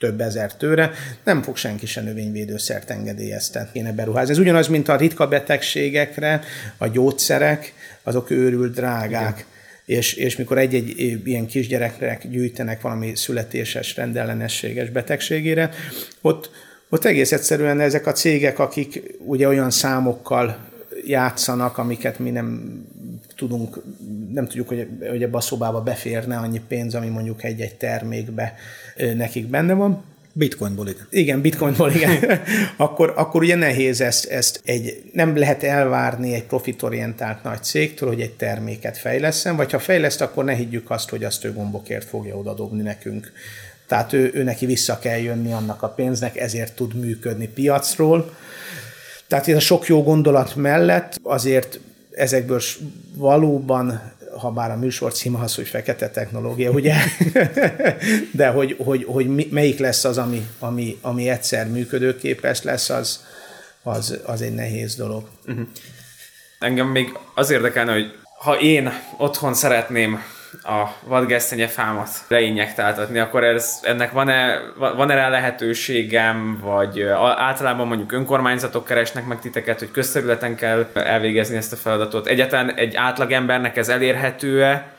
több 0.01 0.21
ezer 0.21 0.57
tőre, 0.57 0.91
nem 1.25 1.43
fog 1.43 1.57
senki 1.57 1.87
se 1.87 2.01
növényvédőszert 2.01 2.91
engedélyeztetni, 2.91 3.81
kéne 3.81 3.93
beruházni. 3.93 4.33
Ez 4.33 4.39
ugyanaz, 4.39 4.69
mint 4.69 4.89
a 4.89 4.97
ritka 4.97 5.29
betegségekre, 5.29 6.41
a 6.77 6.87
gyógyszerek, 6.87 7.75
azok 8.03 8.31
őrült 8.31 8.75
drágák. 8.75 9.35
Igen. 9.39 9.99
És, 9.99 10.13
és 10.13 10.37
mikor 10.37 10.59
egy-egy 10.59 11.21
ilyen 11.25 11.47
kisgyereknek 11.47 12.29
gyűjtenek 12.29 12.81
valami 12.81 13.17
születéses 13.17 13.97
rendellenességes 13.97 14.91
betegségére, 14.91 15.71
ott, 16.21 16.51
ott 16.89 17.05
egész 17.05 17.33
egyszerűen 17.33 17.81
ezek 17.81 18.07
a 18.07 18.13
cégek, 18.13 18.59
akik 18.59 19.03
ugye 19.19 19.49
olyan 19.49 19.71
számokkal 19.71 20.59
játszanak, 21.07 21.79
amiket 21.79 22.19
mi 22.19 22.31
nem 22.31 22.85
tudunk, 23.37 23.83
nem 24.33 24.47
tudjuk, 24.47 24.69
hogy, 24.69 24.89
hogy 25.11 25.23
ebbe 25.23 25.37
a 25.37 25.41
szobába 25.41 25.81
beférne 25.81 26.37
annyi 26.37 26.61
pénz, 26.69 26.95
ami 26.95 27.09
mondjuk 27.09 27.45
egy-egy 27.45 27.75
termékbe 27.75 28.55
nekik 29.17 29.47
benne 29.47 29.73
van. 29.73 30.03
Bitcoinból, 30.33 30.89
igen. 30.89 31.07
Igen, 31.11 31.41
bitcoinból, 31.41 31.91
igen. 31.91 32.41
akkor, 32.77 33.13
akkor 33.17 33.43
ugye 33.43 33.55
nehéz 33.55 34.01
ezt, 34.01 34.27
ezt 34.27 34.61
egy, 34.65 35.03
nem 35.13 35.37
lehet 35.37 35.63
elvárni 35.63 36.35
egy 36.35 36.45
profitorientált 36.45 37.43
nagy 37.43 37.63
cégtől, 37.63 38.09
hogy 38.09 38.21
egy 38.21 38.33
terméket 38.33 38.99
fejleszem, 38.99 39.57
vagy 39.57 39.71
ha 39.71 39.79
fejleszt, 39.79 40.21
akkor 40.21 40.45
ne 40.45 40.55
higgyük 40.55 40.91
azt, 40.91 41.09
hogy 41.09 41.25
azt 41.25 41.45
ő 41.45 41.53
gombokért 41.53 42.05
fogja 42.05 42.37
odadobni 42.37 42.83
nekünk. 42.83 43.33
Tehát 43.87 44.13
ő, 44.13 44.31
ő 44.35 44.43
neki 44.43 44.67
vissza 44.67 44.99
kell 44.99 45.19
jönni 45.19 45.53
annak 45.53 45.83
a 45.83 45.89
pénznek, 45.89 46.37
ezért 46.37 46.75
tud 46.75 46.95
működni 46.95 47.49
piacról. 47.49 48.35
Tehát 49.27 49.49
ez 49.49 49.57
a 49.57 49.61
sok 49.61 49.87
jó 49.87 50.03
gondolat 50.03 50.55
mellett 50.55 51.21
azért 51.23 51.81
ezekből 52.11 52.61
valóban 53.15 54.13
ha 54.39 54.51
bár 54.51 54.71
a 54.71 54.77
műsor 54.77 55.13
címe 55.13 55.39
az, 55.39 55.55
hogy 55.55 55.69
fekete 55.69 56.11
technológia, 56.11 56.71
ugye? 56.71 56.95
De 58.33 58.49
hogy, 58.49 58.77
hogy, 58.79 59.05
hogy 59.05 59.51
melyik 59.51 59.79
lesz 59.79 60.05
az, 60.05 60.19
ami, 60.19 60.47
ami, 60.59 60.99
ami 61.01 61.29
egyszer 61.29 61.69
működőképes 61.69 62.63
lesz, 62.63 62.91
az, 62.91 63.25
az, 63.83 64.19
az 64.25 64.43
egy 64.43 64.55
nehéz 64.55 64.97
dolog. 64.97 65.29
Uh-huh. 65.47 65.67
Engem 66.59 66.87
még 66.87 67.19
az 67.35 67.51
érdekelne, 67.51 67.93
hogy 67.93 68.13
ha 68.39 68.61
én 68.61 68.93
otthon 69.19 69.55
szeretném 69.55 70.23
a 70.63 70.85
vadgesztenye 71.05 71.67
fámat 71.67 72.09
leinjektáltatni, 72.29 73.19
akkor 73.19 73.45
ez, 73.45 73.81
ennek 73.83 74.13
van-e, 74.13 74.59
van-e 74.77 75.15
rá 75.15 75.29
lehetőségem, 75.29 76.59
vagy 76.63 77.03
általában 77.37 77.87
mondjuk 77.87 78.13
önkormányzatok 78.13 78.85
keresnek 78.85 79.27
meg 79.27 79.41
titeket, 79.41 79.79
hogy 79.79 79.91
közterületen 79.91 80.57
kell 80.57 80.87
elvégezni 80.95 81.57
ezt 81.57 81.73
a 81.73 81.77
feladatot. 81.77 82.27
Egyáltalán 82.27 82.75
egy 82.75 82.97
átlagembernek 82.97 83.77
ez 83.77 83.89
elérhető-e? 83.89 84.93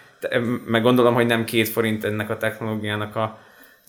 Meg 0.66 0.82
gondolom, 0.82 1.14
hogy 1.14 1.26
nem 1.26 1.46
két 1.46 1.70
forint 1.70 2.04
ennek 2.04 2.30
a 2.30 2.38
technológiának 2.38 3.16
a 3.16 3.38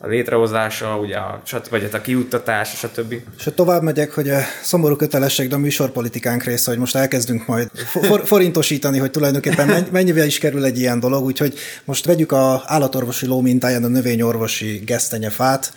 a 0.05 0.09
létrehozása, 0.09 0.99
ugye 0.99 1.17
a, 1.17 1.43
vagy 1.71 1.83
hát 1.83 1.95
a 1.95 2.01
kiuttatás, 2.01 2.69
stb. 2.77 3.15
És 3.39 3.49
tovább 3.55 3.83
megyek, 3.83 4.13
hogy 4.13 4.31
a 4.31 4.39
szomorú 4.63 4.97
kötelesség, 4.97 5.49
de 5.49 5.55
a 5.55 5.59
műsorpolitikánk 5.59 6.43
része, 6.43 6.71
hogy 6.71 6.79
most 6.79 6.95
elkezdünk 6.95 7.47
majd 7.47 7.71
for- 7.85 8.27
forintosítani, 8.27 8.99
hogy 8.99 9.11
tulajdonképpen 9.11 9.87
mennyivel 9.93 10.27
is 10.27 10.39
kerül 10.39 10.65
egy 10.65 10.79
ilyen 10.79 11.01
dolog, 11.01 11.25
úgyhogy 11.25 11.59
most 11.85 12.05
vegyük 12.05 12.33
a 12.33 12.63
állatorvosi 12.67 13.27
ló 13.27 13.41
mintáján 13.41 13.85
a 13.85 13.89
növényorvosi 13.89 14.83
gesztenyefát, 14.87 15.73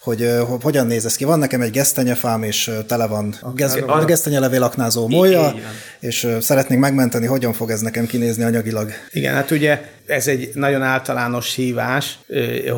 hogy 0.00 0.30
hogyan 0.62 0.86
néz 0.86 1.04
ez 1.04 1.16
ki. 1.16 1.24
Van 1.24 1.38
nekem 1.38 1.60
egy 1.60 1.70
gesztenyefám, 1.70 2.42
és 2.42 2.70
tele 2.86 3.06
van 3.06 3.34
a 3.86 4.04
gesztenyelevél 4.04 4.62
aknázó 4.62 5.08
molya, 5.08 5.54
és 6.00 6.28
szeretnénk 6.40 6.80
megmenteni, 6.80 7.26
hogyan 7.26 7.52
fog 7.52 7.70
ez 7.70 7.80
nekem 7.80 8.06
kinézni 8.06 8.44
anyagilag. 8.44 8.90
Igen, 9.10 9.34
hát 9.34 9.50
ugye 9.50 9.82
ez 10.06 10.26
egy 10.26 10.50
nagyon 10.54 10.82
általános 10.82 11.54
hívás, 11.54 12.18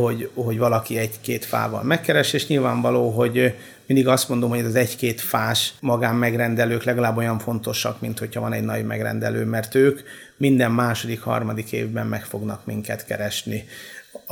hogy, 0.00 0.30
hogy 0.34 0.58
valaki 0.58 0.98
egy-két 0.98 1.44
fával 1.44 1.82
megkeres, 1.82 2.32
és 2.32 2.46
nyilvánvaló, 2.46 3.10
hogy 3.10 3.54
mindig 3.86 4.08
azt 4.08 4.28
mondom, 4.28 4.50
hogy 4.50 4.64
az 4.64 4.74
egy-két 4.74 5.20
fás 5.20 5.74
magán 5.80 6.14
megrendelők 6.14 6.84
legalább 6.84 7.16
olyan 7.16 7.38
fontosak, 7.38 8.00
mint 8.00 8.18
hogyha 8.18 8.40
van 8.40 8.52
egy 8.52 8.64
nagy 8.64 8.84
megrendelő, 8.84 9.44
mert 9.44 9.74
ők 9.74 10.00
minden 10.36 10.70
második, 10.70 11.20
harmadik 11.20 11.72
évben 11.72 12.06
meg 12.06 12.24
fognak 12.24 12.66
minket 12.66 13.04
keresni 13.04 13.64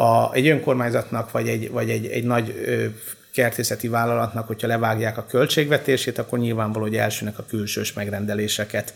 a, 0.00 0.30
egy 0.32 0.48
önkormányzatnak, 0.48 1.30
vagy 1.30 1.48
egy, 1.48 1.70
vagy 1.70 1.90
egy, 1.90 2.06
egy 2.06 2.24
nagy 2.24 2.62
ö, 2.64 2.84
kertészeti 3.32 3.88
vállalatnak, 3.88 4.46
hogyha 4.46 4.66
levágják 4.66 5.18
a 5.18 5.26
költségvetését, 5.28 6.18
akkor 6.18 6.38
nyilvánvaló, 6.38 6.84
hogy 6.84 6.96
elsőnek 6.96 7.38
a 7.38 7.44
külsős 7.48 7.92
megrendeléseket 7.92 8.94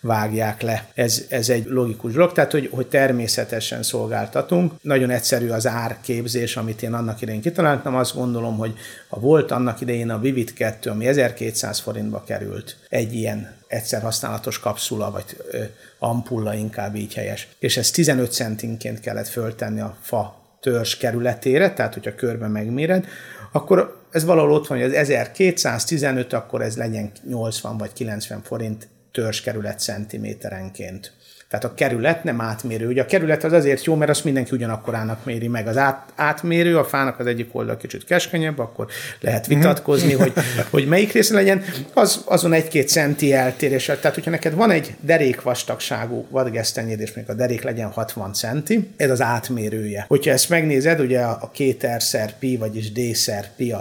vágják 0.00 0.62
le. 0.62 0.88
Ez, 0.94 1.24
ez 1.28 1.48
egy 1.48 1.66
logikus 1.66 2.12
dolog, 2.12 2.32
tehát 2.32 2.50
hogy, 2.50 2.68
hogy 2.72 2.86
természetesen 2.86 3.82
szolgáltatunk. 3.82 4.72
Nagyon 4.82 5.10
egyszerű 5.10 5.48
az 5.48 5.66
árképzés, 5.66 6.56
amit 6.56 6.82
én 6.82 6.92
annak 6.92 7.20
idején 7.20 7.40
kitaláltam. 7.40 7.96
Azt 7.96 8.14
gondolom, 8.14 8.56
hogy 8.56 8.74
ha 9.08 9.20
volt 9.20 9.50
annak 9.50 9.80
idején 9.80 10.10
a 10.10 10.18
Vivid 10.18 10.52
2, 10.52 10.90
ami 10.90 11.06
1200 11.06 11.78
forintba 11.78 12.24
került, 12.26 12.76
egy 12.88 13.14
ilyen 13.14 13.56
egyszer 13.66 14.02
használatos 14.02 14.58
kapszula, 14.58 15.10
vagy 15.10 15.24
ö, 15.50 15.62
ampulla 15.98 16.54
inkább 16.54 16.94
így 16.94 17.14
helyes, 17.14 17.48
és 17.58 17.76
ezt 17.76 17.94
15 17.94 18.32
centinként 18.32 19.00
kellett 19.00 19.28
föltenni 19.28 19.80
a 19.80 19.96
fa 20.02 20.42
törzs 20.64 20.96
kerületére, 20.96 21.72
tehát 21.72 21.94
hogyha 21.94 22.14
körbe 22.14 22.46
megméred, 22.46 23.06
akkor 23.52 24.02
ez 24.10 24.24
valahol 24.24 24.52
ott 24.52 24.66
van, 24.66 24.78
hogy 24.78 24.86
az 24.86 24.92
1215, 24.92 26.32
akkor 26.32 26.62
ez 26.62 26.76
legyen 26.76 27.10
80 27.28 27.76
vagy 27.78 27.92
90 27.92 28.42
forint 28.42 28.88
törzskerület 29.12 29.80
centiméterenként. 29.80 31.12
Tehát 31.48 31.64
a 31.64 31.74
kerület 31.74 32.24
nem 32.24 32.40
átmérő. 32.40 32.88
Ugye 32.88 33.02
a 33.02 33.06
kerület 33.06 33.44
az 33.44 33.52
azért 33.52 33.84
jó, 33.84 33.94
mert 33.94 34.10
azt 34.10 34.24
mindenki 34.24 34.50
ugyanakkorának 34.54 35.24
méri 35.24 35.48
meg. 35.48 35.66
Az 35.66 35.76
át, 35.76 36.12
átmérő, 36.14 36.78
a 36.78 36.84
fának 36.84 37.18
az 37.18 37.26
egyik 37.26 37.48
oldal 37.52 37.76
kicsit 37.76 38.04
keskenyebb, 38.04 38.58
akkor 38.58 38.86
lehet 39.20 39.46
vitatkozni, 39.46 40.12
hogy, 40.12 40.32
hogy 40.70 40.86
melyik 40.86 41.12
része 41.12 41.34
legyen. 41.34 41.62
Az, 41.92 42.22
azon 42.24 42.52
egy-két 42.52 42.88
centi 42.88 43.32
eltérés. 43.32 43.84
Tehát, 43.84 44.14
hogyha 44.14 44.30
neked 44.30 44.54
van 44.54 44.70
egy 44.70 44.94
derék 45.00 45.42
vastagságú 45.42 46.26
vadgesztenyéd, 46.30 47.00
és 47.00 47.12
még 47.12 47.24
a 47.28 47.34
derék 47.34 47.62
legyen 47.62 47.90
60 47.90 48.32
centi, 48.32 48.90
ez 48.96 49.10
az 49.10 49.20
átmérője. 49.20 50.04
Hogyha 50.08 50.30
ezt 50.30 50.48
megnézed, 50.48 51.00
ugye 51.00 51.20
a 51.20 51.50
két 51.52 51.86
szer 51.98 52.38
pi, 52.38 52.56
vagyis 52.56 52.92
d 52.92 53.14
szer 53.14 53.50
pi, 53.56 53.74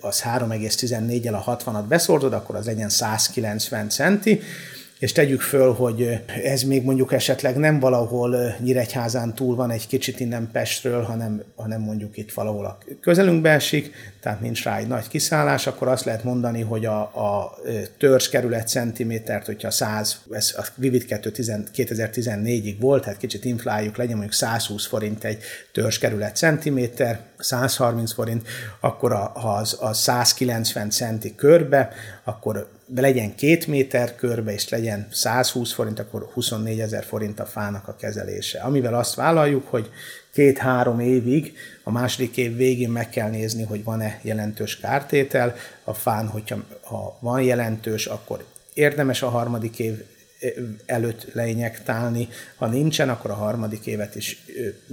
az 0.00 0.22
3,14-el 0.22 1.44
a 1.44 1.56
60-at 1.56 1.84
beszortod, 1.88 2.32
akkor 2.32 2.56
az 2.56 2.66
legyen 2.66 2.88
190 2.88 3.88
centi, 3.88 4.40
és 5.00 5.12
tegyük 5.12 5.40
föl, 5.40 5.72
hogy 5.72 6.20
ez 6.44 6.62
még 6.62 6.84
mondjuk 6.84 7.12
esetleg 7.12 7.56
nem 7.56 7.80
valahol 7.80 8.54
Nyíregyházán 8.58 9.34
túl 9.34 9.56
van 9.56 9.70
egy 9.70 9.86
kicsit 9.86 10.20
innen 10.20 10.48
Pestről, 10.52 11.02
hanem, 11.02 11.42
hanem 11.56 11.80
mondjuk 11.80 12.16
itt 12.16 12.32
valahol 12.32 12.64
a 12.64 12.78
közelünkbe 13.00 13.50
esik, 13.50 13.94
tehát 14.20 14.40
nincs 14.40 14.64
rá 14.64 14.76
egy 14.76 14.86
nagy 14.86 15.08
kiszállás, 15.08 15.66
akkor 15.66 15.88
azt 15.88 16.04
lehet 16.04 16.24
mondani, 16.24 16.60
hogy 16.60 16.84
a, 16.84 17.00
a 17.00 17.58
törzs 17.98 18.28
kerület 18.28 18.68
centimétert, 18.68 19.46
hogyha 19.46 19.70
100, 19.70 20.20
ez 20.30 20.54
a 20.56 20.66
Vivid 20.74 21.04
2 21.04 21.32
2014-ig 21.36 22.76
volt, 22.80 23.02
tehát 23.02 23.18
kicsit 23.18 23.44
infláljuk, 23.44 23.96
legyen 23.96 24.16
mondjuk 24.16 24.34
120 24.34 24.86
forint 24.86 25.24
egy 25.24 25.42
törzs 25.72 25.98
kerület 25.98 26.36
centiméter, 26.36 27.20
130 27.38 28.12
forint, 28.12 28.48
akkor 28.80 29.12
a, 29.12 29.32
ha 29.34 29.54
az, 29.54 29.76
a 29.80 29.92
190 29.92 30.90
centi 30.90 31.34
körbe, 31.34 31.92
akkor 32.24 32.68
legyen 32.94 33.34
két 33.34 33.66
méter 33.66 34.14
körbe, 34.16 34.52
és 34.52 34.68
legyen 34.68 35.06
120 35.10 35.72
forint, 35.72 35.98
akkor 35.98 36.28
24 36.32 36.80
ezer 36.80 37.04
forint 37.04 37.40
a 37.40 37.46
fának 37.46 37.88
a 37.88 37.96
kezelése. 37.96 38.58
Amivel 38.58 38.94
azt 38.94 39.14
vállaljuk, 39.14 39.66
hogy 39.66 39.90
két-három 40.32 41.00
évig, 41.00 41.56
a 41.82 41.90
második 41.90 42.36
év 42.36 42.56
végén 42.56 42.90
meg 42.90 43.08
kell 43.08 43.30
nézni, 43.30 43.62
hogy 43.62 43.84
van-e 43.84 44.20
jelentős 44.22 44.76
kártétel. 44.76 45.56
A 45.84 45.94
fán, 45.94 46.26
hogyha 46.28 46.64
ha 46.82 47.18
van 47.20 47.42
jelentős, 47.42 48.06
akkor 48.06 48.44
érdemes 48.74 49.22
a 49.22 49.28
harmadik 49.28 49.78
év 49.78 50.02
előtt 50.86 51.26
leinyektálni. 51.32 52.28
Ha 52.56 52.66
nincsen, 52.66 53.08
akkor 53.08 53.30
a 53.30 53.34
harmadik 53.34 53.86
évet 53.86 54.14
is 54.14 54.44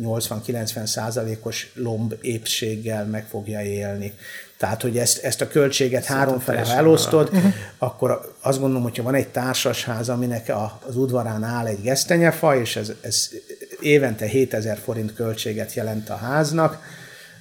80-90 0.01 0.85
százalékos 0.85 1.71
lomb 1.73 2.15
épséggel 2.21 3.05
meg 3.05 3.25
fogja 3.25 3.61
élni. 3.61 4.13
Tehát, 4.57 4.81
hogy 4.81 4.97
ezt, 4.97 5.23
ezt 5.23 5.41
a 5.41 5.47
költséget 5.47 6.05
három 6.05 6.39
fele 6.39 6.65
elosztod, 6.65 7.29
uh-huh. 7.33 7.53
akkor 7.77 8.35
azt 8.41 8.59
gondolom, 8.59 8.83
hogyha 8.83 9.03
van 9.03 9.15
egy 9.15 9.27
társasház, 9.27 10.09
aminek 10.09 10.49
a, 10.49 10.79
az 10.87 10.95
udvarán 10.95 11.43
áll 11.43 11.65
egy 11.65 11.81
gesztenyefa, 11.81 12.59
és 12.59 12.75
ez, 12.75 12.91
ez 13.01 13.29
évente 13.79 14.25
7000 14.25 14.77
forint 14.77 15.13
költséget 15.13 15.73
jelent 15.73 16.09
a 16.09 16.15
háznak, 16.15 16.81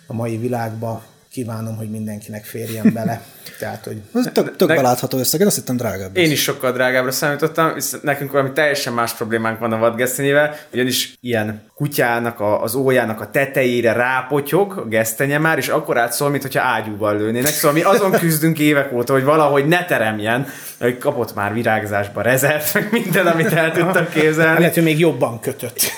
a 0.06 0.12
mai 0.12 0.36
világban 0.36 1.02
kívánom, 1.36 1.76
hogy 1.76 1.90
mindenkinek 1.90 2.44
férjen 2.44 2.92
bele. 2.92 3.20
Tehát, 3.58 3.84
hogy... 3.84 3.96
Ez 4.14 4.28
tök, 4.32 4.56
tök 4.56 4.68
ne, 4.68 4.74
belátható 4.74 5.18
összeg, 5.18 5.40
én 5.40 5.46
azt 5.46 5.56
hittem 5.56 5.76
drágább. 5.76 6.16
Én 6.16 6.30
is 6.30 6.42
sokkal 6.42 6.72
drágábbra 6.72 7.10
számítottam, 7.10 7.74
viszont 7.74 8.02
nekünk 8.02 8.32
valami 8.32 8.52
teljesen 8.52 8.92
más 8.92 9.12
problémánk 9.12 9.58
van 9.58 9.72
a 9.72 9.78
vadgesztenyével, 9.78 10.54
ugyanis 10.72 11.14
ilyen 11.20 11.62
kutyának, 11.74 12.40
a, 12.40 12.62
az 12.62 12.74
ójának 12.74 13.20
a 13.20 13.30
tetejére 13.30 13.92
rápotyog 13.92 14.72
a 14.76 14.84
gesztenye 14.84 15.38
már, 15.38 15.58
és 15.58 15.68
akkor 15.68 15.98
átszól, 15.98 16.30
mintha 16.30 16.60
ágyúval 16.60 17.16
lőnének. 17.16 17.52
Szóval 17.52 17.76
mi 17.76 17.82
azon 17.82 18.10
küzdünk 18.20 18.58
évek 18.58 18.92
óta, 18.92 19.12
hogy 19.12 19.24
valahogy 19.24 19.66
ne 19.66 19.84
teremjen, 19.84 20.46
hogy 20.80 20.98
kapott 20.98 21.34
már 21.34 21.52
virágzásba 21.52 22.20
rezert, 22.20 22.74
meg 22.74 22.88
minden, 22.90 23.26
amit 23.26 23.52
el 23.52 23.72
tudtak 23.72 24.10
képzelni. 24.10 24.58
Lehet, 24.58 24.74
hogy 24.74 24.82
még 24.82 24.98
jobban 24.98 25.40
kötött. 25.40 25.94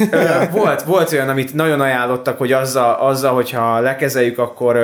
volt, 0.50 0.82
volt 0.82 1.12
olyan, 1.12 1.28
amit 1.28 1.54
nagyon 1.54 1.80
ajánlottak, 1.80 2.38
hogy 2.38 2.52
azzal, 2.52 2.94
azzal 2.94 3.34
hogyha 3.34 3.80
lekezeljük, 3.80 4.38
akkor, 4.38 4.76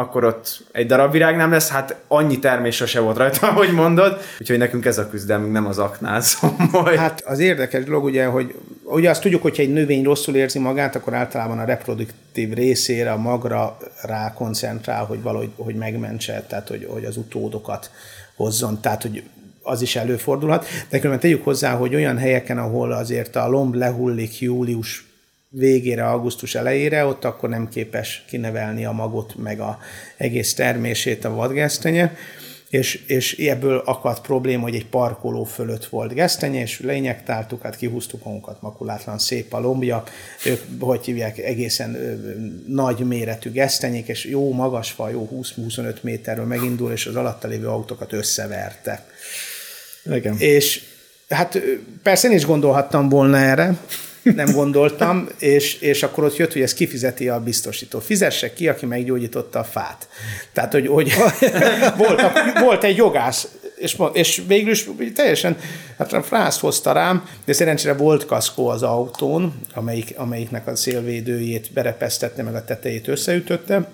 akkor 0.00 0.24
ott 0.24 0.64
egy 0.72 0.86
darab 0.86 1.12
virág 1.12 1.36
nem 1.36 1.50
lesz, 1.50 1.68
hát 1.68 1.96
annyi 2.08 2.38
termés 2.38 2.82
se 2.86 3.00
volt 3.00 3.16
rajta, 3.16 3.46
ahogy 3.50 3.72
mondod, 3.72 4.20
úgyhogy 4.40 4.58
nekünk 4.58 4.84
ez 4.84 4.98
a 4.98 5.08
küzdelmünk, 5.08 5.52
nem 5.52 5.66
az 5.66 5.78
aknázom. 5.78 6.56
Hát 6.96 7.22
az 7.26 7.38
érdekes 7.38 7.84
dolog 7.84 8.04
ugye, 8.04 8.24
hogy 8.24 8.54
ugye 8.84 9.10
azt 9.10 9.22
tudjuk, 9.22 9.42
hogyha 9.42 9.62
egy 9.62 9.72
növény 9.72 10.04
rosszul 10.04 10.34
érzi 10.34 10.58
magát, 10.58 10.96
akkor 10.96 11.14
általában 11.14 11.58
a 11.58 11.64
reproduktív 11.64 12.52
részére, 12.52 13.12
a 13.12 13.16
magra 13.16 13.76
rá 14.02 14.32
koncentrál, 14.34 15.04
hogy 15.04 15.22
valahogy 15.22 15.50
hogy 15.56 15.74
megmentse, 15.74 16.44
tehát 16.48 16.68
hogy, 16.68 16.86
hogy 16.90 17.04
az 17.04 17.16
utódokat 17.16 17.90
hozzon, 18.36 18.80
tehát 18.80 19.02
hogy 19.02 19.22
az 19.62 19.82
is 19.82 19.96
előfordulhat. 19.96 20.66
De 20.88 20.96
különben 20.96 21.20
tegyük 21.20 21.44
hozzá, 21.44 21.74
hogy 21.74 21.94
olyan 21.94 22.18
helyeken, 22.18 22.58
ahol 22.58 22.92
azért 22.92 23.36
a 23.36 23.48
lomb 23.48 23.74
lehullik 23.74 24.40
július 24.40 25.09
végére, 25.50 26.08
augusztus 26.08 26.54
elejére, 26.54 27.04
ott 27.04 27.24
akkor 27.24 27.48
nem 27.48 27.68
képes 27.68 28.24
kinevelni 28.28 28.84
a 28.84 28.92
magot, 28.92 29.34
meg 29.36 29.60
a 29.60 29.78
egész 30.16 30.54
termését 30.54 31.24
a 31.24 31.34
vadgesztenye, 31.34 32.16
és, 32.68 33.04
és 33.06 33.38
ebből 33.38 33.82
akadt 33.84 34.20
probléma, 34.20 34.62
hogy 34.62 34.74
egy 34.74 34.86
parkoló 34.86 35.44
fölött 35.44 35.84
volt 35.84 36.14
gesztenye, 36.14 36.60
és 36.60 36.80
leinyektáltuk, 36.80 37.62
hát 37.62 37.76
kihúztuk 37.76 38.24
magunkat, 38.24 38.62
makulátlan 38.62 39.18
szép 39.18 39.52
a 39.52 39.60
lombja, 39.60 40.04
ők, 40.44 40.60
hogy 40.80 41.04
hívják, 41.04 41.38
egészen 41.38 41.94
ö, 41.94 42.14
nagy 42.66 42.98
méretű 42.98 43.50
gesztenyék, 43.50 44.08
és 44.08 44.24
jó 44.24 44.52
magas 44.52 44.90
fa, 44.90 45.10
jó 45.10 45.28
20-25 45.32 46.00
méterről 46.00 46.44
megindul, 46.44 46.92
és 46.92 47.06
az 47.06 47.16
alatta 47.16 47.48
lévő 47.48 47.66
autókat 47.66 48.12
összeverte. 48.12 49.06
Igen. 50.04 50.36
És 50.38 50.82
hát 51.28 51.60
persze 52.02 52.28
én 52.28 52.36
is 52.36 52.44
gondolhattam 52.44 53.08
volna 53.08 53.36
erre, 53.36 53.78
nem 54.22 54.52
gondoltam, 54.52 55.28
és, 55.38 55.74
és 55.74 56.02
akkor 56.02 56.24
ott 56.24 56.36
jött, 56.36 56.52
hogy 56.52 56.62
ez 56.62 56.74
kifizeti 56.74 57.28
a 57.28 57.40
biztosító. 57.40 58.00
Fizesse 58.00 58.52
ki, 58.52 58.68
aki 58.68 58.86
meggyógyította 58.86 59.58
a 59.58 59.64
fát. 59.64 60.08
Tehát, 60.52 60.72
hogy, 60.72 60.86
hogy 60.86 61.12
volt, 61.96 62.22
volt 62.60 62.84
egy 62.84 62.96
jogász, 62.96 63.48
és, 63.76 63.96
és 64.12 64.42
végül 64.46 64.70
is 64.70 64.88
teljesen, 65.14 65.56
hát 65.98 66.26
frászt 66.26 66.60
hozta 66.60 66.92
rám, 66.92 67.24
de 67.44 67.52
szerencsére 67.52 67.94
volt 67.94 68.26
kaszkó 68.26 68.68
az 68.68 68.82
autón, 68.82 69.60
amelyik, 69.74 70.14
amelyiknek 70.16 70.66
a 70.66 70.76
szélvédőjét 70.76 71.72
berepesztette, 71.72 72.42
meg 72.42 72.54
a 72.54 72.64
tetejét 72.64 73.08
összeütötte, 73.08 73.88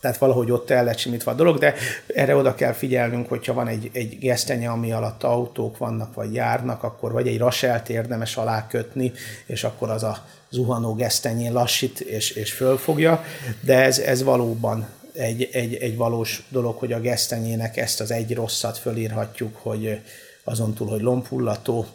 tehát 0.00 0.18
valahogy 0.18 0.50
ott 0.50 0.70
el 0.70 0.84
lett 0.84 0.98
simítva 0.98 1.30
a 1.30 1.34
dolog, 1.34 1.58
de 1.58 1.74
erre 2.06 2.36
oda 2.36 2.54
kell 2.54 2.72
figyelnünk, 2.72 3.28
hogyha 3.28 3.52
van 3.52 3.68
egy, 3.68 3.90
egy 3.92 4.18
gesztenye, 4.18 4.68
ami 4.70 4.92
alatt 4.92 5.22
autók 5.22 5.78
vannak, 5.78 6.14
vagy 6.14 6.34
járnak, 6.34 6.82
akkor 6.82 7.12
vagy 7.12 7.28
egy 7.28 7.38
raselt 7.38 7.88
érdemes 7.88 8.36
alá 8.36 8.66
kötni, 8.66 9.12
és 9.46 9.64
akkor 9.64 9.90
az 9.90 10.02
a 10.02 10.24
zuhanó 10.50 10.94
gesztenyén 10.94 11.52
lassít 11.52 12.00
és, 12.00 12.30
és 12.30 12.52
fölfogja, 12.52 13.24
de 13.60 13.82
ez, 13.82 13.98
ez 13.98 14.22
valóban 14.22 14.88
egy, 15.12 15.48
egy, 15.52 15.74
egy 15.74 15.96
valós 15.96 16.42
dolog, 16.48 16.78
hogy 16.78 16.92
a 16.92 17.00
gesztenyének 17.00 17.76
ezt 17.76 18.00
az 18.00 18.10
egy 18.10 18.34
rosszat 18.34 18.78
fölírhatjuk, 18.78 19.56
hogy 19.56 20.00
azon 20.44 20.74
túl, 20.74 20.88
hogy 20.88 21.00
lombhullató, 21.00 21.86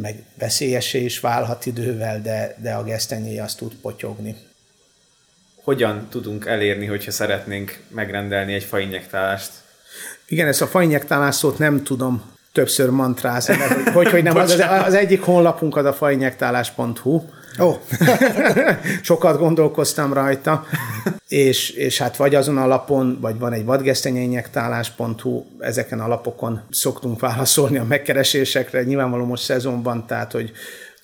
meg 0.00 0.22
veszélyesé 0.38 1.04
is 1.04 1.20
válhat 1.20 1.66
idővel, 1.66 2.20
de, 2.20 2.56
de 2.62 2.72
a 2.72 2.84
gesztenyé 2.84 3.38
azt 3.38 3.56
tud 3.56 3.74
potyogni 3.74 4.36
hogyan 5.62 6.06
tudunk 6.10 6.46
elérni, 6.46 6.86
hogyha 6.86 7.10
szeretnénk 7.10 7.78
megrendelni 7.88 8.54
egy 8.54 8.64
fainjektálást? 8.64 9.50
Igen, 10.26 10.48
ezt 10.48 10.62
a 10.62 10.66
fainjektálás 10.66 11.34
szót 11.34 11.58
nem 11.58 11.82
tudom 11.82 12.22
többször 12.52 12.90
mantrázni, 12.90 13.54
hogy, 13.54 13.92
hogy, 13.92 14.10
hogy 14.10 14.22
nem, 14.22 14.36
az, 14.36 14.64
az 14.84 14.94
egyik 14.94 15.22
honlapunk 15.22 15.76
az 15.76 15.84
a 15.84 15.92
fainjektálás.hu, 15.92 17.22
Oh. 17.58 17.76
Sokat 19.02 19.38
gondolkoztam 19.38 20.12
rajta, 20.12 20.64
és, 21.28 21.70
és 21.70 21.98
hát 21.98 22.16
vagy 22.16 22.34
azon 22.34 22.58
a 22.58 22.66
lapon, 22.66 23.18
vagy 23.20 23.38
van 23.38 23.52
egy 23.52 23.64
vadgesztenyeinjektálás.hu, 23.64 25.44
ezeken 25.58 26.00
a 26.00 26.08
lapokon 26.08 26.60
szoktunk 26.70 27.20
válaszolni 27.20 27.78
a 27.78 27.84
megkeresésekre, 27.84 28.82
nyilvánvalóan 28.82 29.28
most 29.28 29.42
szezonban, 29.42 30.06
tehát 30.06 30.32
hogy 30.32 30.52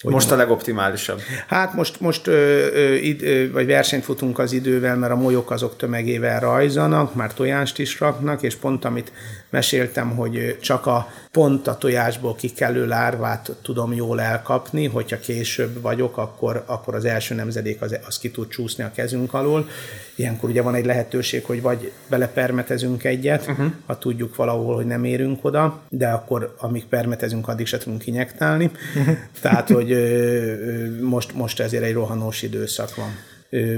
hogy 0.03 0.13
most 0.13 0.31
a 0.31 0.37
legoptimálisabb. 0.37 1.21
Hát 1.47 1.75
most, 1.75 2.01
most 2.01 2.27
ö, 2.27 2.33
ö, 2.73 2.95
id, 2.95 3.53
vagy 3.53 3.67
versenyt 3.67 4.05
futunk 4.05 4.39
az 4.39 4.53
idővel, 4.53 4.97
mert 4.97 5.13
a 5.13 5.17
molyok 5.17 5.51
azok 5.51 5.77
tömegével 5.77 6.41
rajzanak, 6.41 7.15
már 7.15 7.35
tojást 7.35 7.79
is 7.79 8.01
raknak, 8.01 8.43
és 8.43 8.55
pont 8.55 8.85
amit 8.85 9.13
meséltem, 9.51 10.17
hogy 10.17 10.59
csak 10.61 10.87
a 10.87 11.09
pont 11.33 11.67
a 11.67 11.79
tojásból 11.79 12.35
kikelő 12.35 12.87
lárvát 12.87 13.51
tudom 13.63 13.93
jól 13.93 14.21
elkapni, 14.21 14.87
hogyha 14.87 15.19
később 15.19 15.81
vagyok, 15.83 16.17
akkor, 16.17 16.63
akkor 16.67 16.95
az 16.95 17.05
első 17.05 17.35
nemzedék 17.35 17.83
az, 17.83 17.99
az 18.07 18.19
ki 18.19 18.31
tud 18.31 18.49
csúszni 18.49 18.85
a 18.85 18.91
kezünk 18.95 19.35
alól. 19.35 19.69
Ilyenkor 20.15 20.51
ugye 20.51 20.63
van 20.63 20.75
egy 20.75 20.85
lehetőség, 20.85 21.45
hogy 21.45 21.63
vagy 21.63 21.93
belepermetezünk 22.09 23.05
egyet, 23.05 23.47
uh-huh. 23.49 23.73
ha 23.87 23.99
tudjuk 23.99 24.37
valahol, 24.37 24.75
hogy 24.75 24.87
nem 24.87 25.05
érünk 25.05 25.45
oda, 25.45 25.81
de 25.89 26.09
akkor 26.09 26.55
amíg 26.59 26.87
permetezünk, 26.87 27.49
addig 27.49 27.67
se 27.67 27.79
tudunk 27.79 28.03
kinyektálni. 28.03 28.71
Uh-huh. 28.97 29.17
Tehát, 29.41 29.69
hogy 29.69 29.93
ö, 29.93 31.01
most, 31.01 31.35
most 31.35 31.61
ezért 31.61 31.85
egy 31.85 31.93
rohanós 31.93 32.43
időszak 32.43 32.95
van. 32.95 33.11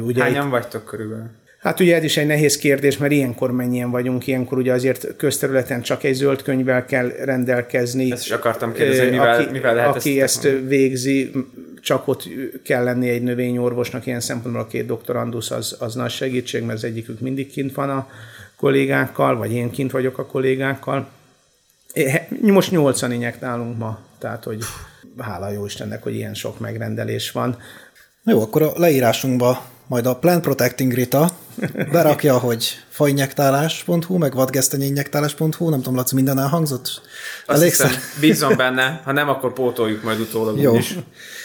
Ugye 0.01 0.23
Hányan 0.23 0.45
itt, 0.45 0.51
vagytok 0.51 0.85
körülbelül? 0.85 1.31
Hát 1.61 1.81
ugye 1.81 1.97
ez 1.97 2.05
is 2.05 2.17
egy 2.17 2.27
nehéz 2.27 2.57
kérdés, 2.57 2.97
mert 2.97 3.13
ilyenkor 3.13 3.53
mennyien 3.53 3.91
vagyunk, 3.91 4.27
ilyenkor 4.27 4.59
ugye 4.59 4.73
azért 4.73 5.17
közterületen 5.17 5.83
csak 5.83 6.05
egy 6.05 6.15
zöld 6.15 6.43
könyvvel 6.43 6.85
kell 6.85 7.09
rendelkezni. 7.09 8.13
Ezt 8.13 8.25
is 8.25 8.31
akartam 8.31 8.73
kérdezni, 8.73 9.11
mivel, 9.11 9.35
aki, 9.35 9.51
mivel 9.51 9.75
lehet 9.75 9.97
Aki 9.97 10.21
ezt, 10.21 10.45
ezt 10.45 10.59
végzi, 10.67 11.31
csak 11.81 12.09
ott 12.09 12.29
kell 12.63 12.85
lenni 12.85 13.09
egy 13.09 13.23
növényorvosnak, 13.23 14.07
ilyen 14.07 14.21
szempontból 14.21 14.63
a 14.63 14.67
két 14.67 14.87
doktorandusz 14.87 15.51
az, 15.51 15.77
az 15.79 15.95
nagy 15.95 16.11
segítség, 16.11 16.63
mert 16.63 16.79
az 16.79 16.85
egyikük 16.85 17.21
mindig 17.21 17.51
kint 17.51 17.75
van 17.75 17.91
a 17.91 18.09
kollégákkal, 18.57 19.37
vagy 19.37 19.53
én 19.53 19.71
kint 19.71 19.91
vagyok 19.91 20.19
a 20.19 20.27
kollégákkal. 20.27 21.09
Most 22.41 22.71
nyolcan 22.71 23.13
injektálunk 23.13 23.79
ma, 23.79 23.99
tehát 24.19 24.45
hogy 24.45 24.59
hála 25.19 25.51
jó 25.51 25.65
Istennek, 25.65 26.03
hogy 26.03 26.15
ilyen 26.15 26.35
sok 26.35 26.61
megrendelés 26.61 27.31
van. 27.31 27.59
Jó, 28.25 28.43
akkor 28.43 28.63
a 28.63 28.73
leírásunkba 28.77 29.65
majd 29.87 30.07
a 30.07 30.17
Plant 30.17 30.43
Protecting 30.43 30.93
Rita 30.93 31.31
berakja, 31.93 32.39
hogy 32.39 32.79
fainjektálás.hu, 32.89 34.17
meg 34.17 34.35
vadgesztenyinjektálás.hu, 34.35 35.69
nem 35.69 35.79
tudom, 35.79 35.95
Laci, 35.95 36.15
minden 36.15 36.39
elhangzott? 36.39 37.01
Azt 37.47 37.63
hiszem, 37.63 37.91
bízom 38.21 38.57
benne, 38.57 39.01
ha 39.05 39.13
nem, 39.13 39.29
akkor 39.29 39.53
pótoljuk 39.53 40.03
majd 40.03 40.21
utólag 40.21 40.61
Jó. 40.61 40.77
is. 40.77 40.97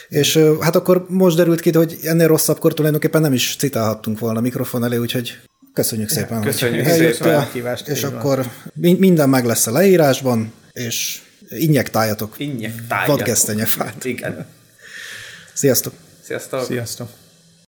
És 0.09 0.39
hát 0.59 0.75
akkor 0.75 1.05
most 1.09 1.35
derült 1.35 1.59
ki, 1.59 1.71
hogy 1.71 1.97
ennél 2.03 2.27
rosszabbkor 2.27 2.73
tulajdonképpen 2.73 3.21
nem 3.21 3.33
is 3.33 3.55
citálhattunk 3.59 4.19
volna 4.19 4.39
a 4.39 4.41
mikrofon 4.41 4.83
elé, 4.83 4.97
úgyhogy 4.97 5.37
köszönjük 5.73 6.09
szépen. 6.09 6.41
Köszönjük 6.41 6.87
szépen. 6.87 7.47
És 7.85 8.03
akkor 8.03 8.45
minden 8.77 9.29
meg 9.29 9.45
lesz 9.45 9.67
a 9.67 9.71
leírásban, 9.71 10.53
és 10.71 11.21
injektáljatok. 11.49 12.33
Injektáljatok. 12.37 13.17
Vadgesztenyefát. 13.17 14.05
Igen. 14.05 14.47
Sziasztok. 15.53 15.93
Sziasztok. 16.21 16.65
Sziasztok. 16.65 17.09